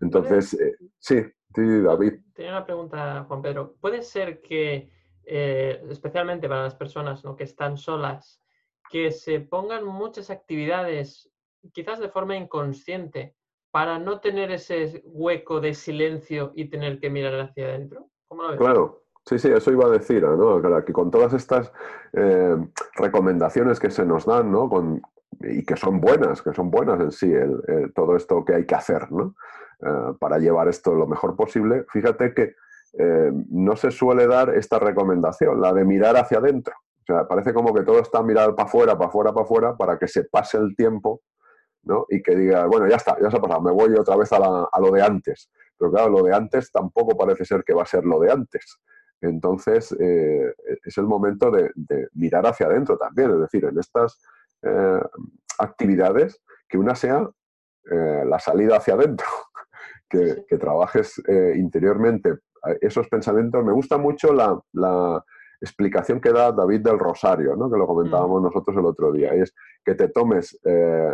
Entonces, 0.00 0.54
eh, 0.54 0.74
sí, 0.98 1.22
sí, 1.54 1.80
David. 1.82 2.14
Tenía 2.34 2.50
una 2.50 2.66
pregunta, 2.66 3.24
Juan 3.28 3.40
Pedro. 3.40 3.76
¿Puede 3.80 4.02
ser 4.02 4.40
que, 4.40 4.90
eh, 5.24 5.84
especialmente 5.88 6.48
para 6.48 6.64
las 6.64 6.74
personas 6.74 7.22
que 7.36 7.44
están 7.44 7.76
solas, 7.76 8.42
que 8.90 9.12
se 9.12 9.38
pongan 9.38 9.84
muchas 9.84 10.30
actividades, 10.30 11.30
quizás 11.72 12.00
de 12.00 12.08
forma 12.08 12.34
inconsciente, 12.34 13.36
para 13.70 13.98
no 13.98 14.20
tener 14.20 14.50
ese 14.50 15.02
hueco 15.04 15.60
de 15.60 15.74
silencio 15.74 16.52
y 16.54 16.70
tener 16.70 16.98
que 17.00 17.10
mirar 17.10 17.38
hacia 17.40 17.66
adentro? 17.66 18.08
Claro, 18.56 19.02
Sí, 19.24 19.38
sí, 19.38 19.48
eso 19.48 19.70
iba 19.70 19.84
a 19.84 19.90
decir, 19.90 20.22
¿no? 20.22 20.62
Que 20.86 20.92
con 20.94 21.10
todas 21.10 21.34
estas 21.34 21.70
eh, 22.14 22.56
recomendaciones 22.96 23.78
que 23.78 23.90
se 23.90 24.06
nos 24.06 24.24
dan, 24.24 24.50
¿no? 24.50 24.70
Con, 24.70 25.02
y 25.40 25.66
que 25.66 25.76
son 25.76 26.00
buenas, 26.00 26.40
que 26.40 26.54
son 26.54 26.70
buenas 26.70 26.98
en 26.98 27.12
sí, 27.12 27.30
todo 27.94 28.16
esto 28.16 28.42
que 28.42 28.54
hay 28.54 28.64
que 28.64 28.74
hacer, 28.74 29.12
¿no? 29.12 29.34
Eh, 29.80 30.14
para 30.18 30.38
llevar 30.38 30.66
esto 30.66 30.92
lo 30.94 31.06
mejor 31.06 31.36
posible, 31.36 31.84
fíjate 31.90 32.34
que 32.34 32.54
eh, 32.98 33.30
no 33.50 33.76
se 33.76 33.92
suele 33.92 34.26
dar 34.26 34.50
esta 34.50 34.80
recomendación, 34.80 35.60
la 35.60 35.72
de 35.72 35.84
mirar 35.84 36.16
hacia 36.16 36.38
adentro. 36.38 36.74
O 37.02 37.04
sea, 37.06 37.28
parece 37.28 37.54
como 37.54 37.72
que 37.72 37.82
todo 37.82 38.00
está 38.00 38.22
mirar 38.22 38.56
para 38.56 38.68
afuera, 38.68 38.98
para 38.98 39.08
afuera, 39.08 39.32
para 39.32 39.44
afuera, 39.44 39.76
para 39.76 39.98
que 39.98 40.08
se 40.08 40.24
pase 40.24 40.58
el 40.58 40.74
tiempo, 40.74 41.20
¿no? 41.88 42.06
Y 42.08 42.22
que 42.22 42.36
diga, 42.36 42.66
bueno, 42.66 42.86
ya 42.86 42.96
está, 42.96 43.16
ya 43.20 43.30
se 43.30 43.36
ha 43.36 43.40
pasado, 43.40 43.62
me 43.62 43.72
voy 43.72 43.92
otra 43.94 44.16
vez 44.16 44.30
a, 44.32 44.36
a 44.36 44.80
lo 44.80 44.90
de 44.92 45.02
antes. 45.02 45.50
Pero 45.76 45.90
claro, 45.90 46.10
lo 46.10 46.22
de 46.22 46.34
antes 46.34 46.70
tampoco 46.70 47.16
parece 47.16 47.44
ser 47.44 47.64
que 47.64 47.74
va 47.74 47.82
a 47.82 47.86
ser 47.86 48.04
lo 48.04 48.20
de 48.20 48.30
antes. 48.30 48.78
Entonces, 49.20 49.94
eh, 49.98 50.54
es 50.84 50.98
el 50.98 51.06
momento 51.06 51.50
de, 51.50 51.70
mirar 52.14 52.46
hacia 52.46 52.66
adentro 52.66 52.96
también, 52.96 53.30
es 53.32 53.40
decir, 53.40 53.64
en 53.64 53.78
estas 53.78 54.18
eh, 54.62 55.00
actividades, 55.58 56.40
que 56.68 56.78
una 56.78 56.94
sea 56.94 57.28
eh, 57.90 58.24
la 58.26 58.38
salida 58.38 58.76
hacia 58.76 58.94
adentro, 58.94 59.26
que, 60.08 60.44
trabajes 60.58 61.20
interiormente 61.54 62.38
esos 62.80 63.08
pensamientos. 63.08 63.64
Me 63.64 63.72
gusta 63.72 63.98
mucho 63.98 64.32
la, 64.32 65.24
explicación 65.60 66.20
que 66.20 66.32
da 66.32 66.52
David 66.52 66.80
del 66.80 66.98
Rosario, 66.98 67.56
¿no? 67.56 67.70
que 67.70 67.78
lo 67.78 67.86
comentábamos 67.86 68.40
mm. 68.40 68.44
nosotros 68.44 68.76
el 68.76 68.86
otro 68.86 69.12
día, 69.12 69.32
es 69.34 69.54
que 69.84 69.94
te 69.94 70.08
tomes 70.08 70.58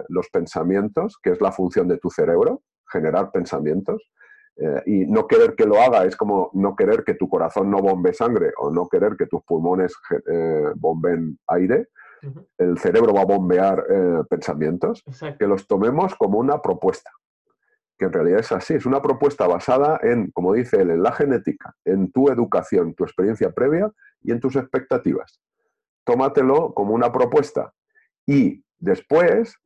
los 0.09 0.29
pensamientos, 0.31 1.19
que 1.23 1.31
es 1.31 1.41
la 1.41 1.53
función 1.53 1.87
de 1.87 1.99
tu 1.99 2.11
cerebro, 2.11 2.63
generar 2.91 3.31
pensamientos, 3.31 4.11
eh, 4.57 4.83
y 4.87 5.07
no 5.07 5.27
querer 5.27 5.57
que 5.57 5.67
lo 5.67 5.81
haga 5.81 6.05
es 6.05 6.17
como 6.17 6.51
no 6.53 6.77
querer 6.77 7.03
que 7.03 7.15
tu 7.15 7.29
corazón 7.29 7.71
no 7.71 7.79
bombe 7.79 8.13
sangre 8.15 8.53
o 8.57 8.71
no 8.71 8.89
querer 8.89 9.17
que 9.17 9.27
tus 9.27 9.43
pulmones 9.43 9.95
eh, 10.27 10.73
bomben 10.77 11.39
aire. 11.49 11.89
El 12.57 12.79
cerebro 12.79 13.13
va 13.13 13.21
a 13.21 13.27
bombear 13.27 13.85
eh, 13.87 14.23
pensamientos, 14.31 15.05
que 15.39 15.47
los 15.47 15.67
tomemos 15.67 16.15
como 16.15 16.39
una 16.39 16.63
propuesta, 16.63 17.11
que 17.99 18.07
en 18.07 18.13
realidad 18.13 18.41
es 18.41 18.53
así, 18.53 18.75
es 18.75 18.87
una 18.87 19.01
propuesta 19.01 19.47
basada 19.47 19.99
en, 20.03 20.31
como 20.33 20.53
dice 20.53 20.83
él, 20.83 20.91
en 20.91 21.03
la 21.03 21.13
genética, 21.13 21.75
en 21.85 22.11
tu 22.11 22.29
educación, 22.29 22.95
tu 22.95 23.05
experiencia 23.05 23.51
previa 23.53 23.91
y 24.23 24.33
en 24.33 24.41
tus 24.41 24.57
expectativas. 24.57 25.41
Tómatelo 26.05 26.75
como 26.75 26.95
una 26.95 27.13
propuesta 27.13 27.73
y 28.27 28.65
después 28.79 29.59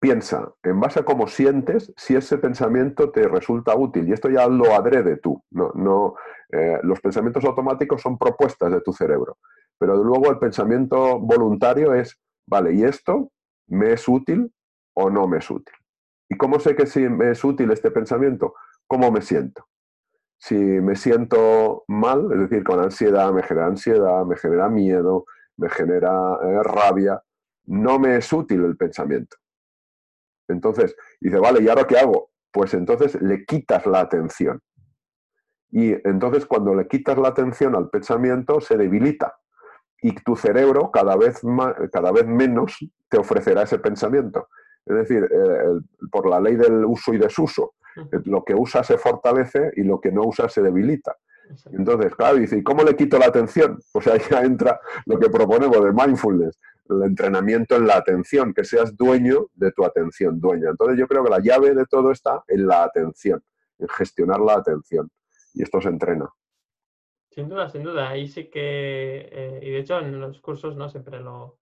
piensa 0.00 0.52
en 0.62 0.80
base 0.80 1.00
a 1.00 1.04
cómo 1.04 1.26
sientes 1.26 1.92
si 1.96 2.16
ese 2.16 2.38
pensamiento 2.38 3.10
te 3.10 3.28
resulta 3.28 3.76
útil. 3.76 4.08
Y 4.08 4.12
esto 4.12 4.30
ya 4.30 4.48
lo 4.48 4.74
adrede 4.74 5.18
tú. 5.18 5.42
No, 5.50 5.72
no, 5.74 6.14
eh, 6.50 6.78
los 6.82 7.00
pensamientos 7.00 7.44
automáticos 7.44 8.00
son 8.00 8.16
propuestas 8.16 8.72
de 8.72 8.80
tu 8.80 8.92
cerebro. 8.92 9.36
Pero 9.78 10.02
luego 10.02 10.30
el 10.30 10.38
pensamiento 10.38 11.18
voluntario 11.18 11.94
es, 11.94 12.18
vale, 12.46 12.72
¿y 12.72 12.84
esto 12.84 13.30
me 13.68 13.92
es 13.92 14.08
útil 14.08 14.52
o 14.94 15.10
no 15.10 15.28
me 15.28 15.38
es 15.38 15.50
útil? 15.50 15.74
¿Y 16.30 16.36
cómo 16.36 16.60
sé 16.60 16.76
que 16.76 16.86
si 16.86 17.00
me 17.08 17.32
es 17.32 17.44
útil 17.44 17.72
este 17.72 17.90
pensamiento? 17.90 18.54
¿Cómo 18.86 19.10
me 19.10 19.20
siento? 19.20 19.66
Si 20.38 20.54
me 20.54 20.94
siento 20.94 21.84
mal, 21.88 22.28
es 22.32 22.38
decir, 22.38 22.62
con 22.62 22.78
ansiedad, 22.78 23.32
me 23.32 23.42
genera 23.42 23.66
ansiedad, 23.66 24.24
me 24.24 24.36
genera 24.36 24.68
miedo, 24.68 25.26
me 25.56 25.68
genera 25.68 26.38
eh, 26.42 26.62
rabia, 26.62 27.20
no 27.66 27.98
me 27.98 28.16
es 28.16 28.32
útil 28.32 28.64
el 28.64 28.76
pensamiento. 28.76 29.36
Entonces, 30.48 30.96
dice, 31.20 31.38
vale, 31.38 31.62
¿y 31.62 31.68
ahora 31.68 31.86
qué 31.86 31.98
hago? 31.98 32.30
Pues 32.52 32.74
entonces 32.74 33.20
le 33.20 33.44
quitas 33.44 33.84
la 33.86 34.00
atención. 34.00 34.60
Y 35.72 35.92
entonces 36.08 36.46
cuando 36.46 36.74
le 36.74 36.86
quitas 36.86 37.18
la 37.18 37.28
atención 37.28 37.74
al 37.74 37.90
pensamiento, 37.90 38.60
se 38.60 38.76
debilita. 38.76 39.36
Y 40.00 40.14
tu 40.14 40.36
cerebro 40.36 40.90
cada 40.92 41.16
vez, 41.16 41.40
cada 41.92 42.12
vez 42.12 42.26
menos 42.26 42.78
te 43.08 43.18
ofrecerá 43.18 43.62
ese 43.62 43.78
pensamiento. 43.80 44.48
Es 44.86 44.96
decir, 44.96 45.28
eh, 45.30 45.80
por 46.10 46.28
la 46.28 46.40
ley 46.40 46.56
del 46.56 46.84
uso 46.84 47.12
y 47.12 47.18
desuso, 47.18 47.74
lo 48.24 48.44
que 48.44 48.54
usa 48.54 48.82
se 48.82 48.98
fortalece 48.98 49.72
y 49.76 49.82
lo 49.82 50.00
que 50.00 50.12
no 50.12 50.22
usa 50.22 50.48
se 50.48 50.62
debilita. 50.62 51.16
Entonces, 51.72 52.14
claro, 52.14 52.36
dice, 52.36 52.58
¿y 52.58 52.62
cómo 52.62 52.82
le 52.82 52.94
quito 52.94 53.18
la 53.18 53.26
atención? 53.26 53.78
Pues 53.92 54.06
ahí 54.06 54.20
ya 54.30 54.42
entra 54.42 54.80
lo 55.06 55.18
que 55.18 55.28
proponemos 55.28 55.84
de 55.84 55.92
mindfulness 55.92 56.58
el 56.90 57.02
entrenamiento 57.02 57.76
en 57.76 57.86
la 57.86 57.96
atención, 57.96 58.52
que 58.52 58.64
seas 58.64 58.96
dueño 58.96 59.46
de 59.54 59.72
tu 59.72 59.84
atención, 59.84 60.40
dueña. 60.40 60.70
Entonces 60.70 60.98
yo 60.98 61.06
creo 61.06 61.24
que 61.24 61.30
la 61.30 61.40
llave 61.40 61.74
de 61.74 61.86
todo 61.86 62.10
está 62.10 62.42
en 62.48 62.66
la 62.66 62.84
atención, 62.84 63.42
en 63.78 63.88
gestionar 63.88 64.40
la 64.40 64.54
atención. 64.54 65.10
Y 65.54 65.62
esto 65.62 65.80
se 65.80 65.88
entrena. 65.88 66.28
Sin 67.30 67.48
duda, 67.48 67.68
sin 67.68 67.84
duda. 67.84 68.08
Ahí 68.08 68.26
sí 68.26 68.50
que, 68.50 69.28
eh, 69.30 69.60
y 69.62 69.70
de 69.70 69.78
hecho 69.78 69.98
en 70.00 70.20
los 70.20 70.40
cursos 70.40 70.76
no 70.76 70.88
siempre 70.88 71.20
lo, 71.20 71.58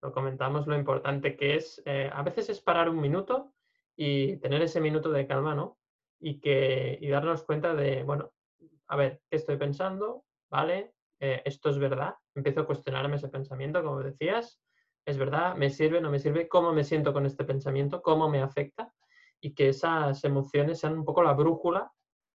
comentamos, 0.00 0.66
lo 0.66 0.76
importante 0.76 1.36
que 1.36 1.56
es, 1.56 1.82
eh, 1.84 2.10
a 2.12 2.22
veces 2.22 2.48
es 2.50 2.60
parar 2.60 2.88
un 2.88 3.00
minuto 3.00 3.52
y 3.96 4.36
tener 4.38 4.62
ese 4.62 4.80
minuto 4.80 5.10
de 5.10 5.26
calma, 5.26 5.54
¿no? 5.54 5.78
Y, 6.18 6.40
que, 6.40 6.98
y 7.00 7.08
darnos 7.08 7.44
cuenta 7.44 7.74
de, 7.74 8.02
bueno, 8.02 8.32
a 8.88 8.96
ver, 8.96 9.20
¿qué 9.30 9.36
estoy 9.36 9.56
pensando? 9.56 10.24
¿Vale? 10.50 10.94
Eh, 11.20 11.42
esto 11.44 11.70
es 11.70 11.78
verdad. 11.78 12.14
Empiezo 12.34 12.60
a 12.60 12.66
cuestionarme 12.66 13.16
ese 13.16 13.28
pensamiento, 13.28 13.82
como 13.82 14.02
decías 14.02 14.60
es 15.04 15.18
verdad, 15.18 15.56
me 15.56 15.70
sirve, 15.70 16.00
no 16.00 16.10
me 16.10 16.18
sirve, 16.18 16.48
cómo 16.48 16.72
me 16.72 16.84
siento 16.84 17.12
con 17.12 17.26
este 17.26 17.44
pensamiento, 17.44 18.02
cómo 18.02 18.28
me 18.28 18.42
afecta 18.42 18.92
y 19.40 19.54
que 19.54 19.70
esas 19.70 20.22
emociones 20.24 20.78
sean 20.78 20.98
un 20.98 21.04
poco 21.04 21.22
la 21.22 21.32
brújula 21.32 21.92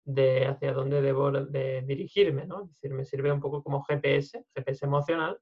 de 0.04 0.46
hacia 0.46 0.72
dónde 0.72 1.02
debo 1.02 1.30
de 1.30 1.82
dirigirme, 1.82 2.46
¿no? 2.46 2.62
Es 2.64 2.68
decir, 2.70 2.92
me 2.92 3.04
sirve 3.04 3.32
un 3.32 3.40
poco 3.40 3.62
como 3.62 3.82
GPS, 3.82 4.44
GPS 4.54 4.84
emocional, 4.84 5.38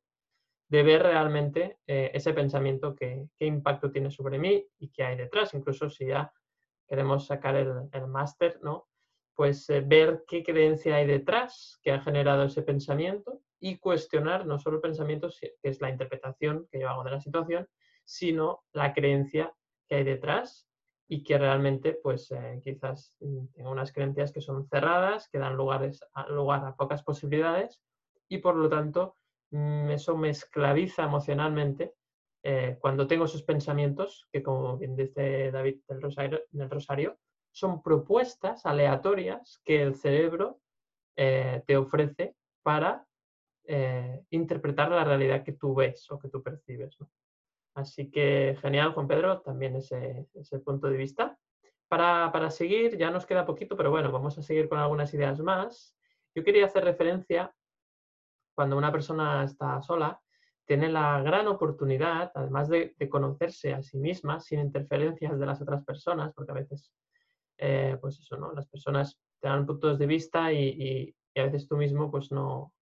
de 0.71 0.85
ver 0.85 1.03
realmente 1.03 1.79
eh, 1.87 2.13
ese 2.15 2.33
pensamiento, 2.33 2.95
que, 2.95 3.27
qué 3.37 3.45
impacto 3.45 3.91
tiene 3.91 4.11
sobre 4.11 4.39
mí 4.39 4.65
y 4.79 4.89
qué 4.91 5.03
hay 5.03 5.17
detrás. 5.17 5.53
Incluso 5.53 5.91
si 5.91 6.07
ya 6.07 6.33
queremos 6.89 7.27
sacar 7.27 7.57
el, 7.57 8.07
máster, 8.07 8.61
¿no? 8.63 8.87
Pues 9.35 9.69
eh, 9.69 9.81
ver 9.81 10.23
qué 10.29 10.45
creencia 10.45 10.97
hay 10.97 11.07
detrás 11.07 11.81
que 11.83 11.91
ha 11.91 12.01
generado 12.01 12.45
ese 12.45 12.63
pensamiento 12.63 13.41
y 13.59 13.79
cuestionar 13.79 14.47
no 14.47 14.61
solo 14.61 14.77
el 14.77 14.83
pensamiento, 14.83 15.29
que 15.41 15.57
es 15.63 15.81
la 15.81 15.91
interpretación 15.91 16.69
que 16.71 16.79
yo 16.79 16.89
hago 16.89 17.03
de 17.03 17.11
la 17.11 17.21
situación, 17.21 17.69
sino 18.05 18.63
la 18.73 18.95
creencia 18.95 19.53
que 19.89 19.97
hay 19.97 20.05
detrás 20.05 20.69
y 21.09 21.25
que 21.25 21.37
realmente 21.37 21.99
pues 22.01 22.31
eh, 22.31 22.61
quizás 22.63 23.17
tengo 23.19 23.73
unas 23.73 23.93
creencias 23.93 24.31
que 24.31 24.41
son 24.41 24.69
cerradas, 24.69 25.29
que 25.29 25.39
dan 25.39 25.57
lugar 25.57 25.91
a 26.15 26.77
pocas 26.77 27.03
posibilidades 27.03 27.83
y 28.29 28.39
por 28.39 28.55
lo 28.55 28.69
tanto 28.69 29.17
mm, 29.17 29.20
eso 29.53 30.17
me 30.17 30.31
esclaviza 30.31 31.05
emocionalmente 31.05 31.95
eh, 32.43 32.79
cuando 32.81 33.07
tengo 33.07 33.27
esos 33.27 33.43
pensamientos 33.43 34.27
que 34.33 34.43
como 34.43 34.79
bien 34.79 34.97
dice 34.97 35.51
David 35.51 35.81
del 35.89 36.01
Rosario, 36.01 36.41
Rosario 36.53 37.19
son 37.53 37.83
propuestas 37.83 38.65
aleatorias 38.65 39.61
que 39.65 39.83
el 39.83 39.95
cerebro 39.95 40.61
eh, 41.17 41.63
te 41.67 41.77
ofrece 41.77 42.37
para 42.63 43.07
eh, 43.65 44.23
interpretar 44.31 44.91
la 44.91 45.05
realidad 45.05 45.45
que 45.45 45.53
tú 45.53 45.75
ves 45.75 46.11
o 46.11 46.19
que 46.19 46.29
tú 46.29 46.43
percibes. 46.43 46.97
Así 47.75 48.11
que 48.11 48.57
genial, 48.61 48.93
Juan 48.95 49.07
Pedro, 49.07 49.41
también 49.43 49.77
ese, 49.77 50.27
ese 50.35 50.59
punto 50.61 50.89
de 50.89 50.97
vista. 50.97 51.39
Para, 51.89 52.31
para, 52.33 52.51
seguir, 52.51 52.97
ya 52.97 53.11
nos 53.11 53.27
queda 53.27 53.45
poquito, 53.45 53.77
pero 53.77 53.91
bueno, 53.91 54.13
vamos 54.13 54.39
a 54.39 54.43
seguir 54.43 54.69
con 54.69 54.79
algunas 54.79 55.13
ideas 55.13 55.41
más. 55.41 55.97
Yo 56.35 56.45
quería 56.45 56.67
hacer 56.67 56.85
referencia, 56.85 57.53
cuando 58.55 58.77
una 58.77 58.93
persona 58.93 59.45
está 59.45 59.81
sola, 59.83 60.21
tiene 60.67 60.89
la 60.89 61.21
gran 61.23 61.49
oportunidad, 61.49 62.31
además 62.35 62.69
de, 62.69 62.95
conocerse 63.09 63.75
a 63.75 63.83
sí 63.83 63.99
misma 63.99 64.39
sin 64.39 64.61
interferencias 64.61 65.39
de 65.39 65.47
las 65.47 65.61
otras 65.61 65.85
personas, 65.85 66.33
porque 66.33 66.53
a 66.53 66.55
veces, 66.55 66.93
eh, 67.59 67.99
pues 68.01 68.21
eso, 68.21 68.37
¿no? 68.37 68.53
Las 68.53 68.69
personas 68.69 69.19
te 69.41 69.49
dan 69.49 69.67
puntos 69.67 69.99
de 69.99 70.07
vista 70.07 70.53
y, 70.53 71.15
a 71.35 71.43
veces 71.45 71.67
tú 71.67 71.77
mismo 71.77 72.11
pues 72.11 72.31
no, 72.31 72.73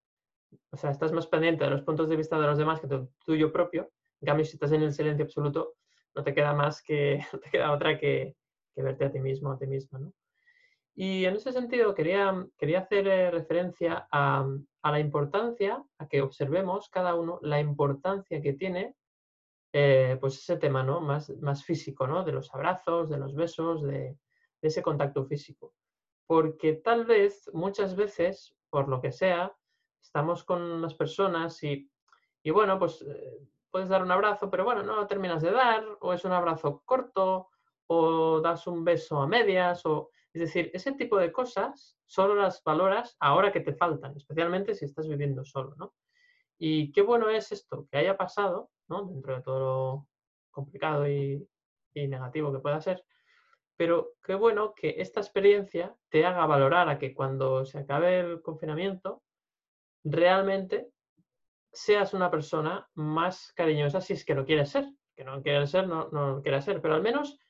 o 0.71 0.77
sea, 0.77 0.91
estás 0.91 1.13
más 1.13 1.27
pendiente 1.27 1.65
de 1.65 1.71
los 1.71 1.83
puntos 1.83 2.09
de 2.09 2.17
vista 2.17 2.39
de 2.39 2.47
los 2.47 2.59
demás 2.59 2.81
que 2.81 2.89
del 2.89 3.09
tuyo 3.25 3.53
propio. 3.53 3.91
En 4.21 4.27
cambio, 4.27 4.45
si 4.45 4.53
estás 4.53 4.73
en 4.73 4.83
el 4.83 4.93
silencio 4.93 5.25
absoluto, 5.25 5.75
no 6.15 6.23
te 6.23 6.35
queda 6.35 6.53
más 6.53 6.83
que, 6.83 7.21
no 7.33 7.39
te 7.39 7.51
queda 7.51 7.73
otra 7.73 7.99
que, 7.99 8.37
verte 8.77 9.07
a 9.07 9.11
ti 9.11 9.19
mismo, 9.19 9.51
a 9.51 9.59
ti 9.59 9.67
misma, 9.67 9.99
¿no? 9.99 10.13
Y 11.01 11.27
en 11.27 11.37
ese 11.37 11.53
sentido 11.53 11.95
quería, 11.95 12.45
quería 12.59 12.81
hacer 12.81 13.07
eh, 13.07 13.31
referencia 13.31 14.09
a, 14.11 14.45
la 14.83 14.99
importancia, 14.99 15.81
a 15.97 16.09
que 16.09 16.23
observemos 16.23 16.89
cada 16.89 17.15
uno 17.15 17.39
la 17.41 17.61
importancia 17.61 18.43
que 18.43 18.55
tiene 18.55 18.97
eh, 19.73 20.19
pues 20.21 20.39
ese 20.39 20.57
tema 20.57 20.83
¿no? 20.83 21.01
más, 21.01 21.31
más 21.41 21.63
físico, 21.63 22.09
¿no? 22.09 22.25
de 22.25 22.33
los 22.33 22.53
abrazos, 22.53 23.09
de 23.11 23.17
los 23.17 23.37
besos, 23.37 23.85
de, 23.85 24.19
ese 24.61 24.83
contacto 24.83 25.25
físico. 25.25 25.73
Porque 26.27 26.73
tal 26.73 27.05
vez, 27.05 27.49
muchas 27.53 27.95
veces, 27.95 28.57
por 28.69 28.89
lo 28.89 29.01
que 29.01 29.13
sea, 29.13 29.55
estamos 30.03 30.43
con 30.43 30.83
las 30.83 30.95
personas 30.95 31.63
y, 31.63 31.89
y 32.43 32.51
bueno, 32.51 32.77
pues 32.77 33.03
eh, 33.03 33.39
puedes 33.71 33.89
dar 33.89 34.03
un 34.03 34.11
abrazo, 34.11 34.51
pero 34.51 34.65
bueno, 34.65 34.83
no 34.83 34.97
lo 34.97 35.07
terminas 35.07 35.43
de 35.43 35.53
dar, 35.53 35.85
o 36.01 36.13
es 36.13 36.25
un 36.25 36.33
abrazo 36.33 36.83
corto, 36.85 37.51
o 37.87 38.41
das 38.41 38.67
un 38.67 38.85
beso 38.85 39.23
a 39.23 39.29
medias, 39.29 39.87
o 39.87 40.11
es 40.39 40.55
decir, 40.55 40.71
ese 40.73 40.93
tipo 40.93 41.19
de 41.19 41.33
cosas 41.33 41.99
solo 42.07 42.37
las 42.37 42.63
valoras 42.63 43.17
ahora 43.19 43.51
que 43.51 43.59
te 43.59 43.75
faltan, 43.75 44.17
especialmente 44.17 44.73
si 44.73 44.85
estás 44.85 45.09
viviendo 45.09 45.45
solo, 45.45 45.75
¿no? 45.77 45.95
Y 46.57 46.93
qué 46.93 47.03
bueno 47.03 47.29
es 47.29 47.51
esto, 47.51 47.89
que 47.91 47.99
haya 47.99 48.17
pasado, 48.17 48.71
¿no? 48.87 49.07
Dentro 49.07 49.35
de 49.35 49.43
todo 49.43 49.59
lo 49.59 50.09
complicado 50.51 51.09
y, 51.09 51.45
negativo 51.95 52.53
que 52.53 52.61
pueda 52.61 52.81
ser, 52.81 53.05
pero 53.77 54.13
qué 54.23 54.37
bueno 54.37 54.73
que 54.77 54.95
esta 54.99 55.19
experiencia 55.19 55.97
te 56.11 56.25
haga 56.25 56.47
valorar 56.47 56.89
a 56.89 57.01
que 57.01 57.13
cuando 57.13 57.65
se 57.65 57.79
acabe 57.79 58.21
el 58.21 58.41
confinamiento, 58.41 59.25
realmente 60.05 60.93
seas 61.73 62.15
una 62.15 62.31
persona 62.31 62.89
más 62.95 63.53
cariñosa 63.57 64.01
si 64.01 64.13
es 64.13 64.25
que 64.25 64.37
lo 64.37 64.47
quieres 64.47 64.71
ser. 64.71 64.89
Que 65.17 65.25
no 65.25 65.43
quieres 65.43 65.73
ser, 65.73 65.89
no, 65.89 66.09
no 66.13 66.37
lo 66.37 66.43
quieres 66.43 66.65
ser, 66.65 66.81
pero 66.81 66.95
al 66.95 67.03
menos 67.03 67.41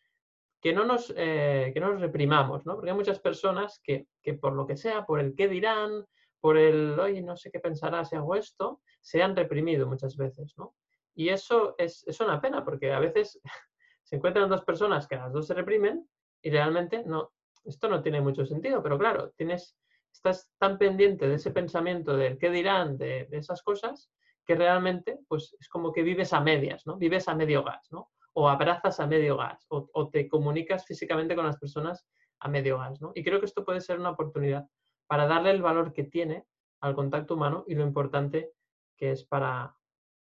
que 0.60 0.72
no 0.72 0.84
nos, 0.84 1.12
eh, 1.16 1.70
que 1.72 1.80
no 1.80 1.92
nos 1.92 2.00
reprimamos, 2.00 2.66
¿no? 2.66 2.74
Porque 2.74 2.90
hay 2.90 2.96
muchas 2.96 3.20
personas 3.20 3.80
que, 3.82 4.06
que, 4.22 4.34
por 4.34 4.52
lo 4.54 4.66
que 4.66 4.76
sea, 4.76 5.04
por 5.04 5.20
el 5.20 5.34
qué 5.34 5.48
dirán, 5.48 6.04
por 6.40 6.56
el, 6.56 6.98
oye, 6.98 7.22
no 7.22 7.36
sé 7.36 7.50
qué 7.50 7.60
pensará 7.60 8.04
si 8.04 8.16
hago 8.16 8.34
esto, 8.34 8.80
se 9.00 9.22
han 9.22 9.36
reprimido 9.36 9.86
muchas 9.86 10.16
veces, 10.16 10.54
¿no? 10.56 10.74
Y 11.14 11.30
eso 11.30 11.74
es, 11.78 12.06
es 12.06 12.20
una 12.20 12.40
pena, 12.40 12.64
porque 12.64 12.92
a 12.92 13.00
veces 13.00 13.40
se 14.02 14.16
encuentran 14.16 14.48
dos 14.48 14.64
personas 14.64 15.06
que 15.06 15.16
las 15.16 15.32
dos 15.32 15.46
se 15.46 15.54
reprimen 15.54 16.08
y 16.42 16.50
realmente 16.50 17.02
no, 17.04 17.32
esto 17.64 17.88
no 17.88 18.02
tiene 18.02 18.20
mucho 18.20 18.44
sentido, 18.46 18.82
pero 18.82 18.98
claro, 18.98 19.32
tienes 19.36 19.76
estás 20.12 20.50
tan 20.58 20.78
pendiente 20.78 21.28
de 21.28 21.34
ese 21.34 21.50
pensamiento 21.50 22.16
del 22.16 22.38
qué 22.38 22.50
dirán, 22.50 22.98
de, 22.98 23.28
esas 23.32 23.62
cosas, 23.62 24.10
que 24.44 24.54
realmente 24.54 25.20
pues 25.28 25.54
es 25.60 25.68
como 25.68 25.92
que 25.92 26.02
vives 26.02 26.32
a 26.32 26.40
medias, 26.40 26.86
¿no? 26.86 26.96
Vives 26.96 27.28
a 27.28 27.34
medio 27.34 27.62
gas, 27.62 27.86
¿no? 27.90 28.10
O 28.38 28.48
abrazas 28.48 29.00
a 29.00 29.06
medio 29.06 29.36
gas, 29.36 29.66
o, 29.68 30.08
te 30.10 30.28
comunicas 30.28 30.86
físicamente 30.86 31.34
con 31.34 31.44
las 31.44 31.58
personas 31.58 32.06
a 32.40 32.48
medio 32.48 32.78
gas, 32.78 33.00
¿no? 33.00 33.10
Y 33.14 33.24
creo 33.24 33.40
que 33.40 33.46
esto 33.46 33.64
puede 33.64 33.80
ser 33.80 33.98
una 33.98 34.10
oportunidad 34.10 34.68
para 35.08 35.26
darle 35.26 35.50
el 35.50 35.62
valor 35.62 35.92
que 35.92 36.04
tiene 36.04 36.44
al 36.80 36.94
contacto 36.94 37.34
humano 37.34 37.64
y 37.66 37.74
lo 37.74 37.82
importante 37.82 38.52
que 38.96 39.10
es 39.10 39.24
para, 39.24 39.74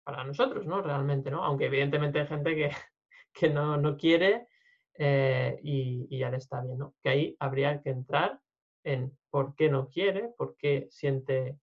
para 0.04 0.24
nosotros, 0.24 0.64
¿no? 0.66 0.80
Realmente, 0.80 1.30
¿no? 1.30 1.44
Aunque 1.44 1.66
evidentemente 1.66 2.20
hay 2.20 2.26
gente 2.26 2.54
que, 2.54 2.70
que 3.34 3.50
no, 3.50 3.76
no 3.76 3.96
quiere 3.96 4.48
eh, 5.00 5.58
y, 5.62 6.18
ya 6.18 6.30
le 6.30 6.38
está 6.38 6.60
bien, 6.60 6.78
¿no? 6.78 6.94
Que 7.02 7.08
ahí 7.08 7.36
habría 7.38 7.80
que 7.82 7.90
entrar 7.90 8.40
en 8.84 9.16
por 9.30 9.54
qué 9.54 9.70
no 9.70 9.88
quiere, 9.88 10.30
por 10.36 10.56
qué 10.56 10.88
siente 10.90 11.58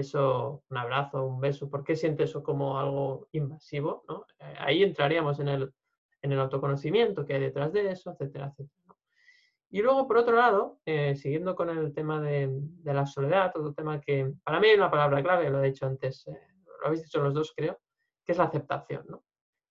eso, 0.00 0.62
un 0.68 0.76
abrazo, 0.76 1.24
un 1.24 1.40
beso, 1.40 1.70
por 1.70 1.82
qué 1.82 1.96
siente 1.96 2.24
eso 2.24 2.42
como 2.42 2.78
algo 2.78 3.28
invasivo, 3.32 4.04
¿no? 4.08 4.26
Eh, 4.38 4.54
ahí 4.58 4.82
entraríamos 4.82 5.40
en 5.40 5.48
el, 5.48 5.72
en 6.22 6.32
el 6.32 6.40
autoconocimiento 6.40 7.24
que 7.24 7.34
hay 7.34 7.40
detrás 7.40 7.72
de 7.72 7.90
eso, 7.90 8.10
etcétera, 8.10 8.48
etcétera. 8.48 8.76
Y 9.70 9.82
luego, 9.82 10.06
por 10.06 10.18
otro 10.18 10.36
lado, 10.36 10.78
eh, 10.84 11.16
siguiendo 11.16 11.56
con 11.56 11.70
el 11.70 11.92
tema 11.92 12.20
de, 12.20 12.50
la 12.84 13.06
soledad, 13.06 13.52
otro 13.54 13.74
tema 13.74 14.00
que 14.00 14.32
para 14.44 14.60
mí 14.60 14.68
es 14.68 14.76
una 14.76 14.90
palabra 14.90 15.22
clave, 15.22 15.50
lo 15.50 15.62
he 15.62 15.68
dicho 15.68 15.86
antes, 15.86 16.26
eh, 16.28 16.38
lo 16.80 16.86
habéis 16.86 17.02
dicho 17.02 17.20
los 17.20 17.34
dos, 17.34 17.52
creo, 17.56 17.78
que 18.24 18.32
es 18.32 18.38
la 18.38 18.44
aceptación. 18.44 19.04
¿no? 19.08 19.24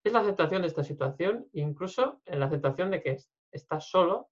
Es 0.03 0.11
la 0.11 0.19
aceptación 0.19 0.63
de 0.63 0.67
esta 0.67 0.84
situación, 0.84 1.47
incluso 1.53 2.21
en 2.26 2.39
la 2.39 2.47
aceptación 2.47 2.91
de 2.91 3.01
que 3.01 3.17
estás 3.51 3.89
solo 3.89 4.30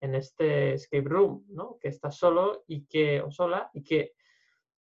en 0.00 0.14
este 0.14 0.74
escape 0.74 1.08
room, 1.08 1.44
¿no? 1.48 1.78
que 1.80 1.88
estás 1.88 2.16
solo 2.16 2.64
y 2.66 2.84
que, 2.86 3.22
o 3.22 3.30
sola, 3.30 3.70
y 3.72 3.84
que, 3.84 4.14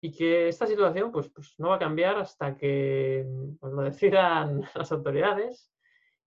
y 0.02 0.12
que 0.12 0.48
esta 0.48 0.66
situación 0.66 1.12
pues, 1.12 1.30
pues 1.30 1.54
no 1.60 1.70
va 1.70 1.76
a 1.76 1.80
cambiar 1.80 2.18
hasta 2.18 2.58
que 2.58 3.26
pues, 3.60 3.72
lo 3.72 3.84
decidan 3.84 4.62
las 4.76 4.92
autoridades 4.92 5.72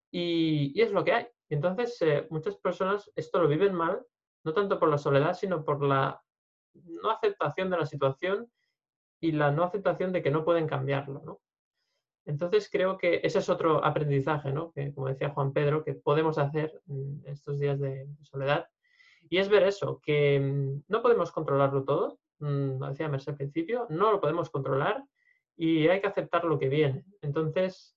y, 0.09 0.81
es 0.81 0.91
lo 0.91 1.03
que 1.03 1.11
hay. 1.11 1.27
Entonces, 1.49 2.01
eh, 2.01 2.25
muchas 2.29 2.55
personas 2.55 3.11
esto 3.15 3.39
lo 3.39 3.49
viven 3.49 3.75
mal, 3.75 4.03
no 4.45 4.53
tanto 4.53 4.79
por 4.79 4.89
la 4.89 4.97
soledad, 4.97 5.33
sino 5.33 5.65
por 5.65 5.83
la 5.83 6.21
no 6.73 7.11
aceptación 7.11 7.69
de 7.69 7.77
la 7.77 7.85
situación 7.85 8.49
y 9.19 9.33
la 9.33 9.51
no 9.51 9.63
aceptación 9.63 10.13
de 10.13 10.23
que 10.23 10.31
no 10.31 10.45
pueden 10.45 10.67
cambiarlo. 10.67 11.41
Entonces, 12.25 12.69
creo 12.71 12.97
que 12.97 13.19
ese 13.23 13.39
es 13.39 13.49
otro 13.49 13.83
aprendizaje, 13.85 14.51
¿no? 14.51 14.71
que, 14.71 14.93
como 14.93 15.09
decía 15.09 15.29
Juan 15.29 15.53
Pedro, 15.53 15.83
que 15.83 15.93
podemos 15.93 16.37
hacer 16.37 16.81
estos 17.25 17.59
días 17.59 17.79
de 17.79 18.07
soledad. 18.23 18.67
Y 19.29 19.37
es 19.37 19.49
ver 19.49 19.63
eso, 19.63 20.01
que 20.03 20.39
mm, 20.39 20.83
no 20.87 21.01
podemos 21.01 21.31
controlarlo 21.31 21.83
todo, 21.83 22.19
lo 22.39 22.89
decía 22.89 23.07
Mercedes 23.07 23.29
al 23.29 23.37
principio, 23.37 23.87
no 23.89 24.11
lo 24.11 24.21
podemos 24.21 24.49
controlar 24.49 25.03
y 25.55 25.87
hay 25.87 26.01
que 26.01 26.07
aceptar 26.07 26.43
lo 26.43 26.59
que 26.59 26.69
viene. 26.69 27.05
Entonces, 27.21 27.95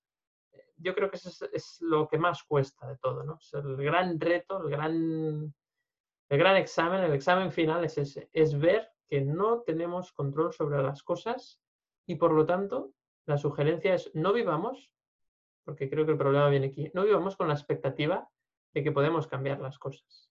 yo 0.77 0.95
creo 0.95 1.11
que 1.11 1.17
eso 1.17 1.47
es, 1.53 1.79
lo 1.81 2.09
que 2.09 2.19
más 2.19 2.43
cuesta 2.45 2.89
de 2.89 2.97
todo, 2.99 3.25
¿no? 3.25 3.39
el 3.53 3.77
gran 3.77 4.21
reto, 4.21 4.63
el 4.63 4.71
gran, 4.71 5.55
el 6.29 6.39
gran 6.39 6.57
examen, 6.57 7.03
el 7.03 7.13
examen 7.13 7.51
final 7.51 7.85
es 7.85 7.99
ese, 7.99 8.29
es 8.33 8.59
ver 8.59 8.89
que 9.07 9.21
no 9.21 9.63
tenemos 9.63 10.13
control 10.13 10.53
sobre 10.53 10.83
las 10.83 11.03
cosas 11.03 11.61
y 12.07 12.17
por 12.17 12.33
lo 12.33 12.47
tanto 12.47 12.93
la 13.27 13.39
sugerencia 13.39 13.95
es 13.95 14.11
no 14.15 14.33
vivamos, 14.33 14.93
porque 15.65 15.91
creo 15.91 16.07
que 16.07 16.13
el 16.13 16.19
problema 16.19 16.49
viene 16.49 16.69
aquí, 16.69 16.91
no 16.95 17.05
vivamos 17.05 17.37
con 17.37 17.49
la 17.49 17.55
expectativa 17.55 18.29
de 18.73 18.83
que 18.83 18.93
podemos 18.93 19.27
cambiar 19.27 19.61
las 19.61 19.79
cosas. 19.79 20.28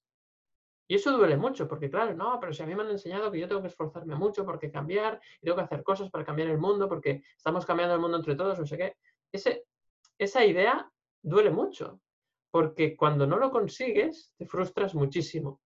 Y 0.88 0.96
eso 0.96 1.12
duele 1.12 1.36
mucho, 1.36 1.68
porque 1.68 1.90
claro, 1.90 2.14
no, 2.14 2.40
pero 2.40 2.54
si 2.54 2.64
a 2.64 2.66
mí 2.66 2.74
me 2.74 2.84
han 2.84 2.92
enseñado 2.92 3.32
que 3.32 3.40
yo 3.40 3.48
tengo 3.48 3.62
que 3.62 3.68
esforzarme 3.68 4.16
mucho 4.16 4.46
porque 4.46 4.72
cambiar, 4.72 5.20
y 5.42 5.46
tengo 5.46 5.58
que 5.58 5.64
hacer 5.64 5.84
cosas 5.84 6.10
para 6.10 6.24
cambiar 6.24 6.50
el 6.50 6.58
mundo, 6.58 6.88
porque 6.88 7.24
estamos 7.36 7.66
cambiando 7.66 7.96
el 7.96 8.02
mundo 8.02 8.18
entre 8.18 8.36
todos, 8.36 8.58
no 8.58 8.66
sé 8.66 8.78
qué. 8.78 8.96
Ese, 9.32 9.66
esa 10.18 10.46
idea 10.46 10.90
duele 11.22 11.52
mucho, 11.52 12.00
porque 12.52 12.96
cuando 12.96 13.28
no 13.28 13.38
lo 13.38 13.52
consigues, 13.52 14.34
te 14.38 14.46
frustras 14.46 14.96
muchísimo 14.96 15.62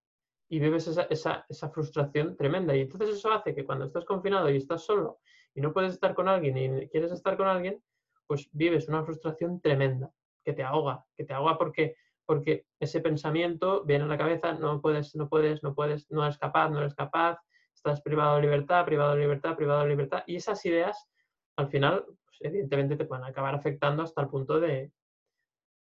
y 0.52 0.60
vives 0.60 0.86
esa, 0.88 1.70
frustración 1.70 2.36
tremenda. 2.36 2.76
Y 2.76 2.82
entonces 2.82 3.16
eso 3.16 3.32
hace 3.32 3.56
que 3.56 3.66
cuando 3.66 3.86
estás 3.86 4.04
confinado 4.04 4.50
y 4.50 4.58
estás 4.58 4.84
solo 4.84 5.20
y 5.54 5.62
no 5.62 5.72
puedes 5.72 5.94
estar 5.94 6.14
con 6.14 6.28
alguien 6.28 6.58
y 6.58 6.90
quieres 6.90 7.14
estar 7.14 7.38
con 7.38 7.48
alguien, 7.48 7.82
pues 8.28 8.50
vives 8.52 8.90
una 8.90 9.04
frustración 9.06 9.62
tremenda, 9.62 10.12
que 10.44 10.52
te 10.52 10.64
ahoga, 10.64 11.06
que 11.16 11.24
te 11.24 11.34
ahoga 11.34 11.58
porque, 11.58 11.96
porque 12.26 12.66
ese 12.80 13.02
pensamiento 13.02 13.84
viene 13.84 14.06
a 14.06 14.08
la 14.08 14.18
cabeza, 14.18 14.54
no 14.54 14.82
puedes, 14.82 15.16
no 15.16 15.28
puedes, 15.28 15.64
no 15.64 15.74
puedes, 15.74 16.10
no 16.12 16.24
eres 16.24 16.38
capaz, 16.38 16.70
no 16.70 16.80
eres 16.80 16.96
capaz, 16.96 17.40
estás 17.74 18.02
privado 18.02 18.36
de 18.36 18.44
libertad, 18.44 18.86
privado 18.86 19.16
de 19.16 19.22
libertad, 19.22 19.56
privado 19.56 19.82
de 19.82 19.90
libertad. 19.90 20.24
Y 20.28 20.36
esas 20.36 20.66
ideas, 20.66 21.10
al 21.56 21.68
final, 21.68 22.06
evidentemente 22.40 22.96
te 22.96 23.06
pueden 23.06 23.26
acabar 23.26 23.56
afectando 23.56 24.04
hasta 24.04 24.22
el 24.22 24.28
punto 24.28 24.60
de, 24.60 24.92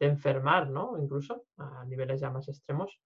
enfermar, 0.00 0.68
¿no? 0.68 0.98
Incluso 0.98 1.44
a 1.58 1.84
niveles 1.84 2.20
ya 2.20 2.28
más 2.28 2.48
extremos. 2.48 3.00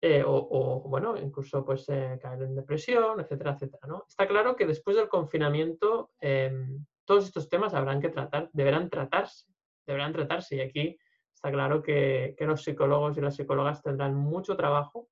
Eh, 0.00 0.24
o, 0.26 0.82
bueno, 0.88 1.16
incluso 1.16 1.64
pues 1.64 1.86
eh, 1.90 2.18
caer 2.20 2.42
en 2.42 2.54
depresión, 2.54 3.20
etcétera, 3.20 3.52
etcétera, 3.52 3.86
¿no? 3.86 4.04
Está 4.08 4.26
claro 4.26 4.56
que 4.56 4.66
después 4.66 4.96
del 4.96 5.08
confinamiento 5.08 6.10
em, 6.20 6.84
todos 7.04 7.26
estos 7.26 7.48
temas 7.48 7.74
habrán 7.74 8.00
que 8.00 8.08
tratar, 8.08 8.48
deberán 8.52 8.88
tratarse, 8.88 9.46
deberán 9.86 10.12
tratarse 10.12 10.56
y 10.56 10.60
aquí 10.60 10.98
está 11.42 11.50
claro 11.50 11.82
que, 11.82 12.36
los 12.38 12.62
psicólogos 12.62 13.18
y 13.18 13.20
las 13.20 13.34
psicólogas 13.34 13.82
tendrán 13.82 14.14
mucho 14.14 14.56
trabajo 14.56 15.08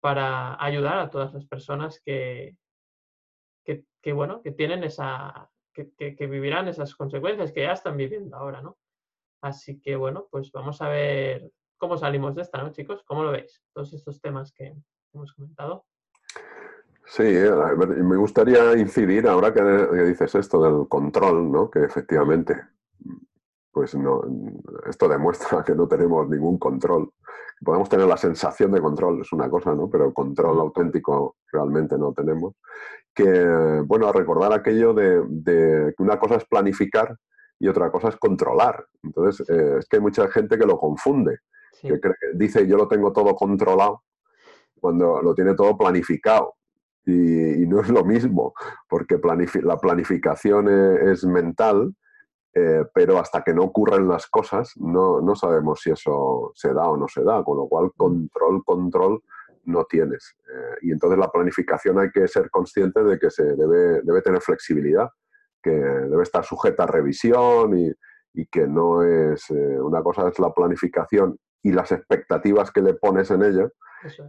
para 0.00 0.56
ayudar 0.64 0.98
a 0.98 1.10
todas 1.10 1.34
las 1.34 1.44
personas 1.44 2.00
que, 2.02 2.56
que 4.00 4.12
bueno, 4.12 4.40
que 4.40 4.52
tienen 4.52 4.84
esa, 4.84 5.50
que, 5.74 6.26
vivirán 6.26 6.68
esas 6.68 6.94
consecuencias 6.94 7.52
que 7.52 7.64
ya 7.64 7.72
están 7.72 7.98
viviendo 7.98 8.34
ahora, 8.36 8.62
¿no? 8.62 8.78
Así 9.42 9.78
que 9.78 9.96
bueno, 9.96 10.26
pues 10.30 10.50
vamos 10.52 10.80
a 10.80 10.88
ver 10.88 11.52
cómo 11.76 11.98
salimos 11.98 12.34
de 12.34 12.42
esta, 12.42 12.62
¿no, 12.62 12.72
chicos? 12.72 13.02
¿Cómo 13.04 13.22
lo 13.22 13.32
veis? 13.32 13.62
Todos 13.74 13.92
estos 13.92 14.22
temas 14.22 14.52
que 14.52 14.74
hemos 15.12 15.34
comentado. 15.34 15.84
Sí, 17.04 17.24
eh, 17.24 17.50
me 18.02 18.16
gustaría 18.16 18.74
incidir 18.76 19.26
ahora 19.28 19.52
que, 19.52 19.62
dices 20.04 20.34
esto 20.34 20.62
del 20.62 20.88
control, 20.88 21.52
¿no? 21.52 21.70
Que 21.70 21.84
efectivamente, 21.84 22.58
pues 23.70 23.94
no, 23.94 24.22
esto 24.88 25.08
demuestra 25.08 25.62
que 25.64 25.74
no 25.74 25.86
tenemos 25.86 26.28
ningún 26.28 26.58
control. 26.58 27.10
Podemos 27.64 27.88
tener 27.88 28.06
la 28.06 28.16
sensación 28.16 28.70
de 28.70 28.80
control, 28.80 29.20
es 29.20 29.32
una 29.32 29.50
cosa, 29.50 29.74
¿no? 29.74 29.90
Pero 29.90 30.12
control 30.12 30.60
auténtico 30.60 31.36
realmente 31.50 31.98
no 31.98 32.12
tenemos 32.12 32.54
que, 33.18 33.82
bueno, 33.84 34.06
a 34.06 34.12
recordar 34.12 34.52
aquello 34.52 34.94
de, 34.94 35.92
que 35.96 36.02
una 36.04 36.20
cosa 36.20 36.36
es 36.36 36.44
planificar 36.44 37.16
y 37.58 37.66
otra 37.66 37.90
cosa 37.90 38.10
es 38.10 38.16
controlar. 38.16 38.86
Entonces, 39.02 39.48
eh, 39.50 39.78
es 39.80 39.88
que 39.88 39.96
hay 39.96 40.02
mucha 40.02 40.28
gente 40.28 40.56
que 40.56 40.64
lo 40.64 40.78
confunde, 40.78 41.38
que 41.82 41.98
dice 42.34 42.64
yo 42.68 42.76
lo 42.76 42.86
tengo 42.86 43.12
todo 43.12 43.34
controlado 43.34 44.02
cuando 44.80 45.20
lo 45.20 45.34
tiene 45.34 45.54
todo 45.54 45.76
planificado. 45.76 46.54
Y, 47.04 47.66
no 47.66 47.80
es 47.80 47.88
lo 47.88 48.04
mismo, 48.04 48.52
porque 48.88 49.18
la 49.62 49.78
planificación 49.78 50.68
e, 50.68 51.10
es, 51.10 51.24
mental, 51.24 51.94
eh, 52.58 52.84
pero 52.92 53.18
hasta 53.18 53.42
que 53.42 53.54
no 53.54 53.62
ocurren 53.64 54.08
las 54.08 54.26
cosas 54.26 54.72
no, 54.76 55.20
no 55.20 55.36
sabemos 55.36 55.80
si 55.80 55.90
eso 55.90 56.50
se 56.54 56.72
da 56.74 56.88
o 56.88 56.96
no 56.96 57.06
se 57.06 57.22
da, 57.22 57.44
con 57.44 57.56
lo 57.56 57.68
cual 57.68 57.92
control, 57.96 58.64
control 58.64 59.22
no 59.64 59.84
tienes. 59.84 60.34
Eh, 60.48 60.76
y 60.82 60.92
entonces 60.92 61.18
la 61.18 61.30
planificación 61.30 62.00
hay 62.00 62.10
que 62.10 62.26
ser 62.26 62.50
consciente 62.50 63.04
de 63.04 63.18
que 63.18 63.30
se 63.30 63.44
debe, 63.54 64.00
debe 64.02 64.22
tener 64.22 64.40
flexibilidad, 64.40 65.08
que 65.62 65.70
debe 65.70 66.22
estar 66.22 66.44
sujeta 66.44 66.82
a 66.82 66.86
revisión 66.86 67.78
y, 67.78 67.92
y 68.34 68.46
que 68.46 68.66
no 68.66 69.02
es, 69.04 69.50
eh, 69.50 69.80
una 69.80 70.02
cosa 70.02 70.28
es 70.28 70.38
la 70.40 70.52
planificación 70.52 71.38
y 71.68 71.72
las 71.72 71.92
expectativas 71.92 72.70
que 72.70 72.80
le 72.80 72.94
pones 72.94 73.30
en 73.30 73.42
ella, 73.42 73.68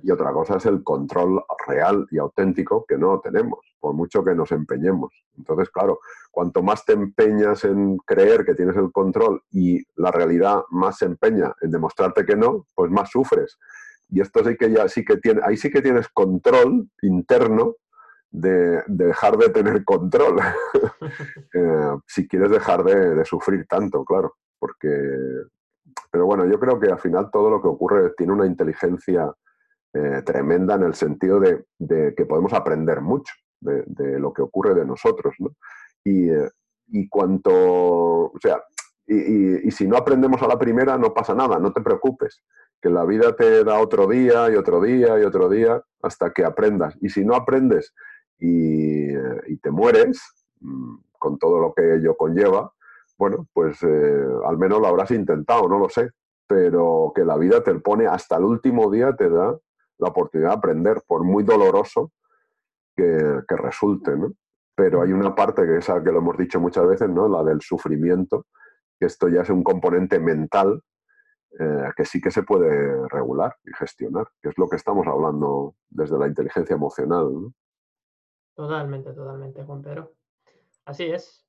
y 0.01 0.11
otra 0.11 0.33
cosa 0.33 0.57
es 0.57 0.65
el 0.65 0.83
control 0.83 1.41
real 1.67 2.05
y 2.11 2.17
auténtico 2.17 2.85
que 2.87 2.97
no 2.97 3.21
tenemos, 3.21 3.59
por 3.79 3.93
mucho 3.93 4.23
que 4.23 4.35
nos 4.35 4.51
empeñemos. 4.51 5.13
Entonces, 5.37 5.69
claro, 5.69 5.99
cuanto 6.31 6.61
más 6.63 6.83
te 6.83 6.93
empeñas 6.93 7.63
en 7.63 7.97
creer 7.99 8.43
que 8.43 8.55
tienes 8.55 8.75
el 8.75 8.91
control 8.91 9.41
y 9.51 9.81
la 9.95 10.11
realidad 10.11 10.63
más 10.71 10.97
se 10.97 11.05
empeña 11.05 11.53
en 11.61 11.71
demostrarte 11.71 12.25
que 12.25 12.35
no, 12.35 12.65
pues 12.75 12.91
más 12.91 13.09
sufres. 13.11 13.57
Y 14.09 14.21
esto 14.21 14.43
sí 14.43 14.57
que 14.57 14.71
ya 14.71 14.89
sí 14.89 15.05
que 15.05 15.17
tiene, 15.17 15.41
ahí 15.45 15.55
sí 15.55 15.69
que 15.69 15.83
tienes 15.83 16.09
control 16.09 16.89
interno 17.03 17.75
de, 18.31 18.83
dejar 18.87 19.37
de 19.37 19.49
tener 19.49 19.83
control. 19.85 20.39
Eh, 21.53 21.97
si 22.05 22.27
quieres 22.27 22.51
dejar 22.51 22.83
de, 22.83 23.25
sufrir 23.25 23.65
tanto, 23.67 24.03
claro. 24.03 24.35
Porque. 24.59 24.89
Pero 26.11 26.25
bueno, 26.25 26.45
yo 26.45 26.59
creo 26.59 26.79
que 26.79 26.91
al 26.91 26.99
final 26.99 27.29
todo 27.31 27.49
lo 27.49 27.61
que 27.61 27.67
ocurre 27.67 28.13
tiene 28.17 28.33
una 28.33 28.45
inteligencia 28.45 29.31
eh, 29.93 30.21
tremenda 30.23 30.75
en 30.75 30.83
el 30.83 30.93
sentido 30.93 31.39
de, 31.39 31.65
que 32.15 32.25
podemos 32.25 32.53
aprender 32.53 33.01
mucho 33.01 33.33
de, 33.59 34.19
lo 34.19 34.31
que 34.31 34.41
ocurre 34.41 34.75
de 34.75 34.85
nosotros. 34.85 35.33
¿no? 35.39 35.49
Y, 36.03 36.29
eh, 36.29 36.49
cuanto. 37.09 37.51
O 37.53 38.37
sea, 38.41 38.61
y, 39.07 39.71
si 39.71 39.87
no 39.87 39.97
aprendemos 39.97 40.41
a 40.43 40.47
la 40.47 40.59
primera, 40.59 40.97
no 40.97 41.13
pasa 41.13 41.33
nada, 41.33 41.57
no 41.57 41.73
te 41.73 41.81
preocupes, 41.81 42.43
que 42.79 42.89
la 42.89 43.03
vida 43.05 43.35
te 43.35 43.63
da 43.63 43.79
otro 43.79 44.07
día 44.07 44.51
y 44.51 44.55
otro 44.55 44.81
día 44.81 45.19
y 45.19 45.23
otro 45.23 45.49
día 45.49 45.81
hasta 46.03 46.31
que 46.31 46.45
aprendas. 46.45 46.95
Y 47.01 47.09
si 47.09 47.25
no 47.25 47.33
aprendes 47.35 47.93
y, 48.37 49.11
te 49.57 49.71
mueres, 49.71 50.21
mm, 50.59 50.97
con 51.17 51.39
todo 51.39 51.59
lo 51.59 51.73
que 51.73 51.95
ello 51.95 52.15
conlleva, 52.15 52.71
bueno, 53.20 53.47
pues 53.51 53.84
eh, 53.84 54.26
al 54.45 54.57
menos 54.57 54.80
lo 54.80 54.88
habrás 54.88 55.11
intentado, 55.11 55.67
no 55.67 55.78
lo 55.78 55.89
sé, 55.89 56.11
pero 56.47 57.11
que 57.13 57.26
la 57.26 57.36
vida 57.36 57.61
te 57.61 57.76
pone 57.76 58.07
hasta 58.07 58.38
el 58.38 58.45
último 58.45 58.89
día, 58.89 59.13
te 59.13 59.30
da 59.30 59.57
la 59.97 60.07
oportunidad 60.07 60.51
de 60.51 60.55
aprender, 60.55 61.03
por 61.05 61.26
muy 61.26 61.43
doloroso 61.43 62.13
que, 62.95 63.41
resulte, 63.49 64.15
¿no? 64.15 64.32
Pero 64.74 65.01
hay 65.01 65.11
una 65.11 65.36
parte 65.36 65.65
que 65.65 65.78
esa 65.78 66.01
que 66.01 66.13
lo 66.13 66.20
hemos 66.20 66.38
dicho 66.38 66.61
muchas 66.61 66.88
veces, 66.88 67.09
¿no? 67.09 67.28
La 67.28 67.43
del 67.43 67.59
sufrimiento, 67.59 68.45
que 68.97 69.07
esto 69.07 69.28
ya 69.28 69.41
es 69.41 69.49
un 69.49 69.63
componente 69.63 70.17
mental 70.20 70.82
eh, 71.59 71.91
que 71.97 72.05
sí 72.05 72.22
que 72.22 72.32
se 72.32 72.43
puede 72.43 73.05
regular 73.09 73.57
y 73.65 73.74
gestionar, 73.74 74.30
que 74.41 74.49
es 74.49 74.57
lo 74.57 74.70
que 74.70 74.78
estamos 74.78 75.05
hablando 75.07 75.76
desde 75.89 76.17
la 76.17 76.28
inteligencia 76.28 76.76
emocional. 76.76 77.51
Totalmente, 78.55 79.11
totalmente, 79.11 79.63
Juan 79.63 79.82
Pedro. 79.82 80.13
Así 80.86 81.03
es. 81.03 81.49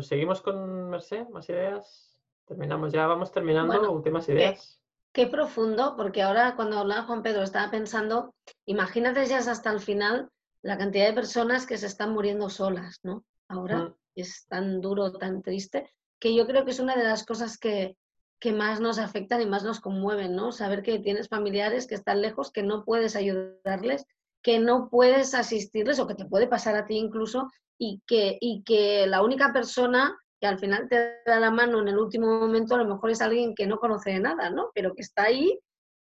Pues 0.00 0.08
seguimos 0.08 0.40
con 0.40 0.88
Merced, 0.88 1.28
más 1.28 1.46
ideas, 1.50 2.18
terminamos 2.46 2.90
ya, 2.90 3.06
vamos 3.06 3.30
terminando, 3.32 3.92
últimas 3.92 4.26
ideas. 4.30 4.80
Qué, 5.12 5.26
profundo, 5.26 5.94
porque 5.94 6.22
ahora 6.22 6.56
cuando 6.56 6.78
hablaba 6.78 7.02
Juan 7.02 7.22
Pedro 7.22 7.42
estaba 7.42 7.70
pensando, 7.70 8.34
imagínate 8.64 9.26
ya 9.26 9.36
hasta 9.36 9.70
el 9.70 9.78
final 9.78 10.30
la 10.62 10.78
cantidad 10.78 11.06
de 11.06 11.12
personas 11.12 11.66
que 11.66 11.76
se 11.76 11.84
están 11.86 12.14
muriendo 12.14 12.48
solas, 12.48 13.00
¿no? 13.02 13.26
Ahora 13.46 13.76
mm. 13.76 13.94
es 14.14 14.46
tan 14.48 14.80
duro, 14.80 15.12
tan 15.12 15.42
triste, 15.42 15.92
que 16.18 16.34
yo 16.34 16.46
creo 16.46 16.64
que 16.64 16.70
es 16.70 16.80
una 16.80 16.96
de 16.96 17.04
las 17.04 17.26
cosas 17.26 17.58
que, 17.58 17.98
que 18.38 18.54
más 18.54 18.80
nos 18.80 18.98
afectan 18.98 19.42
y 19.42 19.46
más 19.46 19.64
nos 19.64 19.80
conmueven, 19.80 20.34
¿no? 20.34 20.50
Saber 20.50 20.82
que 20.82 20.98
tienes 20.98 21.28
familiares 21.28 21.86
que 21.86 21.94
están 21.94 22.22
lejos, 22.22 22.50
que 22.50 22.62
no 22.62 22.86
puedes 22.86 23.16
ayudarles, 23.16 24.06
que 24.42 24.58
no 24.58 24.88
puedes 24.88 25.34
asistirles 25.34 25.98
o 25.98 26.06
que 26.06 26.14
te 26.14 26.24
puede 26.24 26.46
pasar 26.46 26.76
a 26.76 26.86
ti 26.86 26.96
incluso 26.96 27.50
y 27.78 28.02
que, 28.06 28.38
y 28.40 28.62
que 28.62 29.06
la 29.06 29.22
única 29.22 29.52
persona 29.52 30.16
que 30.40 30.46
al 30.46 30.58
final 30.58 30.88
te 30.88 31.16
da 31.26 31.38
la 31.38 31.50
mano 31.50 31.80
en 31.80 31.88
el 31.88 31.98
último 31.98 32.40
momento 32.40 32.74
a 32.74 32.78
lo 32.78 32.86
mejor 32.86 33.10
es 33.10 33.20
alguien 33.20 33.54
que 33.54 33.66
no 33.66 33.78
conoce 33.78 34.18
nada, 34.18 34.50
¿no? 34.50 34.70
Pero 34.74 34.94
que 34.94 35.02
está 35.02 35.24
ahí 35.24 35.58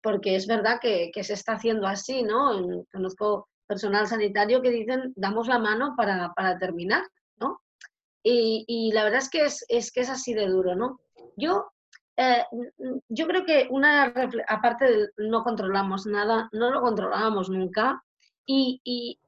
porque 0.02 0.34
es 0.34 0.46
verdad 0.46 0.78
que, 0.80 1.10
que 1.12 1.22
se 1.22 1.34
está 1.34 1.52
haciendo 1.52 1.86
así, 1.86 2.22
¿no? 2.22 2.84
Conozco 2.90 3.48
personal 3.66 4.06
sanitario 4.06 4.60
que 4.60 4.70
dicen, 4.70 5.12
damos 5.16 5.48
la 5.48 5.58
mano 5.58 5.94
para, 5.96 6.32
para 6.34 6.58
terminar, 6.58 7.04
¿no? 7.38 7.60
Y, 8.22 8.64
y, 8.66 8.92
la 8.92 9.04
verdad 9.04 9.20
es 9.20 9.30
que 9.30 9.44
es, 9.44 9.64
es, 9.68 9.92
que 9.92 10.00
es 10.00 10.10
así 10.10 10.34
de 10.34 10.46
duro, 10.46 10.74
¿no? 10.74 11.00
Yo 11.36 11.72
eh, 12.16 12.44
yo 13.08 13.26
creo 13.26 13.44
que 13.44 13.66
una, 13.70 14.12
aparte 14.48 14.84
de 14.84 15.08
no 15.16 15.42
controlamos 15.42 16.06
nada, 16.06 16.48
no 16.52 16.70
lo 16.70 16.80
controlábamos 16.80 17.48
nunca 17.48 18.02
y, 18.46 18.80
y, 18.84 19.18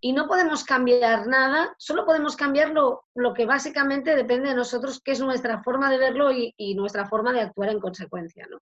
y, 0.00 0.12
no 0.12 0.26
podemos 0.26 0.64
cambiar 0.64 1.26
nada, 1.26 1.74
solo 1.78 2.04
podemos 2.04 2.36
cambiar 2.36 2.70
lo, 2.70 3.04
lo, 3.14 3.34
que 3.34 3.46
básicamente 3.46 4.16
depende 4.16 4.50
de 4.50 4.54
nosotros, 4.54 5.00
que 5.00 5.12
es 5.12 5.20
nuestra 5.20 5.62
forma 5.62 5.90
de 5.90 5.98
verlo 5.98 6.32
y, 6.32 6.54
y, 6.56 6.74
nuestra 6.74 7.06
forma 7.06 7.32
de 7.32 7.40
actuar 7.40 7.70
en 7.70 7.80
consecuencia. 7.80 8.46
¿no? 8.50 8.58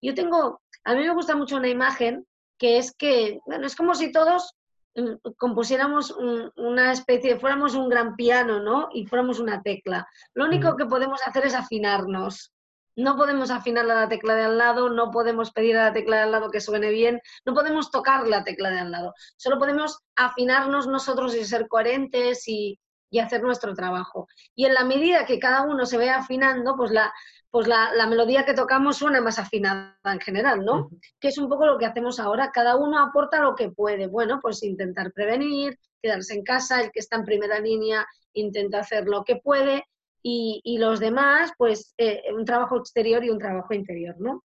Yo 0.00 0.14
tengo, 0.14 0.60
a 0.84 0.94
mí 0.94 1.00
me 1.02 1.14
gusta 1.14 1.36
mucho 1.36 1.56
una 1.56 1.68
imagen 1.68 2.26
que 2.58 2.78
es 2.78 2.94
que, 2.94 3.40
bueno, 3.46 3.66
es 3.66 3.74
como 3.74 3.94
si 3.94 4.12
todos 4.12 4.54
mm, 4.94 5.30
compusiéramos 5.36 6.14
una 6.56 6.92
especie, 6.92 7.38
fuéramos 7.38 7.74
un 7.74 7.88
gran 7.88 8.14
piano, 8.14 8.60
¿no? 8.60 8.88
Y 8.92 9.06
fuéramos 9.06 9.40
una 9.40 9.62
tecla. 9.62 10.06
Lo 10.34 10.44
único 10.44 10.76
que 10.76 10.86
podemos 10.86 11.20
hacer 11.26 11.46
es 11.46 11.54
afinarnos. 11.54 12.52
No 12.96 13.16
podemos 13.16 13.50
afinar 13.50 13.84
la 13.86 14.08
tecla 14.08 14.34
de 14.34 14.42
al 14.42 14.58
lado, 14.58 14.90
no 14.90 15.10
podemos 15.10 15.50
pedir 15.50 15.76
a 15.76 15.86
la 15.86 15.92
tecla 15.92 16.16
de 16.16 16.22
al 16.22 16.32
lado 16.32 16.50
que 16.50 16.60
suene 16.60 16.90
bien, 16.90 17.20
no 17.44 17.54
podemos 17.54 17.90
tocar 17.90 18.26
la 18.28 18.44
tecla 18.44 18.70
de 18.70 18.80
al 18.80 18.90
lado. 18.90 19.14
Solo 19.36 19.58
podemos 19.58 20.00
afinarnos 20.16 20.86
nosotros 20.86 21.34
y 21.34 21.44
ser 21.44 21.68
coherentes 21.68 22.46
y, 22.48 22.78
hacer 23.20 23.42
nuestro 23.42 23.74
trabajo. 23.74 24.26
Y 24.54 24.64
en 24.64 24.72
la 24.72 24.84
medida 24.84 25.26
que 25.26 25.38
cada 25.38 25.62
uno 25.62 25.84
se 25.84 25.98
vea 25.98 26.16
afinando, 26.16 26.76
pues 26.76 26.90
la, 26.90 27.12
pues 27.50 27.66
la, 27.68 28.06
melodía 28.06 28.46
que 28.46 28.54
tocamos 28.54 28.96
suena 28.96 29.20
más 29.20 29.38
afinada 29.38 29.98
en 30.04 30.18
general, 30.18 30.64
¿no? 30.64 30.88
Que 31.20 31.28
es 31.28 31.36
un 31.36 31.46
poco 31.46 31.66
lo 31.66 31.76
que 31.76 31.84
hacemos 31.84 32.18
ahora. 32.18 32.50
Cada 32.50 32.76
uno 32.76 32.98
aporta 32.98 33.42
lo 33.42 33.54
que 33.54 33.70
puede. 33.70 34.06
Bueno, 34.06 34.40
pues 34.40 34.62
intentar 34.62 35.12
prevenir, 35.12 35.78
quedarse 36.00 36.32
en 36.32 36.42
casa, 36.42 36.80
el 36.80 36.90
que 36.90 37.00
está 37.00 37.16
en 37.16 37.26
primera 37.26 37.60
línea 37.60 38.06
intenta 38.32 38.78
hacer 38.78 39.06
lo 39.06 39.24
que 39.24 39.36
puede 39.36 39.84
y, 40.22 40.78
los 40.78 41.00
demás, 41.00 41.52
pues 41.58 41.94
eh, 41.98 42.22
un 42.32 42.44
trabajo 42.44 42.76
exterior 42.76 43.24
y 43.24 43.30
un 43.30 43.38
trabajo 43.38 43.74
interior, 43.74 44.14
¿no? 44.18 44.42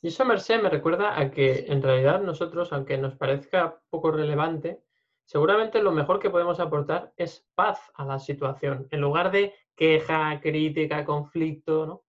Y 0.00 0.08
eso, 0.08 0.24
Merced, 0.24 0.62
me 0.62 0.68
recuerda 0.68 1.18
a 1.18 1.30
que 1.30 1.66
en 1.68 1.82
realidad 1.82 2.20
nosotros, 2.20 2.72
aunque 2.72 2.98
nos 2.98 3.16
parezca 3.16 3.80
poco 3.90 4.10
relevante, 4.10 4.82
seguramente 5.24 5.82
lo 5.82 5.92
mejor 5.92 6.18
que 6.18 6.30
podemos 6.30 6.60
aportar 6.60 7.12
es 7.16 7.46
paz 7.54 7.80
a 7.94 8.04
la 8.04 8.18
situación, 8.18 8.86
en 8.90 9.00
lugar 9.00 9.30
de 9.30 9.54
queja, 9.74 10.40
crítica, 10.40 11.04
conflicto, 11.04 11.86
¿no? 11.86 12.04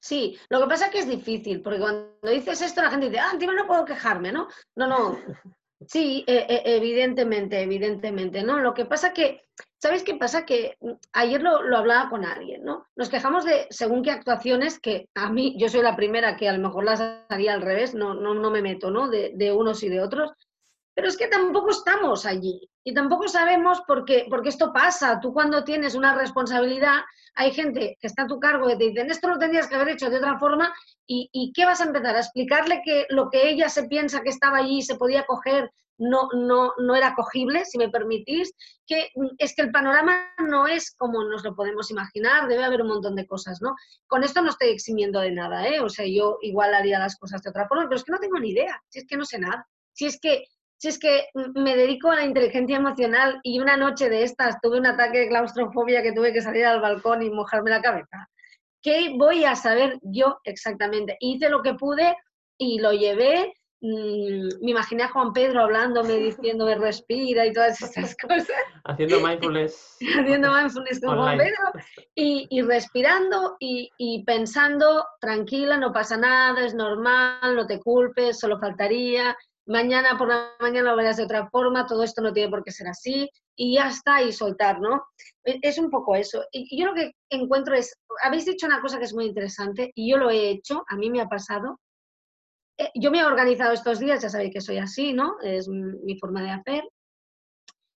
Sí, 0.00 0.38
lo 0.48 0.60
que 0.60 0.66
pasa 0.66 0.86
es 0.86 0.92
que 0.92 0.98
es 0.98 1.08
difícil, 1.08 1.62
porque 1.62 1.80
cuando 1.80 2.10
dices 2.22 2.60
esto 2.60 2.82
la 2.82 2.90
gente 2.90 3.08
dice, 3.08 3.20
ah, 3.20 3.30
encima 3.32 3.54
no 3.54 3.66
puedo 3.66 3.84
quejarme, 3.84 4.32
¿no? 4.32 4.48
No, 4.76 4.86
no. 4.86 5.16
Sí, 5.86 6.24
e, 6.26 6.44
e, 6.46 6.76
evidentemente, 6.76 7.62
evidentemente, 7.62 8.42
¿no? 8.42 8.60
Lo 8.60 8.74
que 8.74 8.84
pasa 8.84 9.14
que 9.14 9.40
¿Sabéis 9.80 10.02
qué 10.02 10.14
pasa? 10.14 10.44
Que 10.44 10.76
mm, 10.80 10.92
ayer 11.14 11.42
lo, 11.42 11.56
hablaba 11.76 12.10
con 12.10 12.24
alguien, 12.24 12.64
¿no? 12.64 12.86
Nos 12.96 13.08
quejamos 13.08 13.44
de 13.44 13.66
según 13.70 14.02
qué 14.02 14.10
actuaciones, 14.10 14.78
que 14.78 15.08
a 15.14 15.30
mí, 15.30 15.56
yo 15.58 15.68
soy 15.68 15.82
la 15.82 15.96
primera 15.96 16.36
que 16.36 16.48
a 16.48 16.52
lo 16.52 16.58
mejor 16.68 16.84
las 16.84 17.00
haría 17.28 17.54
al 17.54 17.62
revés, 17.62 17.94
no, 17.94 18.14
no, 18.14 18.34
no 18.34 18.50
me 18.50 18.60
meto, 18.60 18.90
¿no? 18.90 19.08
De, 19.08 19.32
de, 19.34 19.52
unos 19.52 19.82
y 19.82 19.88
de 19.88 20.02
otros, 20.02 20.32
pero 20.94 21.08
es 21.08 21.16
que 21.16 21.28
tampoco 21.28 21.70
estamos 21.70 22.26
allí 22.26 22.68
y 22.84 22.92
tampoco 22.92 23.26
sabemos 23.26 23.80
por 23.86 24.04
qué, 24.04 24.26
porque 24.28 24.50
esto 24.50 24.70
pasa. 24.70 25.18
Tú 25.18 25.32
cuando 25.32 25.64
tienes 25.64 25.94
una 25.94 26.14
responsabilidad, 26.14 27.00
hay 27.34 27.52
gente 27.52 27.96
que 27.98 28.06
está 28.06 28.24
a 28.24 28.26
tu 28.26 28.38
cargo 28.38 28.68
y 28.68 28.76
te 28.76 28.84
dicen, 28.84 29.10
esto 29.10 29.28
lo 29.28 29.38
tendrías 29.38 29.66
que 29.66 29.76
haber 29.76 29.90
hecho 29.90 30.10
de 30.10 30.18
otra 30.18 30.38
forma 30.38 30.74
y, 31.06 31.30
y 31.32 31.52
¿qué 31.54 31.64
vas 31.64 31.80
a 31.80 31.84
empezar? 31.84 32.16
¿A 32.16 32.20
explicarle 32.20 32.82
que 32.84 33.06
lo 33.08 33.30
que 33.30 33.48
ella 33.48 33.70
se 33.70 33.84
piensa 33.84 34.20
que 34.20 34.28
estaba 34.28 34.58
allí 34.58 34.82
se 34.82 34.96
podía 34.96 35.24
coger 35.24 35.70
no, 36.00 36.28
no, 36.34 36.72
no 36.78 36.96
era 36.96 37.14
cogible, 37.14 37.64
si 37.64 37.78
me 37.78 37.90
permitís, 37.90 38.52
que 38.86 39.10
mm, 39.14 39.28
es 39.38 39.54
que 39.54 39.62
el 39.62 39.70
panorama 39.70 40.28
no 40.48 40.66
es 40.66 40.94
como 40.96 41.22
nos 41.24 41.44
lo 41.44 41.54
podemos 41.54 41.90
imaginar, 41.90 42.48
debe 42.48 42.64
haber 42.64 42.82
un 42.82 42.88
montón 42.88 43.14
de 43.14 43.26
cosas, 43.26 43.60
¿no? 43.60 43.76
Con 44.06 44.24
esto 44.24 44.42
no 44.42 44.50
estoy 44.50 44.70
eximiendo 44.70 45.20
de 45.20 45.30
nada, 45.30 45.68
¿eh? 45.68 45.80
O 45.80 45.88
sea, 45.88 46.06
yo 46.06 46.38
igual 46.40 46.74
haría 46.74 46.98
las 46.98 47.16
cosas 47.16 47.42
de 47.42 47.50
otra 47.50 47.68
forma, 47.68 47.84
pero 47.84 47.96
es 47.96 48.04
que 48.04 48.12
no 48.12 48.18
tengo 48.18 48.38
ni 48.38 48.50
idea, 48.50 48.82
si 48.88 49.00
es 49.00 49.06
que 49.06 49.16
no 49.16 49.24
sé 49.24 49.38
nada, 49.38 49.66
si 49.92 50.06
es 50.06 50.18
que 50.18 50.44
si 50.78 50.88
es 50.88 50.98
que 50.98 51.26
mm, 51.34 51.60
me 51.62 51.76
dedico 51.76 52.10
a 52.10 52.16
la 52.16 52.24
inteligencia 52.24 52.78
emocional 52.78 53.38
y 53.42 53.60
una 53.60 53.76
noche 53.76 54.08
de 54.08 54.22
estas 54.22 54.60
tuve 54.62 54.78
un 54.78 54.86
ataque 54.86 55.18
de 55.18 55.28
claustrofobia 55.28 56.02
que 56.02 56.12
tuve 56.12 56.32
que 56.32 56.40
salir 56.40 56.64
al 56.64 56.80
balcón 56.80 57.22
y 57.22 57.30
mojarme 57.30 57.70
la 57.70 57.82
cabeza. 57.82 58.28
¿Qué 58.82 59.14
voy 59.18 59.44
a 59.44 59.56
saber 59.56 59.98
yo 60.02 60.40
exactamente? 60.44 61.18
Hice 61.20 61.50
lo 61.50 61.60
que 61.62 61.74
pude 61.74 62.16
y 62.56 62.78
lo 62.78 62.92
llevé 62.92 63.52
Mm, 63.82 64.62
me 64.62 64.70
imaginé 64.72 65.04
a 65.04 65.08
Juan 65.08 65.32
Pedro 65.32 65.62
hablándome, 65.62 66.18
diciéndome 66.18 66.74
respira 66.74 67.46
y 67.46 67.52
todas 67.52 67.80
esas 67.80 68.14
cosas. 68.16 68.48
Haciendo 68.84 69.20
mindfulness. 69.26 69.96
Haciendo 70.18 70.52
mindfulness 70.52 71.00
con 71.00 71.16
Juan 71.16 71.38
Pedro 71.38 71.72
y, 72.14 72.62
respirando 72.62 73.56
y, 73.58 73.90
y, 73.96 74.22
pensando, 74.24 75.06
tranquila, 75.20 75.78
no 75.78 75.92
pasa 75.92 76.18
nada, 76.18 76.64
es 76.64 76.74
normal, 76.74 77.56
no 77.56 77.66
te 77.66 77.80
culpes, 77.80 78.38
solo 78.38 78.58
faltaría. 78.58 79.34
Mañana 79.66 80.18
por 80.18 80.28
la 80.28 80.50
mañana 80.60 80.90
lo 80.90 80.96
verás 80.96 81.16
de 81.16 81.24
otra 81.24 81.48
forma, 81.48 81.86
todo 81.86 82.02
esto 82.02 82.20
no 82.20 82.32
tiene 82.32 82.50
por 82.50 82.64
qué 82.64 82.72
ser 82.72 82.88
así 82.88 83.30
y 83.56 83.74
ya 83.74 83.88
está, 83.88 84.22
y 84.22 84.32
soltar, 84.32 84.80
¿no? 84.80 85.04
E, 85.44 85.58
es 85.62 85.78
un 85.78 85.90
poco 85.90 86.14
eso. 86.14 86.42
Y 86.50 86.78
yo 86.78 86.86
lo 86.86 86.94
que 86.94 87.12
encuentro 87.30 87.74
es, 87.74 87.94
habéis 88.24 88.44
dicho 88.46 88.66
una 88.66 88.80
cosa 88.80 88.98
que 88.98 89.04
es 89.04 89.14
muy 89.14 89.26
interesante 89.26 89.92
y 89.94 90.10
yo 90.10 90.18
lo 90.18 90.30
he 90.30 90.50
hecho, 90.50 90.82
a 90.88 90.96
mí 90.96 91.10
me 91.10 91.20
ha 91.20 91.28
pasado, 91.28 91.78
yo 92.94 93.10
me 93.10 93.20
he 93.20 93.24
organizado 93.24 93.72
estos 93.72 93.98
días, 93.98 94.22
ya 94.22 94.28
sabéis 94.28 94.52
que 94.52 94.60
soy 94.60 94.78
así, 94.78 95.12
¿no? 95.12 95.36
Es 95.42 95.68
mi 95.68 96.18
forma 96.18 96.42
de 96.42 96.50
hacer. 96.50 96.84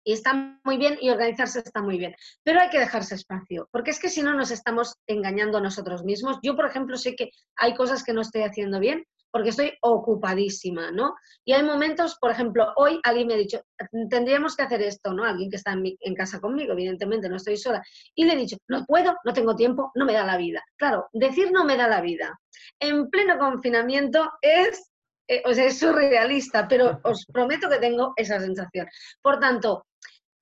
Y 0.06 0.14
está 0.14 0.60
muy 0.66 0.78
bien 0.78 0.98
y 1.00 1.10
organizarse 1.10 1.60
está 1.60 1.82
muy 1.82 1.98
bien. 1.98 2.14
Pero 2.44 2.60
hay 2.60 2.70
que 2.70 2.80
dejarse 2.80 3.16
espacio, 3.16 3.70
porque 3.72 3.92
es 3.92 4.00
que 4.00 4.10
si 4.10 4.22
no 4.22 4.34
nos 4.34 4.52
estamos 4.52 4.96
engañando 5.08 5.60
a 5.60 5.62
nosotros 5.62 6.04
mismos. 6.04 6.40
Yo, 6.44 6.56
por 6.56 6.66
ejemplo, 6.66 6.98
sé 6.98 7.16
que 7.16 7.30
hay 7.56 7.74
cosas 7.74 8.04
que 8.04 8.14
no 8.14 8.22
estoy 8.22 8.44
haciendo 8.44 8.80
bien 8.80 9.06
porque 9.34 9.50
estoy 9.50 9.74
ocupadísima, 9.82 10.92
¿no? 10.92 11.16
Y 11.44 11.54
hay 11.54 11.64
momentos, 11.64 12.18
por 12.22 12.32
ejemplo, 12.32 12.72
hoy 12.78 13.02
alguien 13.04 13.28
me 13.28 13.34
ha 13.34 13.38
dicho, 13.38 13.62
tendríamos 14.10 14.56
que 14.56 14.64
hacer 14.64 14.82
esto, 14.84 15.12
¿no? 15.12 15.26
Alguien 15.26 15.50
que 15.50 15.58
está 15.58 15.74
en, 15.74 15.84
en, 16.00 16.16
casa 16.16 16.40
conmigo, 16.40 16.74
evidentemente, 16.74 17.28
no 17.28 17.38
estoy 17.38 17.58
sola. 17.58 17.84
Y 18.16 18.26
le 18.26 18.34
he 18.34 18.38
dicho, 18.38 18.58
no 18.70 18.86
puedo, 18.86 19.18
no 19.26 19.34
tengo 19.34 19.56
tiempo, 19.56 19.92
no 19.96 20.06
me 20.06 20.14
da 20.14 20.24
la 20.24 20.38
vida. 20.38 20.64
Claro, 20.78 21.08
decir 21.12 21.52
no 21.52 21.66
me 21.66 21.76
da 21.76 21.88
la 21.88 22.00
vida 22.00 22.40
en 22.80 23.10
pleno 23.10 23.38
confinamiento 23.38 24.32
es, 24.42 24.92
eh, 25.28 25.42
o 25.46 25.54
sea, 25.54 25.66
es 25.66 25.80
surrealista, 25.80 26.68
pero 26.68 27.00
os 27.04 27.26
prometo 27.26 27.70
que 27.70 27.80
tengo 27.80 28.14
esa 28.16 28.40
sensación. 28.40 28.88
Por 29.22 29.40
tanto, 29.40 29.86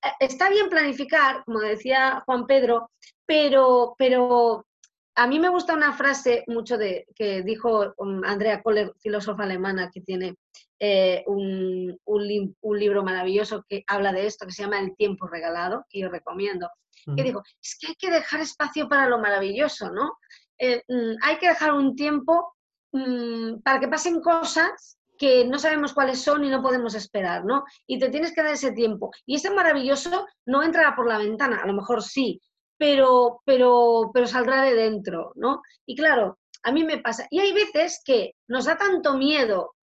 eh, 0.04 0.08
está 0.20 0.50
bien 0.50 0.68
planificar, 0.68 1.44
como 1.44 1.60
decía 1.60 2.22
Juan 2.26 2.46
Pedro, 2.46 2.90
pero, 3.26 3.94
pero 3.96 4.66
a 5.14 5.26
mí 5.26 5.38
me 5.38 5.48
gusta 5.48 5.74
una 5.74 5.92
frase 5.92 6.44
mucho 6.46 6.78
de 6.78 7.06
que 7.14 7.42
dijo 7.42 7.92
um, 7.98 8.24
Andrea 8.24 8.62
Kohler, 8.62 8.92
filósofa 8.98 9.42
alemana, 9.42 9.90
que 9.92 10.00
tiene 10.00 10.36
eh, 10.78 11.22
un, 11.26 11.98
un, 12.04 12.78
libro 12.78 13.02
maravilloso 13.02 13.64
que 13.68 13.84
habla 13.86 14.12
de 14.12 14.26
esto, 14.26 14.46
que 14.46 14.52
se 14.52 14.62
llama 14.62 14.80
El 14.80 14.96
tiempo 14.96 15.26
regalado, 15.26 15.84
que 15.88 16.00
yo 16.00 16.08
recomiendo, 16.08 16.68
que 17.16 17.22
dijo, 17.22 17.42
es 17.60 17.76
que 17.80 17.88
hay 17.88 17.94
que 17.96 18.10
dejar 18.10 18.40
espacio 18.40 18.88
para 18.88 19.08
lo 19.08 19.18
maravilloso, 19.18 19.90
¿no? 19.90 20.18
Eh, 20.58 20.82
mm, 20.88 21.16
hay 21.22 21.38
que 21.38 21.48
dejar 21.48 21.72
un 21.72 21.96
tiempo 21.96 22.54
mm, 22.92 23.60
para 23.62 23.80
que 23.80 23.88
pasen 23.88 24.20
cosas 24.20 24.98
que 25.18 25.44
no 25.44 25.58
sabemos 25.58 25.92
cuáles 25.92 26.20
son 26.20 26.44
y 26.44 26.48
no 26.48 26.62
podemos 26.62 26.94
esperar, 26.94 27.44
¿no? 27.44 27.64
Y 27.86 27.98
te 27.98 28.08
tienes 28.08 28.34
que 28.34 28.42
dar 28.42 28.52
ese 28.52 28.72
tiempo. 28.72 29.10
Y 29.26 29.36
ese 29.36 29.50
maravilloso 29.50 30.26
no 30.46 30.62
entrará 30.62 30.96
por 30.96 31.06
la 31.06 31.18
ventana, 31.18 31.60
a 31.62 31.66
lo 31.66 31.74
mejor 31.74 32.02
sí, 32.02 32.40
pero, 32.82 33.40
pero, 33.44 34.10
pero 34.12 34.26
saldrá 34.26 34.64
de 34.64 34.74
dentro, 34.74 35.30
¿no? 35.36 35.62
Y 35.86 35.94
claro, 35.94 36.40
a 36.64 36.72
mí 36.72 36.82
me 36.82 36.98
pasa. 36.98 37.28
Y 37.30 37.38
hay 37.38 37.52
veces 37.52 38.02
que 38.04 38.34
nos 38.48 38.64
da 38.64 38.76
tanto 38.76 39.16
miedo 39.16 39.76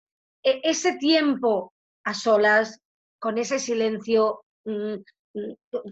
e, 0.43 0.61
ese 0.65 0.97
tiempo 0.97 1.73
a 2.05 2.13
solas, 2.13 2.81
con 3.21 3.39
ese 3.39 3.61
silencio 3.61 4.43
mm, 4.65 4.97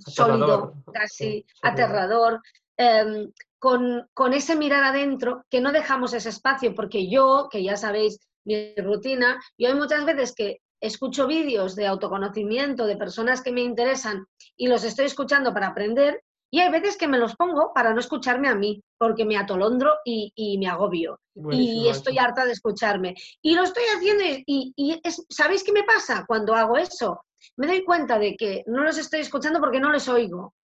sólido, 0.05 0.83
casi 0.93 1.47
aterrador, 1.63 2.43
em, 2.77 3.31
con, 3.61 4.09
con 4.13 4.33
ese 4.33 4.57
mirar 4.57 4.83
adentro, 4.83 5.45
que 5.49 5.61
no 5.61 5.71
dejamos 5.71 6.13
ese 6.13 6.31
espacio, 6.31 6.75
porque 6.75 7.09
yo, 7.09 7.47
que 7.49 7.63
ya 7.63 7.77
sabéis 7.77 8.19
mi 8.45 8.75
rutina, 8.79 9.41
yo 9.57 9.69
hay 9.69 9.75
muchas 9.75 10.05
veces 10.05 10.35
que 10.35 10.61
escucho 10.81 11.29
vídeos 11.29 11.77
de 11.77 11.87
autoconocimiento 11.87 12.85
de 12.85 12.97
personas 12.97 13.43
que 13.43 13.53
me 13.53 13.63
interesan 13.63 14.27
y 14.57 14.67
los 14.67 14.83
estoy 14.83 15.07
escuchando 15.07 15.55
para 15.55 15.69
aprender 15.69 16.21
y 16.51 16.61
hay 16.61 16.71
veces 16.71 16.97
que 16.97 17.09
me 17.09 17.19
los 17.19 17.35
pongo 17.37 17.73
para 17.75 17.93
no 17.93 18.01
escucharme 18.01 18.49
a 18.49 18.55
mí, 18.55 18.83
porque 18.99 19.25
me 19.25 19.37
atolondro 19.37 19.97
y, 20.05 20.57
me 20.59 20.69
agobio. 20.69 21.21
y 21.51 21.89
estoy 21.89 22.19
harta 22.19 22.45
de 22.45 22.53
escucharme. 22.53 23.15
Y 23.43 23.55
lo 23.55 23.65
estoy 23.65 23.85
haciendo 23.95 24.25
y, 24.47 25.01
¿sabéis 25.29 25.65
qué 25.65 25.73
me 25.73 25.85
pasa 25.85 26.25
cuando 26.27 26.55
hago 26.55 26.77
eso? 26.77 27.23
Me 27.57 27.67
doy 27.67 27.85
cuenta 27.85 28.19
de 28.19 28.37
que 28.37 28.65
no 28.67 28.83
los 28.83 28.99
estoy 28.99 29.21
escuchando 29.21 29.61
porque 29.61 29.81
no 29.81 29.91
les 29.91 30.09
oigo. 30.09 30.55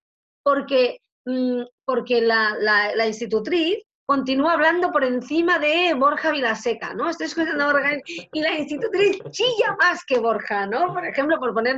Porque, 0.43 0.99
mm, 1.25 1.63
porque 1.85 2.21
la, 2.21 2.57
la 2.59 3.07
institutriz 3.07 3.85
continúa 4.13 4.53
hablando 4.53 4.91
por 4.91 5.05
encima 5.05 5.59
de 5.59 5.95
Borja 5.95 6.31
Vilaseca, 6.33 6.93
¿no? 6.93 7.09
Estoy 7.09 7.29
escuchando 7.29 7.65
a 7.65 7.73
Borja 7.73 7.93
y 8.33 8.41
la 8.43 8.59
institutriz 8.59 9.19
chilla 9.31 9.77
más 9.79 10.05
que 10.05 10.19
Borja, 10.19 10.67
¿no? 10.67 10.93
Por 10.93 11.07
ejemplo, 11.07 11.39
por 11.39 11.55
poner 11.55 11.77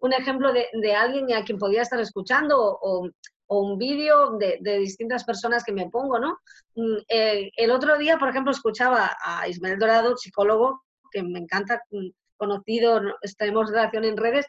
un, 0.00 0.12
ejemplo 0.12 0.52
de, 0.52 0.94
alguien 0.94 1.32
a 1.32 1.44
quien 1.44 1.58
podía 1.58 1.82
estar 1.82 2.00
escuchando 2.00 2.58
o, 2.58 3.08
un 3.48 3.78
vídeo 3.78 4.38
de, 4.38 4.58
distintas 4.78 5.24
personas 5.24 5.64
que 5.64 5.72
me 5.72 5.88
pongo, 5.88 6.18
¿no? 6.18 6.38
Mm, 6.74 6.96
el, 7.08 7.70
otro 7.70 7.96
día, 7.98 8.18
por 8.18 8.28
ejemplo, 8.28 8.52
escuchaba 8.52 9.16
a 9.22 9.48
Ismael 9.48 9.78
Dorado, 9.78 10.16
psicólogo, 10.16 10.82
que 11.10 11.22
me 11.22 11.38
encanta, 11.38 11.82
mm, 11.90 12.08
conocido, 12.36 13.00
tenemos 13.38 13.70
relación 13.70 14.04
en 14.04 14.16
redes, 14.16 14.46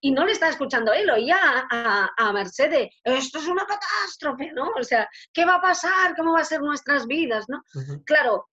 y 0.00 0.12
no 0.12 0.24
le 0.24 0.32
está 0.32 0.48
escuchando 0.48 0.92
él, 0.92 1.10
oía 1.10 1.38
a, 1.70 2.10
a, 2.16 2.32
Mercedes, 2.32 2.90
esto 3.02 3.38
es 3.38 3.48
una 3.48 3.66
catástrofe, 3.66 4.52
¿no? 4.52 4.70
O 4.78 4.84
sea, 4.84 5.08
¿qué 5.32 5.44
va 5.44 5.56
a 5.56 5.60
pasar? 5.60 6.14
¿Cómo 6.16 6.34
va 6.34 6.40
a 6.40 6.44
ser 6.44 6.60
nuestras 6.60 7.06
vidas? 7.06 7.46
¿no? 7.48 7.62
Claro, 8.04 8.48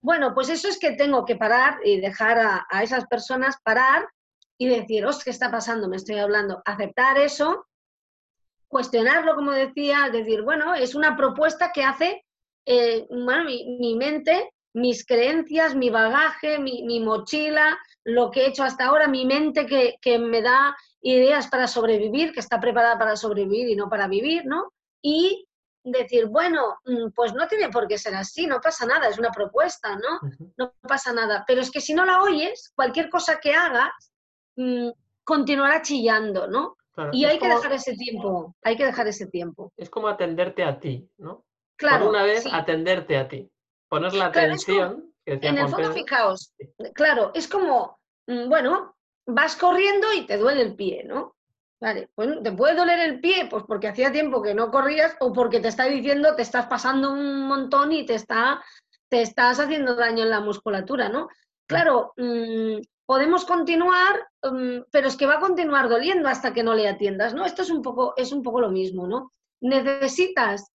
bueno, 0.00 0.34
pues 0.34 0.48
eso 0.48 0.68
es 0.68 0.78
que 0.78 0.92
tengo 0.92 1.24
que 1.24 1.36
parar 1.36 1.78
y 1.84 2.00
dejar 2.00 2.38
a, 2.38 2.66
a 2.70 2.82
esas 2.82 3.06
personas 3.06 3.56
parar 3.62 4.08
y 4.58 4.68
decir, 4.68 5.04
¿qué 5.24 5.30
está 5.30 5.50
pasando? 5.50 5.88
Me 5.88 5.96
estoy 5.96 6.18
hablando. 6.18 6.62
Aceptar 6.64 7.18
eso, 7.18 7.67
cuestionarlo, 8.68 9.34
como 9.34 9.52
decía, 9.52 10.08
decir, 10.12 10.42
bueno, 10.42 10.74
es 10.74 10.94
una 10.94 11.16
propuesta 11.16 11.72
que 11.72 11.82
hace, 11.82 12.24
eh, 12.66 13.06
bueno, 13.10 13.44
mi, 13.44 13.78
mi, 13.78 13.96
mente, 13.96 14.52
mis 14.74 15.04
creencias, 15.04 15.74
mi 15.74 15.90
bagaje, 15.90 16.58
mi, 16.58 16.82
mi, 16.84 17.00
mochila, 17.00 17.78
lo 18.04 18.30
que 18.30 18.42
he 18.42 18.48
hecho 18.48 18.62
hasta 18.62 18.86
ahora, 18.86 19.08
mi 19.08 19.24
mente 19.24 19.66
que, 19.66 19.96
que, 20.00 20.18
me 20.18 20.42
da 20.42 20.76
ideas 21.00 21.48
para 21.48 21.66
sobrevivir, 21.66 22.32
que 22.32 22.40
está 22.40 22.60
preparada 22.60 22.98
para 22.98 23.16
sobrevivir 23.16 23.68
y 23.68 23.76
no 23.76 23.88
para 23.88 24.06
vivir, 24.06 24.44
¿no? 24.44 24.72
Y 25.02 25.48
decir, 25.82 26.26
bueno, 26.26 26.78
mm, 26.84 27.10
pues 27.14 27.34
no 27.34 27.46
tiene 27.48 27.70
por 27.70 27.88
qué 27.88 27.98
ser 27.98 28.14
así, 28.14 28.46
no 28.46 28.60
pasa 28.60 28.86
nada, 28.86 29.08
es 29.08 29.18
una 29.18 29.30
propuesta, 29.30 29.96
¿no? 29.96 30.20
No 30.56 30.74
pasa 30.82 31.12
nada. 31.12 31.44
Pero 31.46 31.60
es 31.60 31.70
que 31.70 31.80
si 31.80 31.94
no 31.94 32.04
la 32.04 32.22
oyes, 32.22 32.72
cualquier 32.74 33.08
cosa 33.08 33.38
que 33.40 33.54
hagas 33.54 34.12
mm, 34.56 34.90
continuará 35.24 35.82
chillando, 35.82 36.46
¿no? 36.48 36.76
Y 37.12 37.24
hay 37.24 37.38
que 37.38 37.48
dejar 37.48 37.72
ese 37.72 37.94
tiempo, 37.94 38.54
hay 38.62 38.76
que 38.76 38.84
dejar 38.84 39.08
ese 39.08 39.26
tiempo. 39.26 39.72
Es 39.76 39.90
como 39.90 40.08
atenderte 40.08 40.64
a 40.64 40.78
ti, 40.78 41.08
¿no? 41.18 41.44
Claro. 41.76 42.06
Por 42.06 42.14
una 42.14 42.24
vez, 42.24 42.44
atenderte 42.52 43.16
a 43.16 43.28
ti. 43.28 43.50
Poner 43.88 44.14
la 44.14 44.26
atención. 44.26 45.12
en 45.24 45.58
el 45.58 45.68
fondo, 45.68 45.92
fijaos, 45.92 46.52
claro, 46.94 47.30
es 47.34 47.48
como, 47.48 47.98
mm, 48.26 48.48
bueno, 48.48 48.96
vas 49.26 49.56
corriendo 49.56 50.12
y 50.12 50.26
te 50.26 50.38
duele 50.38 50.62
el 50.62 50.74
pie, 50.74 51.04
¿no? 51.04 51.36
Vale, 51.80 52.08
pues 52.14 52.42
te 52.42 52.50
puede 52.52 52.74
doler 52.74 52.98
el 52.98 53.20
pie, 53.20 53.46
pues 53.48 53.62
porque 53.66 53.88
hacía 53.88 54.10
tiempo 54.10 54.42
que 54.42 54.54
no 54.54 54.70
corrías 54.70 55.16
o 55.20 55.32
porque 55.32 55.60
te 55.60 55.68
está 55.68 55.84
diciendo, 55.84 56.34
te 56.34 56.42
estás 56.42 56.66
pasando 56.66 57.12
un 57.12 57.46
montón 57.46 57.92
y 57.92 58.04
te, 58.04 58.14
está, 58.14 58.62
te 59.08 59.22
estás 59.22 59.60
haciendo 59.60 59.94
daño 59.94 60.24
en 60.24 60.30
la 60.30 60.40
musculatura, 60.40 61.08
¿no? 61.08 61.28
Claro, 61.66 62.14
mm, 62.16 62.78
podemos 63.08 63.46
continuar, 63.46 64.28
mm, 64.42 64.80
pero 64.90 65.08
es 65.08 65.16
que 65.16 65.24
va 65.24 65.36
a 65.36 65.40
continuar 65.40 65.88
doliendo 65.88 66.28
hasta 66.28 66.52
que 66.52 66.62
no 66.62 66.74
le 66.74 66.86
atiendas, 66.86 67.32
¿no? 67.32 67.46
Esto 67.46 67.62
es 67.62 67.70
un 67.70 67.80
poco, 67.80 68.12
es 68.18 68.32
un 68.32 68.42
poco 68.42 68.60
lo 68.60 68.68
mismo, 68.68 69.06
¿no? 69.06 69.32
Necesitas 69.62 70.70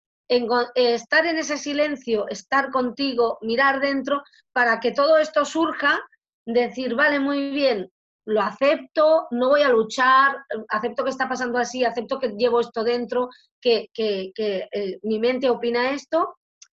estar 0.76 1.26
en 1.26 1.38
ese 1.38 1.58
silencio, 1.58 2.28
estar 2.28 2.70
contigo, 2.70 3.38
mirar 3.40 3.80
dentro, 3.80 4.22
para 4.52 4.78
que 4.78 4.92
todo 4.92 5.18
esto 5.18 5.44
surja, 5.44 5.98
decir, 6.46 6.94
vale, 6.94 7.18
muy 7.18 7.50
bien, 7.50 7.90
lo 8.24 8.40
acepto, 8.42 9.26
no 9.32 9.48
voy 9.48 9.62
a 9.62 9.68
luchar, 9.68 10.36
acepto 10.68 11.02
que 11.02 11.10
está 11.10 11.28
pasando 11.28 11.58
así, 11.58 11.84
acepto 11.84 12.20
que 12.20 12.28
llevo 12.38 12.60
esto 12.60 12.84
dentro, 12.84 13.28
que, 13.60 13.88
eh, 13.96 15.00
mi 15.02 15.18
mente 15.18 15.50
opina 15.50 15.90
esto, 15.90 16.36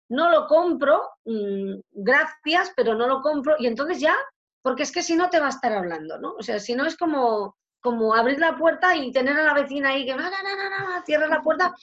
no 0.09 0.31
lo 0.31 0.47
compro, 0.47 1.11
mm, 1.25 1.75
gracias, 1.91 2.73
pero 2.75 2.95
no 2.95 3.05
lo 3.07 3.21
compro, 3.21 3.55
y 3.59 3.67
entonces 3.67 3.99
ya, 3.99 4.15
porque 4.63 4.83
es 4.83 4.91
que 4.91 5.03
si 5.03 5.15
no 5.15 5.29
te 5.29 5.39
va 5.39 5.47
a 5.47 5.49
estar 5.49 5.73
hablando, 5.73 6.17
¿no? 6.17 6.33
O 6.33 6.41
sea, 6.41 6.59
si 6.59 6.73
no 6.73 6.85
es 6.85 6.97
como, 6.97 7.57
como 7.81 8.15
abrir 8.15 8.39
la 8.39 8.57
puerta 8.57 8.95
y 8.95 9.11
tener 9.11 9.37
a 9.37 9.43
la 9.43 9.53
vecina 9.53 9.89
ahí 9.89 10.05
que, 10.05 10.15
no, 10.15 10.23
no, 10.23 10.29
no, 10.29 10.95
no, 10.95 11.05
cierra 11.05 11.27
la 11.27 11.41
puerta, 11.41 11.75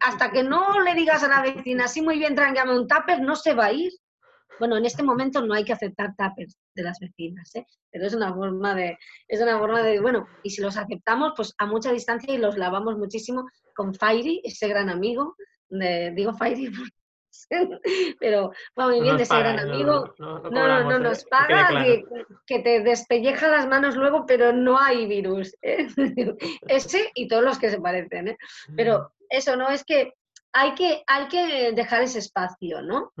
hasta 0.00 0.30
que 0.30 0.44
no 0.44 0.80
le 0.80 0.94
digas 0.94 1.24
a 1.24 1.28
la 1.28 1.42
vecina, 1.42 1.86
así 1.86 2.02
muy 2.02 2.18
bien, 2.18 2.34
tráigame 2.34 2.78
un 2.78 2.86
tupper, 2.86 3.22
no 3.22 3.34
se 3.34 3.54
va 3.54 3.66
a 3.66 3.72
ir. 3.72 3.90
Bueno, 4.58 4.76
en 4.76 4.86
este 4.86 5.02
momento 5.02 5.42
no 5.42 5.54
hay 5.54 5.64
que 5.64 5.72
aceptar 5.72 6.14
tapers 6.16 6.56
de 6.74 6.82
las 6.82 6.98
vecinas, 6.98 7.54
¿eh? 7.54 7.66
pero 7.90 8.06
es 8.06 8.14
una 8.14 8.32
forma 8.32 8.74
de, 8.74 8.98
es 9.28 9.40
una 9.40 9.58
forma 9.58 9.82
de, 9.82 10.00
bueno, 10.00 10.26
y 10.42 10.50
si 10.50 10.62
los 10.62 10.76
aceptamos, 10.76 11.32
pues 11.36 11.54
a 11.58 11.66
mucha 11.66 11.90
distancia 11.90 12.32
y 12.32 12.38
los 12.38 12.56
lavamos 12.56 12.96
muchísimo 12.96 13.46
con 13.74 13.94
Fairy, 13.94 14.40
ese 14.44 14.68
gran 14.68 14.88
amigo, 14.88 15.36
de, 15.68 16.12
digo 16.14 16.34
Fairy 16.34 16.70
pero 18.20 18.52
va 18.78 18.88
muy 18.88 19.00
bien 19.00 19.16
de 19.16 19.22
ese 19.22 19.38
gran 19.38 19.58
amigo. 19.58 20.14
No, 20.18 20.38
no, 20.38 20.84
no, 20.84 20.98
nos 20.98 21.24
paga, 21.24 21.84
que, 22.46 22.58
te 22.58 22.80
despelleja 22.80 23.48
las 23.48 23.66
manos 23.66 23.96
luego, 23.96 24.24
pero 24.26 24.52
no 24.52 24.78
hay 24.78 25.06
virus. 25.06 25.54
¿eh? 25.62 25.86
ese 26.68 27.10
y 27.14 27.28
todos 27.28 27.44
los 27.44 27.58
que 27.58 27.70
se 27.70 27.80
parecen. 27.80 28.28
¿eh? 28.28 28.38
Pero 28.76 29.00
mm. 29.00 29.24
eso, 29.30 29.56
¿no? 29.56 29.68
Es 29.68 29.84
que 29.84 30.14
hay 30.52 30.74
que, 30.74 31.02
hay 31.06 31.28
que 31.28 31.72
dejar 31.72 32.02
ese 32.02 32.18
espacio, 32.18 32.82
¿no? 32.82 33.12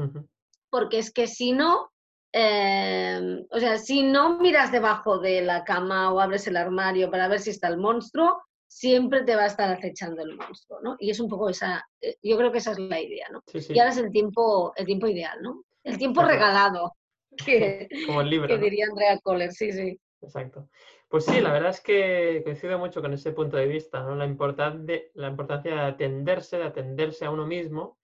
porque 0.70 0.98
es 0.98 1.10
que 1.10 1.26
si 1.26 1.52
no, 1.52 1.90
em, 2.32 3.46
o 3.50 3.58
sea, 3.58 3.78
si 3.78 4.02
no 4.02 4.38
miras 4.38 4.70
debajo 4.72 5.18
de 5.18 5.40
la 5.40 5.64
cama 5.64 6.12
o 6.12 6.20
abres 6.20 6.46
el 6.46 6.56
armario 6.56 7.10
para 7.10 7.28
ver 7.28 7.40
si 7.40 7.50
está 7.50 7.68
el 7.68 7.78
monstruo, 7.78 8.42
siempre 8.76 9.24
te 9.24 9.34
va 9.34 9.44
a 9.44 9.46
estar 9.46 9.72
acechando 9.72 10.22
el 10.22 10.36
monstruo, 10.36 10.80
¿no? 10.82 10.96
Y 10.98 11.08
es 11.08 11.18
un 11.18 11.30
poco 11.30 11.48
esa, 11.48 11.82
eh, 11.98 12.16
yo 12.22 12.36
creo 12.36 12.52
que 12.52 12.58
esa 12.58 12.72
es 12.72 12.78
la 12.78 13.00
idea, 13.00 13.26
¿no? 13.32 13.42
Y 13.54 13.78
ahora 13.78 13.90
es 13.90 13.96
el 13.96 14.12
tiempo, 14.12 14.74
el 14.76 14.84
tiempo 14.84 15.06
ideal, 15.06 15.38
¿no? 15.40 15.64
El 15.82 15.96
tiempo 15.96 16.22
regalado, 16.22 16.92
que, 17.46 17.88
Como 18.04 18.20
el 18.20 18.28
libro, 18.28 18.48
que 18.48 18.58
diría 18.58 18.84
Andrea 18.90 19.18
Kohler, 19.22 19.50
sí, 19.50 19.72
sí. 19.72 19.98
Exacto. 20.20 20.68
Pues 21.08 21.24
sí, 21.24 21.40
la 21.40 21.52
verdad 21.52 21.70
es 21.70 21.80
que 21.80 22.42
coincido 22.44 22.78
mucho 22.78 23.00
con 23.00 23.14
ese 23.14 23.32
punto 23.32 23.56
de 23.56 23.66
vista, 23.66 24.02
¿no? 24.02 24.14
La, 24.14 24.26
importante, 24.26 25.10
la 25.14 25.28
importancia 25.28 25.74
de 25.74 25.80
atenderse, 25.80 26.58
de 26.58 26.64
atenderse 26.64 27.24
a 27.24 27.30
uno 27.30 27.46
mismo. 27.46 27.98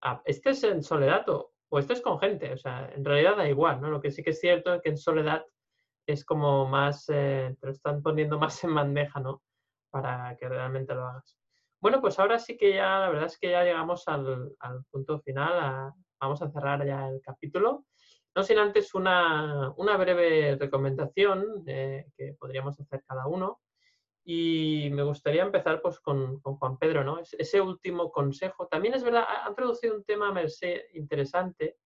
A, 0.00 0.22
estés 0.24 0.64
en 0.64 0.82
soledad 0.82 1.28
o, 1.28 1.52
o 1.68 1.78
estés 1.78 2.00
con 2.00 2.18
gente, 2.18 2.52
o 2.52 2.56
sea, 2.56 2.90
en 2.92 3.04
realidad 3.04 3.36
da 3.36 3.48
igual, 3.48 3.80
¿no? 3.80 3.90
Lo 3.90 4.00
que 4.00 4.10
sí 4.10 4.24
que 4.24 4.30
es 4.30 4.40
cierto 4.40 4.74
es 4.74 4.82
que 4.82 4.88
en 4.88 4.96
soledad 4.96 5.44
es 6.04 6.24
como 6.24 6.66
más, 6.66 7.04
eh, 7.10 7.54
te 7.60 7.66
lo 7.66 7.72
están 7.72 8.02
poniendo 8.02 8.40
más 8.40 8.64
en 8.64 8.74
bandeja, 8.74 9.20
¿no? 9.20 9.42
Para 10.02 10.36
que 10.36 10.48
realmente 10.48 10.94
lo 10.94 11.06
hagas. 11.06 11.36
Bueno, 11.80 12.00
pues 12.00 12.18
ahora 12.18 12.38
sí 12.38 12.56
que 12.56 12.74
ya, 12.74 13.00
la 13.00 13.08
verdad 13.10 13.26
es 13.26 13.38
que 13.38 13.50
ya 13.50 13.62
llegamos 13.62 14.08
al, 14.08 14.56
punto 14.90 15.20
final, 15.20 15.92
vamos 16.20 16.42
a 16.42 16.50
cerrar 16.50 16.84
ya 16.86 17.08
el 17.08 17.20
capítulo. 17.20 17.86
No 18.34 18.42
sin 18.42 18.58
antes 18.58 18.94
una, 18.94 19.72
breve 19.98 20.56
recomendación 20.56 21.62
eh, 21.66 22.06
que 22.16 22.34
podríamos 22.38 22.78
hacer 22.80 23.02
cada 23.06 23.26
uno. 23.26 23.60
Y 24.24 24.90
me 24.92 25.04
gustaría 25.04 25.42
empezar 25.42 25.80
pues, 25.80 26.00
con, 26.00 26.40
Juan 26.40 26.78
Pedro, 26.78 27.04
¿no? 27.04 27.20
ese 27.20 27.60
último 27.60 28.10
consejo. 28.10 28.66
También 28.66 28.94
es 28.94 29.04
verdad, 29.04 29.24
ha 29.28 29.48
introducido 29.48 29.94
un 29.94 30.04
tema, 30.04 30.32
Merced, 30.32 30.86
interesante, 30.94 31.76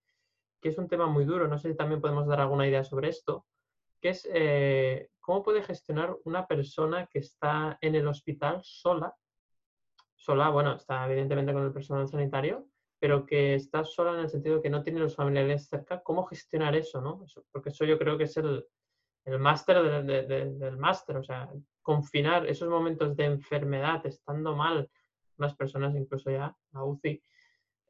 que 0.60 0.70
es 0.70 0.78
un 0.78 0.88
tema 0.88 1.06
muy 1.06 1.24
duro. 1.24 1.46
No 1.48 1.58
sé 1.58 1.70
si 1.72 1.76
también 1.76 2.00
podemos 2.00 2.26
dar 2.26 2.40
alguna 2.40 2.66
idea 2.66 2.84
sobre 2.84 3.10
esto, 3.10 3.44
que 4.00 4.08
es 4.08 4.26
eh, 4.32 5.10
cómo 5.20 5.42
puede 5.42 5.62
gestionar 5.62 6.16
una 6.24 6.46
persona 6.46 7.06
que 7.06 7.20
está 7.20 7.78
en 7.80 7.94
el 7.94 8.06
hospital 8.08 8.60
sola. 8.62 9.14
Sola, 10.14 10.50
bueno, 10.50 10.74
está 10.74 11.06
evidentemente 11.06 11.52
con 11.52 11.64
el 11.64 11.72
personal 11.72 12.08
sanitario, 12.08 12.66
pero 12.98 13.24
que 13.24 13.54
está 13.54 13.84
sola 13.84 14.14
en 14.14 14.20
el 14.20 14.28
sentido 14.28 14.60
que 14.60 14.70
no 14.70 14.82
tiene 14.82 15.00
los 15.00 15.16
familiares 15.16 15.68
cerca. 15.68 16.02
¿Cómo 16.02 16.26
gestionar 16.26 16.74
eso, 16.76 17.00
no? 17.00 17.24
porque 17.50 17.70
eso 17.70 17.84
yo 17.84 17.98
creo 17.98 18.18
que 18.18 18.24
es 18.24 18.36
el, 18.36 18.66
el 19.24 19.38
máster 19.38 20.04
del 20.04 20.76
máster, 20.76 21.16
o 21.16 21.22
sea, 21.22 21.50
confinar 21.82 22.46
esos 22.46 22.68
momentos 22.68 23.16
de 23.16 23.24
enfermedad, 23.24 24.04
estando 24.06 24.54
mal, 24.54 24.90
unas 25.38 25.54
personas 25.56 25.94
incluso 25.96 26.30
ya, 26.30 26.54
la 26.72 26.84
UCI, 26.84 27.22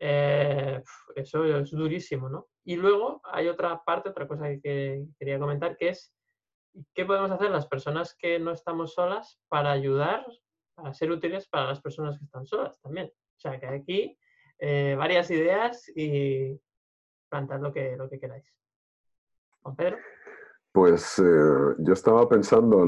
eh, 0.02 0.82
eso 1.14 1.44
es 1.44 1.70
durísimo, 1.70 2.28
¿no? 2.28 2.48
Y 2.64 2.76
luego 2.76 3.20
hay 3.24 3.48
otra 3.48 3.82
parte, 3.84 4.08
otra 4.08 4.26
cosa 4.26 4.48
que 4.62 5.04
quería 5.18 5.38
comentar, 5.38 5.76
que 5.76 5.90
es 5.90 6.14
qué 6.94 7.04
podemos 7.04 7.30
hacer 7.30 7.50
las 7.50 7.66
personas 7.66 8.16
que 8.18 8.38
no 8.38 8.52
estamos 8.52 8.94
solas 8.94 9.40
para 9.48 9.70
ayudar, 9.70 10.26
para 10.74 10.94
ser 10.94 11.10
útiles 11.10 11.48
para 11.48 11.66
las 11.66 11.80
personas 11.80 12.18
que 12.18 12.24
están 12.24 12.46
solas 12.46 12.80
también. 12.80 13.06
O 13.08 13.40
sea, 13.40 13.58
que 13.58 13.66
aquí 13.66 14.18
eh, 14.58 14.94
varias 14.98 15.30
ideas 15.30 15.90
y 15.94 16.60
plantad 17.28 17.60
lo 17.60 17.72
que, 17.72 17.96
lo 17.96 18.08
que 18.08 18.20
queráis. 18.20 18.44
Juan 19.62 19.76
Pedro. 19.76 19.98
Pues 20.72 21.18
eh, 21.18 21.74
yo 21.78 21.92
estaba 21.92 22.28
pensando 22.28 22.78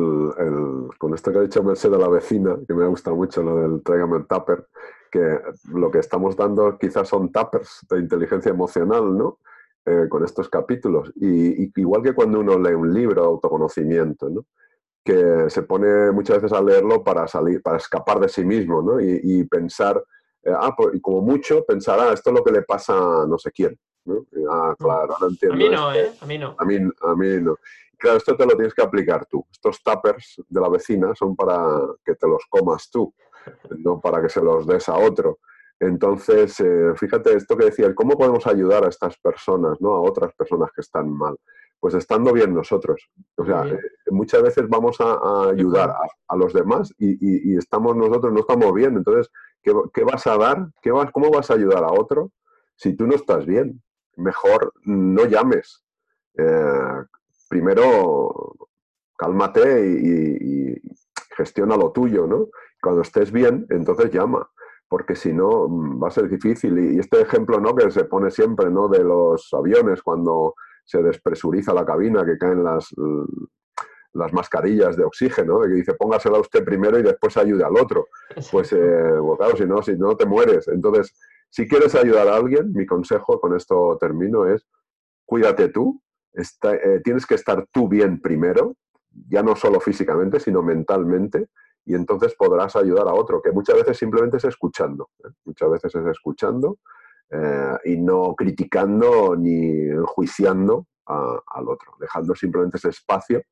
con 0.99 1.15
esto 1.15 1.33
que 1.33 1.39
ha 1.39 1.43
dicho 1.43 1.65
Mercedes 1.65 1.97
a 1.97 2.01
la 2.01 2.09
vecina, 2.09 2.57
que 2.67 2.75
me 2.75 2.85
ha 2.85 2.89
gustado 2.89 3.17
mucho 3.17 3.43
lo 3.43 3.57
del 3.57 3.83
tráigame 3.83 4.19
el 4.19 4.27
tupper, 4.27 4.69
que 5.11 5.41
lo 5.73 5.91
que 5.91 5.99
estamos 5.99 6.37
dando 6.37 6.79
quizás 6.79 7.09
son 7.09 7.33
tuppers 7.33 7.85
de 7.91 7.99
inteligencia 7.99 8.51
emocional, 8.51 9.17
¿no? 9.17 9.41
Eh, 9.85 10.07
con 10.09 10.25
estos 10.25 10.49
capítulos. 10.49 11.13
Y, 11.17 11.73
igual 11.81 12.05
que 12.05 12.15
cuando 12.15 12.39
uno 12.39 12.57
lee 12.57 12.73
un 12.73 12.95
libro 12.95 13.21
de 13.21 13.27
autoconocimiento, 13.27 14.31
¿no? 14.31 14.47
que 15.05 15.51
se 15.51 15.65
pone 15.65 16.13
muchas 16.13 16.41
veces 16.41 16.57
a 16.57 16.63
leerlo 16.63 17.03
para 17.03 17.27
salir, 17.27 17.61
para 17.61 17.79
escapar 17.79 18.21
de 18.21 18.29
sí 18.29 18.45
mismo, 18.45 18.81
¿no? 18.81 19.01
y, 19.01 19.43
pensar, 19.47 20.01
eh, 20.45 20.53
ah, 20.57 20.73
pues, 20.77 20.95
y 20.95 21.01
como 21.01 21.21
mucho 21.23 21.65
pensar, 21.65 21.99
ah, 21.99 22.13
esto 22.13 22.31
es 22.31 22.37
lo 22.37 22.45
que 22.45 22.53
le 22.53 22.63
pasa 22.63 22.93
a 22.95 23.27
no 23.27 23.37
sé 23.39 23.51
quién. 23.51 23.77
Ah, 24.49 24.71
mm. 24.71 24.77
claro, 24.79 25.15
ahora 25.15 25.27
entiendo. 25.29 25.55
A 25.55 25.59
mí 25.59 25.69
no, 25.69 25.93
¿eh? 25.93 26.13
A 26.21 26.27
mí 26.27 26.39
no. 26.39 26.55
A 26.57 26.65
mí, 26.65 26.77
a 26.77 27.15
mí 27.17 27.41
no. 27.41 27.57
Claro, 27.99 28.19
esto 28.19 28.37
te 28.37 28.47
lo 28.47 28.53
tienes 28.55 28.75
que 28.75 28.83
aplicar 28.83 29.27
tú. 29.27 29.45
Estos 29.51 29.83
tuppers 29.83 30.41
de 30.49 30.61
la 30.61 30.69
vecina 30.69 31.13
son 31.17 31.35
para 31.35 31.81
que 32.05 32.15
te 32.15 32.29
los 32.29 32.45
comas 32.49 32.89
tú, 32.89 33.13
no 33.79 34.01
para 34.01 34.23
que 34.23 34.29
se 34.29 34.41
los 34.41 34.65
des 34.65 34.89
a 34.89 34.97
otro. 34.97 35.41
Entonces, 35.83 36.61
eh, 36.61 36.93
fíjate 36.95 37.35
esto 37.35 37.57
que 37.57 37.65
decía, 37.65 37.93
¿cómo 37.93 38.17
podemos 38.17 38.47
ayudar 38.47 38.85
a 38.85 38.89
estas 38.89 39.19
personas, 39.19 39.81
¿no? 39.81 39.95
a 39.95 40.01
otras 40.01 40.33
personas 40.35 40.71
que 40.73 40.81
están 40.81 41.13
mal? 41.13 41.37
Pues 41.81 41.95
estando 41.95 42.33
bien 42.33 42.55
nosotros. 42.55 43.11
O 43.35 43.45
sea, 43.45 43.67
eh, 43.67 43.81
muchas 44.13 44.45
veces 44.45 44.69
vamos 44.69 44.99
a, 45.01 45.49
ayudar 45.51 45.93
a, 46.29 46.37
los 46.37 46.53
demás 46.53 46.95
y, 46.99 47.57
estamos 47.57 47.97
nosotros, 47.97 48.33
no 48.33 48.41
estamos 48.41 48.73
bien. 48.73 48.97
Entonces, 48.97 49.29
¿qué, 49.61 50.05
vas 50.05 50.25
a 50.29 50.37
dar? 50.37 50.69
¿Qué 50.81 50.93
vas, 50.93 51.11
¿Cómo 51.11 51.31
vas 51.31 51.51
a 51.51 51.55
ayudar 51.55 51.83
a 51.83 51.91
otro 51.93 52.31
si 52.77 52.95
tú 52.95 53.09
no 53.09 53.17
estás 53.17 53.45
bien? 53.45 53.83
Mejor 54.15 54.73
no 54.85 55.25
llames. 55.25 55.83
Eh, 56.39 57.03
primero, 57.49 58.55
cálmate 59.17 59.85
y, 59.85 60.71
y 60.71 60.83
gestiona 61.37 61.77
lo 61.77 61.91
tuyo, 61.91 62.29
¿no? 62.29 62.51
Cuando 62.81 63.03
estés 63.03 63.33
bien, 63.33 63.67
entonces 63.69 64.13
llama 64.13 64.49
porque 64.93 65.17
si 65.17 65.33
no 65.33 65.69
mm, 65.69 66.03
va 66.03 66.09
a 66.09 66.11
ser 66.11 66.29
difícil. 66.29 66.79
Y 66.79 66.99
este 66.99 67.23
ejemplo 67.23 67.59
¿no? 67.59 67.75
que 67.75 67.91
se 67.91 68.05
pone 68.05 68.31
siempre 68.31 68.69
¿no? 68.69 68.89
de 68.89 69.03
los 69.03 69.49
aviones 69.55 70.03
cuando 70.03 70.55
se 70.85 71.03
despresuriza 71.03 71.73
la 71.73 71.87
cabina, 71.87 72.27
que 72.27 72.37
caen 72.37 72.63
las, 72.63 72.95
las 74.13 74.33
mascarillas 74.35 74.95
de 74.95 75.05
oxígeno, 75.05 75.63
que 75.63 75.69
dice 75.69 75.95
póngasela 75.95 76.39
usted 76.39 76.63
primero 76.63 76.99
y 76.99 77.03
después 77.03 77.39
ayude 77.39 77.65
al 77.65 77.75
otro. 77.79 78.09
Pues, 78.51 78.75
eh, 78.75 79.15
pues, 79.19 79.39
claro, 79.39 79.57
si 79.57 79.65
no, 79.65 79.83
si 79.83 79.97
no 79.97 80.15
te 80.15 80.27
mueres. 80.27 80.69
Entonces, 80.69 81.19
si 81.49 81.67
quieres 81.67 81.95
ayudar 81.95 82.29
a 82.29 82.37
alguien, 82.37 82.71
mi 82.75 82.85
consejo, 82.85 83.41
con 83.41 83.57
esto 83.57 83.97
termino, 83.99 84.45
es 84.45 84.67
cuídate 85.25 85.71
tú, 85.71 86.03
eh, 86.35 87.01
tienes 87.03 87.25
que 87.25 87.37
estar 87.37 87.67
tú 87.73 87.89
bien 87.89 88.21
primero, 88.21 88.77
ya 89.31 89.43
no 89.43 89.57
solo 89.57 89.81
físicamente, 89.81 90.39
sino 90.39 90.63
mentalmente, 90.63 91.49
y 91.85 91.95
entonces 91.95 92.35
podrás 92.35 92.77
ayudar 92.77 93.09
a 93.09 93.15
otro, 93.15 93.43
que 93.43 93.51
muchas 93.51 93.77
veces 93.77 93.97
simplemente 93.97 94.37
es 94.37 94.45
escuchando, 94.45 95.11
¿eh? 95.25 95.31
muchas 95.45 95.71
veces 95.71 95.95
es 95.95 96.07
escuchando 96.07 96.79
eh, 97.31 97.77
y 97.85 97.97
no 97.97 98.35
criticando 98.35 99.37
ni 99.37 99.89
enjuiciando 99.89 100.87
al 101.05 101.69
otro, 101.69 101.95
dejando 101.99 102.35
simplemente 102.35 102.79
ese 102.79 102.91
espacio 102.91 103.43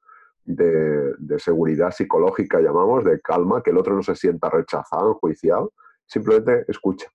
de, 0.44 1.38
seguridad 1.38 1.90
psicológica, 1.90 2.60
llamamos, 2.60 3.04
de 3.04 3.20
calma, 3.20 3.62
que 3.62 3.70
el 3.70 3.78
otro 3.78 3.94
no 3.94 4.02
se 4.02 4.14
sienta 4.14 4.48
rechazado, 4.48 5.10
enjuiciado, 5.10 5.72
simplemente 6.06 6.64
escucha. 6.68 7.08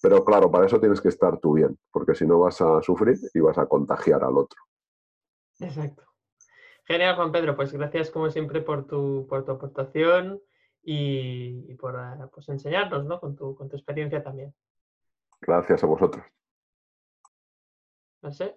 Pero 0.00 0.24
claro, 0.24 0.50
para 0.50 0.66
eso 0.66 0.80
tienes 0.80 1.00
que 1.00 1.08
estar 1.08 1.38
tú 1.38 1.54
bien, 1.54 1.78
porque 1.92 2.14
si 2.14 2.26
no 2.26 2.40
vas 2.40 2.60
a 2.60 2.82
sufrir 2.82 3.18
y 3.34 3.40
vas 3.40 3.58
a 3.58 3.66
contagiar 3.66 4.24
al 4.24 4.36
otro. 4.36 4.60
Exacto. 5.60 6.02
Genial, 6.84 7.14
Juan 7.14 7.30
Pedro. 7.30 7.54
Pues 7.54 7.72
gracias 7.72 8.10
como 8.10 8.28
siempre 8.30 8.60
por 8.62 8.86
tu, 8.86 9.26
por 9.28 9.44
tu 9.44 9.52
aportación 9.52 10.40
y, 10.82 11.74
por 11.74 11.94
eh, 11.96 12.26
pues, 12.32 12.48
enseñarnos 12.48 13.04
¿no? 13.04 13.20
con, 13.20 13.36
tu, 13.36 13.54
con 13.54 13.68
tu 13.68 13.76
experiencia 13.76 14.22
también. 14.22 14.54
Gracias 15.40 15.82
a 15.82 15.86
vosotros. 15.86 16.24
No 18.22 18.32
sé. 18.32 18.56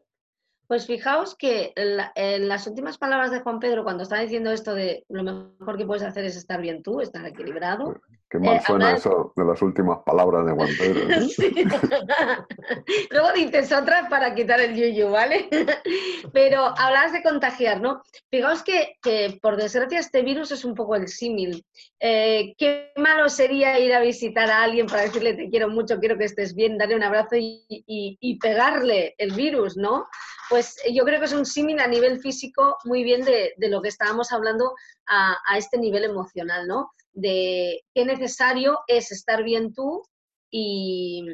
Pues 0.67 0.88
fijaos 0.88 1.36
que 1.36 1.73
en 1.76 2.47
las 2.47 2.65
últimas 2.65 2.97
palabras 2.97 3.30
de 3.30 3.41
Juan 3.41 3.59
Pedro, 3.59 3.84
cuando 3.84 4.01
está 4.01 4.19
diciendo 4.19 4.51
esto 4.51 4.73
de 4.73 5.05
lo 5.09 5.23
mejor 5.23 5.78
que 5.78 5.86
puedes 5.86 6.01
hacer 6.01 6.26
es 6.26 6.36
estar 6.36 6.59
bien 6.59 6.82
tú, 6.82 7.01
estar 7.01 7.23
equilibrado, 7.26 8.01
Qué 8.36 8.46
mal 8.46 8.58
eh, 8.58 8.62
suena 8.66 8.92
eso 8.94 9.32
de 9.36 9.46
las 9.46 9.62
últimas 9.62 10.00
palabras 10.06 10.46
de 10.46 10.52
Juan 10.52 10.70
Pedro. 10.78 11.10
¿eh? 11.10 12.46
Luego 13.12 13.32
dices 13.34 13.72
otras 13.72 14.10
para 14.10 14.36
quitar 14.36 14.60
el 14.60 14.76
yuyu, 14.76 15.10
¿vale? 15.10 15.48
Pero 16.34 16.74
hablas 16.78 17.14
de 17.14 17.24
contagiar, 17.24 17.80
¿no? 17.80 18.02
Fijaos 18.30 18.64
que, 18.64 18.98
por 19.42 19.56
desgracia 19.56 20.00
este 20.00 20.22
virus 20.22 20.52
es 20.52 20.66
un 20.66 20.76
poco 20.76 20.96
el 20.96 21.08
símil. 21.08 21.66
Eh, 22.00 22.56
qué 22.58 22.92
malo 22.98 23.30
sería 23.30 23.80
ir 23.80 23.94
a 23.94 24.02
visitar 24.02 24.50
a 24.50 24.64
alguien 24.64 24.88
para 24.88 25.04
decirle 25.04 25.34
te 25.34 25.50
quiero 25.50 25.70
mucho, 25.70 26.00
quiero 26.00 26.18
que 26.18 26.26
estés 26.26 26.54
bien, 26.54 26.78
darle 26.78 26.96
un 26.96 27.04
abrazo 27.04 27.36
y, 27.38 28.40
pegarle 28.42 29.16
el 29.18 29.34
virus, 29.34 29.78
¿no? 29.78 30.08
Pues 30.50 30.76
yo 30.92 31.04
creo 31.06 31.20
que 31.20 31.26
es 31.26 31.34
un 31.34 31.46
símil 31.46 31.80
a 31.80 31.88
nivel 31.88 32.20
físico 32.20 32.78
muy 32.84 33.04
bien 33.04 33.24
de, 33.24 33.54
lo 33.70 33.82
que 33.82 33.88
estábamos 33.88 34.32
hablando 34.34 34.74
a, 35.08 35.38
a 35.48 35.58
este 35.58 35.78
nivel 35.78 36.04
emocional, 36.04 36.68
¿no? 36.68 36.92
De 37.16 37.82
qué 37.95 38.05
necesario 38.05 38.80
es 38.88 39.11
estar 39.11 39.43
bien 39.43 39.74
tú 39.74 40.03
y, 40.51 41.26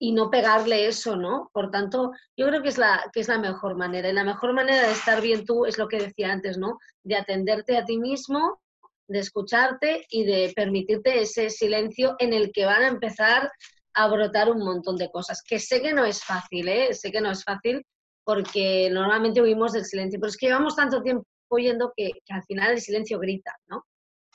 no 0.00 0.30
pegarle 0.30 0.86
eso, 0.86 1.14
¿no? 1.14 1.50
Por 1.52 1.70
tanto, 1.70 2.12
yo 2.36 2.46
creo 2.46 2.62
que 2.62 2.70
es, 2.70 2.78
la, 2.78 3.08
que 3.12 3.20
es 3.20 3.28
la 3.28 3.38
mejor 3.38 3.76
manera. 3.76 4.08
Y 4.08 4.14
la 4.14 4.24
mejor 4.24 4.54
manera 4.54 4.86
de 4.86 4.92
estar 4.92 5.20
bien 5.20 5.44
tú 5.44 5.66
es 5.66 5.76
lo 5.78 5.88
que 5.88 5.98
decía 5.98 6.32
antes, 6.32 6.56
¿no? 6.56 6.78
De 7.04 7.16
atenderte 7.16 7.76
a 7.76 7.84
ti 7.84 7.98
mismo, 7.98 8.60
de 9.08 9.18
escucharte 9.18 10.06
y 10.08 10.24
de 10.24 10.52
permitirte 10.56 11.20
ese 11.20 11.50
silencio 11.50 12.16
en 12.18 12.32
el 12.32 12.50
que 12.52 12.64
van 12.64 12.82
a 12.82 12.88
empezar 12.88 13.52
a 13.92 14.08
brotar 14.08 14.50
un 14.50 14.64
montón 14.64 14.96
de 14.96 15.10
cosas. 15.10 15.42
Que 15.46 15.58
sé 15.58 15.82
que 15.82 15.92
no 15.92 16.06
es 16.06 16.24
fácil, 16.24 16.68
¿eh? 16.68 16.94
Sé 16.94 17.12
que 17.12 17.20
no 17.20 17.30
es 17.30 17.44
fácil 17.44 17.84
porque 18.24 18.88
normalmente 18.90 19.42
huimos 19.42 19.72
del 19.72 19.84
silencio, 19.84 20.18
pero 20.18 20.30
es 20.30 20.36
que 20.36 20.46
llevamos 20.46 20.76
tanto 20.76 21.02
tiempo 21.02 21.26
oyendo 21.48 21.92
que 21.94 22.12
al 22.30 22.42
final 22.44 22.72
el 22.72 22.80
silencio 22.80 23.18
grita, 23.18 23.54
¿no? 23.68 23.84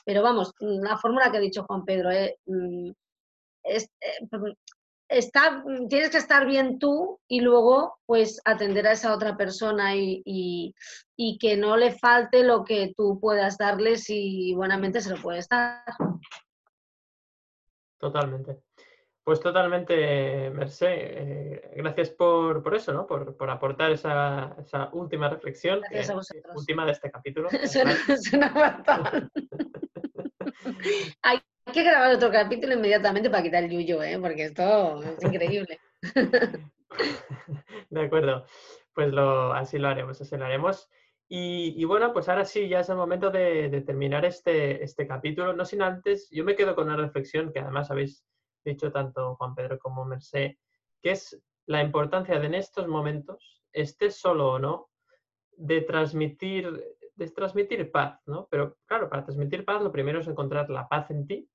Pero 0.06 0.22
vamos, 0.22 0.54
la 0.60 0.96
fórmula 0.96 1.30
que 1.30 1.38
ha 1.38 1.40
dicho 1.40 1.64
Juan 1.64 1.84
Pedro, 1.84 2.12
eh, 2.12 2.38
mm, 2.46 2.90
es, 3.64 3.90
eh, 4.00 4.26
pues, 4.30 4.54
está, 5.08 5.64
tienes 5.88 6.10
que 6.10 6.18
estar 6.18 6.46
bien 6.46 6.78
tú 6.78 7.18
y 7.28 7.40
luego 7.40 7.98
pues 8.06 8.40
atender 8.44 8.86
a 8.86 8.92
esa 8.92 9.12
otra 9.12 9.36
persona 9.36 9.94
y, 9.96 10.72
que 11.40 11.56
no 11.56 11.76
le 11.76 11.92
falte 11.92 12.44
lo 12.44 12.64
que 12.64 12.94
tú 12.96 13.18
puedas 13.20 13.58
darle 13.58 13.96
si 13.96 14.54
buenamente 14.54 15.00
se 15.00 15.10
lo 15.10 15.20
puedes 15.20 15.48
dar. 15.48 15.82
Totalmente. 17.98 18.58
Pues 19.24 19.40
totalmente, 19.40 20.50
Mercé. 20.50 20.86
Eh, 20.88 21.72
gracias 21.74 22.10
por, 22.10 22.62
eso, 22.76 22.92
¿no? 22.92 23.08
Por, 23.08 23.50
aportar 23.50 23.90
esa, 23.90 24.54
última 24.92 25.28
reflexión. 25.28 25.80
última 26.54 26.86
de 26.86 26.92
este 26.92 27.10
capítulo. 27.10 27.48
suena, 27.66 27.96
Hay 31.22 31.40
que 31.72 31.82
grabar 31.82 32.14
otro 32.14 32.30
capítulo 32.30 32.74
inmediatamente 32.74 33.30
para 33.30 33.42
quitar 33.42 33.64
el 33.64 33.70
yuyo, 33.70 34.02
¿eh? 34.02 34.18
porque 34.20 34.44
esto 34.44 35.02
es 35.02 35.24
increíble. 35.24 35.78
De 37.90 38.00
acuerdo, 38.00 38.46
pues 38.92 39.12
así 39.54 39.78
lo 39.78 39.88
haremos, 39.88 40.20
así 40.20 40.36
lo 40.36 40.44
haremos. 40.44 40.88
Y, 41.28 41.84
bueno, 41.84 42.12
pues 42.12 42.28
ahora 42.28 42.44
sí, 42.44 42.68
ya 42.68 42.80
es 42.80 42.88
el 42.88 42.96
momento 42.96 43.30
de, 43.30 43.82
terminar 43.84 44.24
este, 44.24 44.84
este 44.84 45.08
capítulo. 45.08 45.52
No 45.54 45.64
sin 45.64 45.82
antes, 45.82 46.28
yo 46.30 46.44
me 46.44 46.54
quedo 46.54 46.76
con 46.76 46.86
una 46.86 46.96
reflexión 46.96 47.52
que 47.52 47.58
además 47.58 47.90
habéis 47.90 48.24
dicho 48.64 48.92
tanto 48.92 49.34
Juan 49.34 49.54
Pedro 49.56 49.78
como 49.78 50.04
Mercé, 50.04 50.58
que 51.02 51.10
es 51.12 51.40
la 51.66 51.82
importancia 51.82 52.38
de 52.38 52.46
en 52.46 52.54
estos 52.54 52.86
momentos, 52.86 53.64
estés 53.72 54.16
solo 54.16 54.52
o 54.52 54.58
no, 54.60 54.88
de 55.56 55.80
transmitir 55.80 56.95
de 57.16 57.30
transmitir 57.30 57.90
paz, 57.90 58.20
¿no? 58.26 58.46
Pero 58.50 58.76
claro, 58.86 59.08
para 59.08 59.24
transmitir 59.24 59.64
paz 59.64 59.82
lo 59.82 59.90
primero 59.90 60.20
es 60.20 60.28
encontrar 60.28 60.68
la 60.70 60.86
paz 60.86 61.10
en 61.10 61.26
ti 61.26 61.48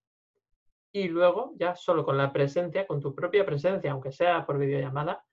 y 0.92 1.08
luego 1.08 1.54
ya 1.56 1.76
solo 1.76 2.04
con 2.04 2.18
la 2.18 2.34
presencia, 2.34 2.86
con 2.86 3.00
tu 3.00 3.16
propia 3.16 3.46
presencia, 3.46 3.92
aunque 3.92 4.12
sea 4.12 4.46
por 4.46 4.58
videollamada, 4.58 5.24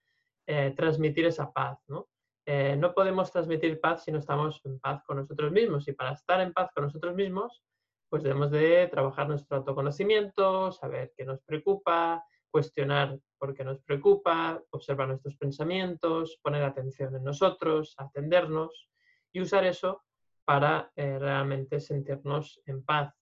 eh, 0.47 0.72
transmitir 0.76 1.26
esa 1.26 1.53
paz, 1.53 1.79
¿no? 1.89 2.09
Eh, 2.47 2.76
no 2.76 2.95
podemos 2.95 3.31
transmitir 3.31 3.81
paz 3.81 4.05
si 4.05 4.12
no 4.12 4.18
estamos 4.18 4.61
en 4.64 4.79
paz 4.79 5.03
con 5.05 5.18
nosotros 5.18 5.53
mismos 5.53 5.87
y 5.89 5.93
para 5.93 6.12
estar 6.12 6.41
en 6.41 6.53
paz 6.53 6.70
con 6.74 6.85
nosotros 6.85 7.14
mismos, 7.14 7.62
pues 8.09 8.22
debemos 8.22 8.51
de 8.51 8.89
trabajar 8.89 9.29
nuestro 9.29 9.59
autoconocimiento, 9.59 10.72
saber 10.72 11.12
qué 11.14 11.26
nos 11.26 11.43
preocupa, 11.43 12.24
cuestionar 12.51 13.18
por 13.39 13.55
qué 13.55 13.64
nos 13.64 13.81
preocupa, 13.81 14.62
observar 14.70 15.09
nuestros 15.09 15.37
pensamientos, 15.37 16.39
poner 16.43 16.62
atención 16.62 17.14
en 17.14 17.24
nosotros, 17.24 17.95
atendernos 17.99 18.89
y 19.33 19.43
usar 19.43 19.66
eso 19.66 20.03
para 20.49 20.90
eh, 20.96 21.18
realmente 21.18 21.78
sentirnos 21.78 22.62
en 22.64 22.82
paz. 22.82 23.14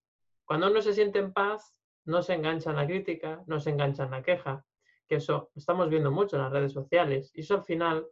Cuando 0.45 0.71
uno 0.71 0.81
se 0.81 0.95
siente 0.95 1.19
en 1.19 1.33
paz, 1.33 1.75
no 2.05 2.23
se 2.23 2.35
engancha 2.35 2.71
en 2.71 2.77
la 2.77 2.87
crítica, 2.87 3.43
no 3.49 3.59
se 3.59 3.71
engancha 3.71 4.05
en 4.05 4.13
la 4.13 4.23
queja. 4.23 4.65
que 5.09 5.17
eso 5.17 5.51
estamos 5.57 5.89
viendo 5.89 6.13
mucho 6.13 6.37
en 6.37 6.43
las 6.43 6.53
redes 6.53 6.73
sociales 6.73 7.33
y 7.35 7.41
eso 7.41 7.55
al 7.55 7.65
final 7.65 8.07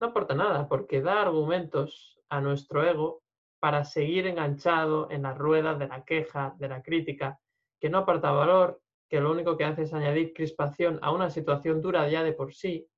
no 0.00 0.06
aporta 0.06 0.36
nada 0.36 0.68
porque 0.68 1.02
da 1.02 1.22
argumentos 1.22 2.20
a 2.28 2.40
nuestro 2.40 2.88
ego 2.88 3.24
para 3.58 3.82
seguir 3.82 4.28
enganchado 4.28 5.10
en 5.10 5.22
la 5.22 5.34
rueda 5.34 5.74
de 5.74 5.88
la 5.88 6.04
queja, 6.04 6.54
de 6.56 6.68
la 6.68 6.80
crítica, 6.80 7.40
que 7.80 7.90
no 7.90 7.98
aporta 7.98 8.30
valor, 8.30 8.80
que 9.08 9.20
lo 9.20 9.32
único 9.32 9.56
que 9.56 9.64
hace 9.64 9.82
es 9.82 9.92
añadir 9.92 10.32
crispación 10.32 11.00
a 11.02 11.10
una 11.10 11.28
situación 11.28 11.82
dura 11.82 12.08
ya 12.08 12.22
de 12.22 12.32
por 12.32 12.54
sí. 12.54 12.88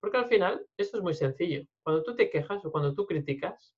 Porque 0.00 0.16
al 0.16 0.26
final 0.26 0.66
esto 0.76 0.96
es 0.96 1.04
muy 1.04 1.14
sencillo. 1.14 1.62
Cuando 1.84 2.02
tú 2.02 2.16
te 2.16 2.28
quejas 2.30 2.64
o 2.64 2.72
cuando 2.72 2.96
tú 2.96 3.06
criticas, 3.06 3.76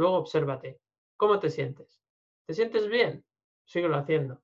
luego 0.00 0.16
obsérvate. 0.16 0.80
¿Cómo 1.16 1.38
te 1.38 1.50
sientes? 1.50 2.02
¿Te 2.46 2.54
sientes 2.54 2.88
bien? 2.88 3.24
Síguelo 3.64 3.96
haciendo. 3.96 4.42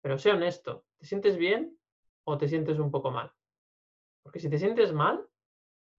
Pero 0.00 0.18
sé 0.18 0.30
honesto. 0.32 0.86
¿Te 0.98 1.06
sientes 1.06 1.36
bien 1.36 1.78
o 2.24 2.38
te 2.38 2.48
sientes 2.48 2.78
un 2.78 2.90
poco 2.90 3.10
mal? 3.10 3.30
Porque 4.22 4.40
si 4.40 4.48
te 4.48 4.58
sientes 4.58 4.92
mal, 4.92 5.26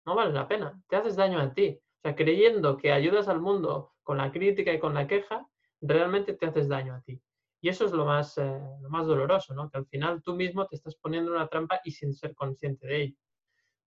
no 0.06 0.14
vale 0.14 0.32
la 0.32 0.48
pena. 0.48 0.82
Te 0.88 0.96
haces 0.96 1.16
daño 1.16 1.38
a 1.38 1.52
ti. 1.52 1.78
O 1.78 2.00
sea, 2.00 2.16
creyendo 2.16 2.78
que 2.78 2.92
ayudas 2.92 3.28
al 3.28 3.40
mundo 3.40 3.92
con 4.02 4.16
la 4.16 4.32
crítica 4.32 4.72
y 4.72 4.80
con 4.80 4.94
la 4.94 5.06
queja, 5.06 5.46
realmente 5.82 6.32
te 6.32 6.46
haces 6.46 6.68
daño 6.68 6.94
a 6.94 7.02
ti. 7.02 7.22
Y 7.60 7.68
eso 7.68 7.84
es 7.84 7.92
lo 7.92 8.06
más, 8.06 8.38
eh, 8.38 8.60
lo 8.80 8.88
más 8.88 9.06
doloroso, 9.06 9.54
¿no? 9.54 9.68
Que 9.68 9.76
al 9.76 9.86
final 9.86 10.22
tú 10.22 10.34
mismo 10.34 10.66
te 10.66 10.76
estás 10.76 10.96
poniendo 10.96 11.30
una 11.30 11.48
trampa 11.48 11.80
y 11.84 11.90
sin 11.90 12.14
ser 12.14 12.34
consciente 12.34 12.86
de 12.86 13.02
ello. 13.02 13.16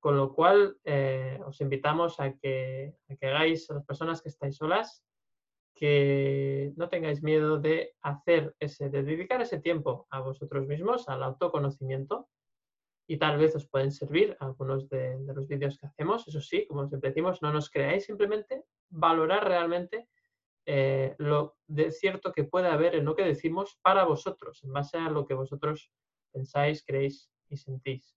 Con 0.02 0.16
lo 0.16 0.34
cual, 0.34 0.76
eh, 0.82 1.38
os 1.46 1.60
invitamos 1.60 2.18
a 2.18 2.32
que, 2.32 2.96
hagáis 3.20 3.70
a 3.70 3.74
las 3.74 3.84
personas 3.84 4.20
que 4.20 4.30
estáis 4.30 4.56
solas, 4.56 5.04
que 5.76 6.72
no 6.74 6.88
tengáis 6.88 7.22
miedo 7.22 7.60
de 7.60 7.94
hacer 8.00 8.56
ese, 8.58 8.90
de 8.90 9.04
dedicar 9.04 9.40
ese 9.40 9.60
tiempo 9.60 10.08
a 10.10 10.18
vosotros 10.18 10.66
mismos, 10.66 11.08
al 11.08 11.22
autoconocimiento, 11.22 12.28
y 13.06 13.16
tal 13.18 13.38
vez 13.38 13.54
os 13.54 13.68
pueden 13.68 13.92
servir 13.92 14.36
algunos 14.40 14.88
de, 14.88 15.18
de 15.18 15.34
los 15.34 15.46
vídeos 15.46 15.78
que 15.78 15.86
hacemos. 15.86 16.26
Eso 16.26 16.40
sí, 16.40 16.66
como 16.66 16.88
siempre 16.88 17.10
decimos, 17.10 17.40
no 17.40 17.52
nos 17.52 17.70
creáis, 17.70 18.04
simplemente 18.04 18.64
valorar 18.90 19.46
realmente 19.46 20.08
eh, 20.66 21.14
lo 21.18 21.58
de 21.68 21.92
cierto 21.92 22.32
que 22.32 22.42
puede 22.42 22.66
haber 22.66 22.96
en 22.96 23.04
lo 23.04 23.14
que 23.14 23.22
decimos 23.22 23.78
para 23.82 24.02
vosotros, 24.04 24.64
en 24.64 24.72
base 24.72 24.98
a 24.98 25.10
lo 25.10 25.26
que 25.26 25.34
vosotros 25.34 25.92
pensáis, 26.32 26.84
creéis 26.84 27.30
y 27.48 27.56
sentís. 27.56 28.16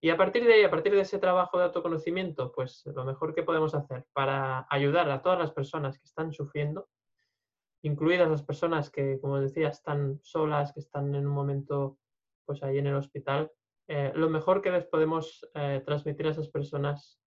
Y 0.00 0.10
a 0.10 0.16
partir 0.16 0.44
de 0.44 0.54
ahí, 0.54 0.64
a 0.64 0.70
partir 0.70 0.92
de 0.92 1.02
ese 1.02 1.18
trabajo 1.18 1.58
de 1.58 1.64
autoconocimiento, 1.64 2.52
pues 2.52 2.84
lo 2.86 3.04
mejor 3.04 3.34
que 3.34 3.42
podemos 3.42 3.74
hacer 3.74 4.06
para 4.12 4.66
ayudar 4.70 5.10
a 5.10 5.20
todas 5.20 5.38
las 5.38 5.52
personas 5.52 5.98
que 5.98 6.06
están 6.06 6.32
sufriendo, 6.32 6.88
incluidas 7.82 8.30
las 8.30 8.42
personas 8.42 8.90
que, 8.90 9.18
como 9.20 9.38
decía, 9.38 9.68
están 9.68 10.18
solas, 10.22 10.72
que 10.72 10.80
están 10.80 11.14
en 11.14 11.26
un 11.26 11.34
momento 11.34 11.98
pues 12.46 12.62
ahí 12.62 12.78
en 12.78 12.86
el 12.86 12.96
hospital, 12.96 13.52
eh, 13.88 14.12
lo 14.14 14.28
mejor 14.28 14.62
que 14.62 14.70
les 14.70 14.84
podemos 14.84 15.46
eh, 15.54 15.82
transmitir 15.84 16.26
a 16.26 16.30
esas 16.30 16.48
personas 16.48 17.20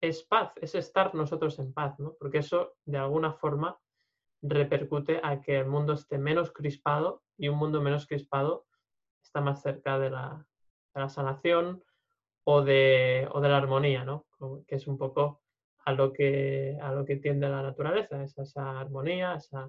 es 0.00 0.22
paz, 0.24 0.52
es 0.56 0.74
estar 0.74 1.14
nosotros 1.14 1.58
en 1.58 1.72
paz, 1.72 1.98
¿no? 1.98 2.14
Porque 2.18 2.38
eso, 2.38 2.74
de 2.84 2.98
alguna 2.98 3.32
forma, 3.32 3.78
repercute 4.42 5.20
a 5.22 5.40
que 5.42 5.58
el 5.58 5.66
mundo 5.66 5.92
esté 5.94 6.18
menos 6.18 6.52
crispado 6.52 7.22
y 7.36 7.48
un 7.48 7.58
mundo 7.58 7.80
menos 7.80 8.06
crispado 8.06 8.66
está 9.22 9.40
más 9.40 9.62
cerca 9.62 9.98
de 9.98 10.10
la, 10.10 10.46
sanación 11.08 11.84
o 12.48 12.62
de, 12.62 13.28
o 13.32 13.40
de, 13.40 13.48
la 13.48 13.56
armonía, 13.56 14.04
¿no? 14.04 14.26
que 14.66 14.76
es 14.76 14.86
un 14.86 14.96
poco 14.96 15.42
a 15.84 15.92
lo 15.92 16.12
que, 16.12 16.78
a 16.80 16.92
lo 16.92 17.04
que 17.04 17.16
tiende 17.16 17.48
la 17.48 17.60
naturaleza, 17.60 18.22
esa, 18.22 18.42
esa 18.42 18.78
armonía, 18.78 19.34
esa, 19.34 19.68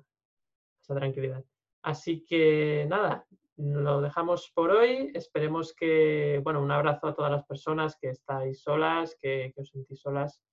esa 0.80 0.96
tranquilidad. 0.96 1.44
Así 1.82 2.24
que 2.24 2.86
nada, 2.88 3.26
lo 3.56 4.02
dejamos 4.02 4.52
por 4.54 4.70
hoy. 4.70 5.12
Esperemos 5.16 5.74
que, 5.74 6.40
bueno, 6.44 6.62
un 6.62 6.70
abrazo 6.70 7.08
a 7.08 7.16
todas 7.16 7.32
las 7.32 7.46
personas 7.46 7.98
que 8.00 8.10
estáis 8.10 8.62
solas, 8.62 9.18
que, 9.20 9.52
que 9.56 9.62
os 9.62 9.70
sentís 9.70 10.00
solas 10.00 10.44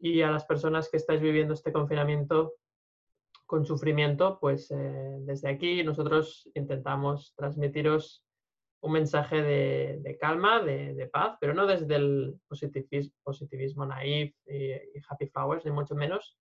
y 0.00 0.22
a 0.22 0.32
las 0.32 0.44
personas 0.44 0.90
que 0.90 0.96
estáis 0.96 1.20
viviendo 1.20 1.54
este 1.54 1.70
confinamiento 1.70 2.54
con 3.46 3.64
sufrimiento, 3.64 4.38
pues 4.40 4.68
eh, 4.72 5.18
desde 5.20 5.48
aquí 5.48 5.84
nosotros 5.84 6.50
intentamos 6.54 7.34
transmitiros 7.36 8.21
un 8.82 8.92
mensaje 8.92 9.42
de, 9.42 10.18
calma, 10.20 10.60
de, 10.60 11.08
paz, 11.12 11.36
pero 11.40 11.54
no 11.54 11.66
desde 11.66 11.94
el 11.94 12.40
positivismo, 12.48 13.14
positivismo 13.22 13.86
naif 13.86 14.34
y, 14.46 14.72
happy 15.08 15.28
flowers, 15.28 15.64
ni 15.64 15.70
mucho 15.70 15.94
menos, 15.94 16.36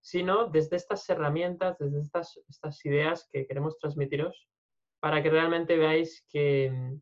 sino 0.00 0.48
desde 0.48 0.76
estas 0.76 1.08
herramientas, 1.08 1.78
desde 1.78 2.00
estas, 2.00 2.84
ideas 2.84 3.28
que 3.32 3.46
queremos 3.46 3.78
transmitiros 3.78 4.48
para 5.00 5.22
que 5.22 5.30
realmente 5.30 5.76
veáis 5.76 6.26
que, 6.28 6.98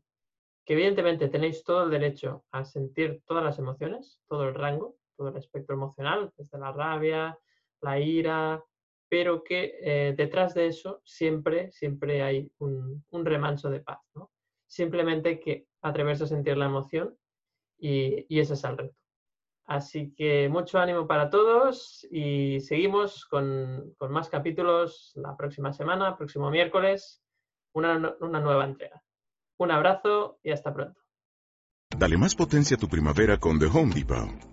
evidentemente 0.67 1.27
tenéis 1.27 1.63
todo 1.63 1.83
el 1.83 1.89
derecho 1.89 2.45
a 2.51 2.63
sentir 2.63 3.21
todas 3.25 3.43
las 3.43 3.57
emociones, 3.57 4.21
todo 4.29 4.47
el 4.47 4.53
rango, 4.53 4.95
todo 5.17 5.29
el 5.29 5.37
espectro 5.37 5.75
emocional, 5.75 6.31
desde 6.37 6.59
la 6.59 6.71
rabia, 6.71 7.37
la 7.81 7.99
ira, 7.99 8.63
pero 9.09 9.43
que 9.43 9.75
eh, 9.81 10.13
detrás 10.15 10.53
de 10.53 10.67
eso 10.67 11.01
siempre, 11.03 11.71
siempre 11.71 12.21
hay 12.21 12.51
un, 12.59 13.03
remanso 13.11 13.69
de 13.69 13.79
paz, 13.79 13.99
¿no? 14.13 14.32
Simplemente 14.73 15.39
que 15.39 15.67
atreverse 15.83 16.23
a 16.23 16.27
sentir 16.27 16.57
la 16.57 16.65
emoción 16.65 17.15
y, 17.77 18.25
ese 18.39 18.55
es 18.55 18.63
el 18.63 18.75
reto. 18.75 18.95
Así 19.65 20.15
que 20.15 20.49
mucho 20.49 20.79
ánimo 20.79 21.05
para 21.05 21.29
todos 21.29 22.07
y 22.09 22.59
seguimos 22.59 23.25
con, 23.25 23.95
más 24.09 24.29
capítulos 24.29 25.11
la 25.13 25.37
próxima 25.37 25.71
semana, 25.73 26.17
próximo 26.17 26.49
miércoles, 26.49 27.21
una, 27.73 28.15
una 28.19 28.39
nueva 28.39 28.65
entrega. 28.65 29.03
Un 29.59 29.69
abrazo 29.69 30.39
y 30.41 30.49
hasta 30.49 30.73
pronto. 30.73 30.99
Dale 31.95 32.17
más 32.17 32.33
potencia 32.33 32.75
a 32.75 32.79
tu 32.79 32.87
primavera 32.87 33.37
con 33.37 33.59
The 33.59 33.67
Home 33.67 33.93
Depot. 33.93 34.52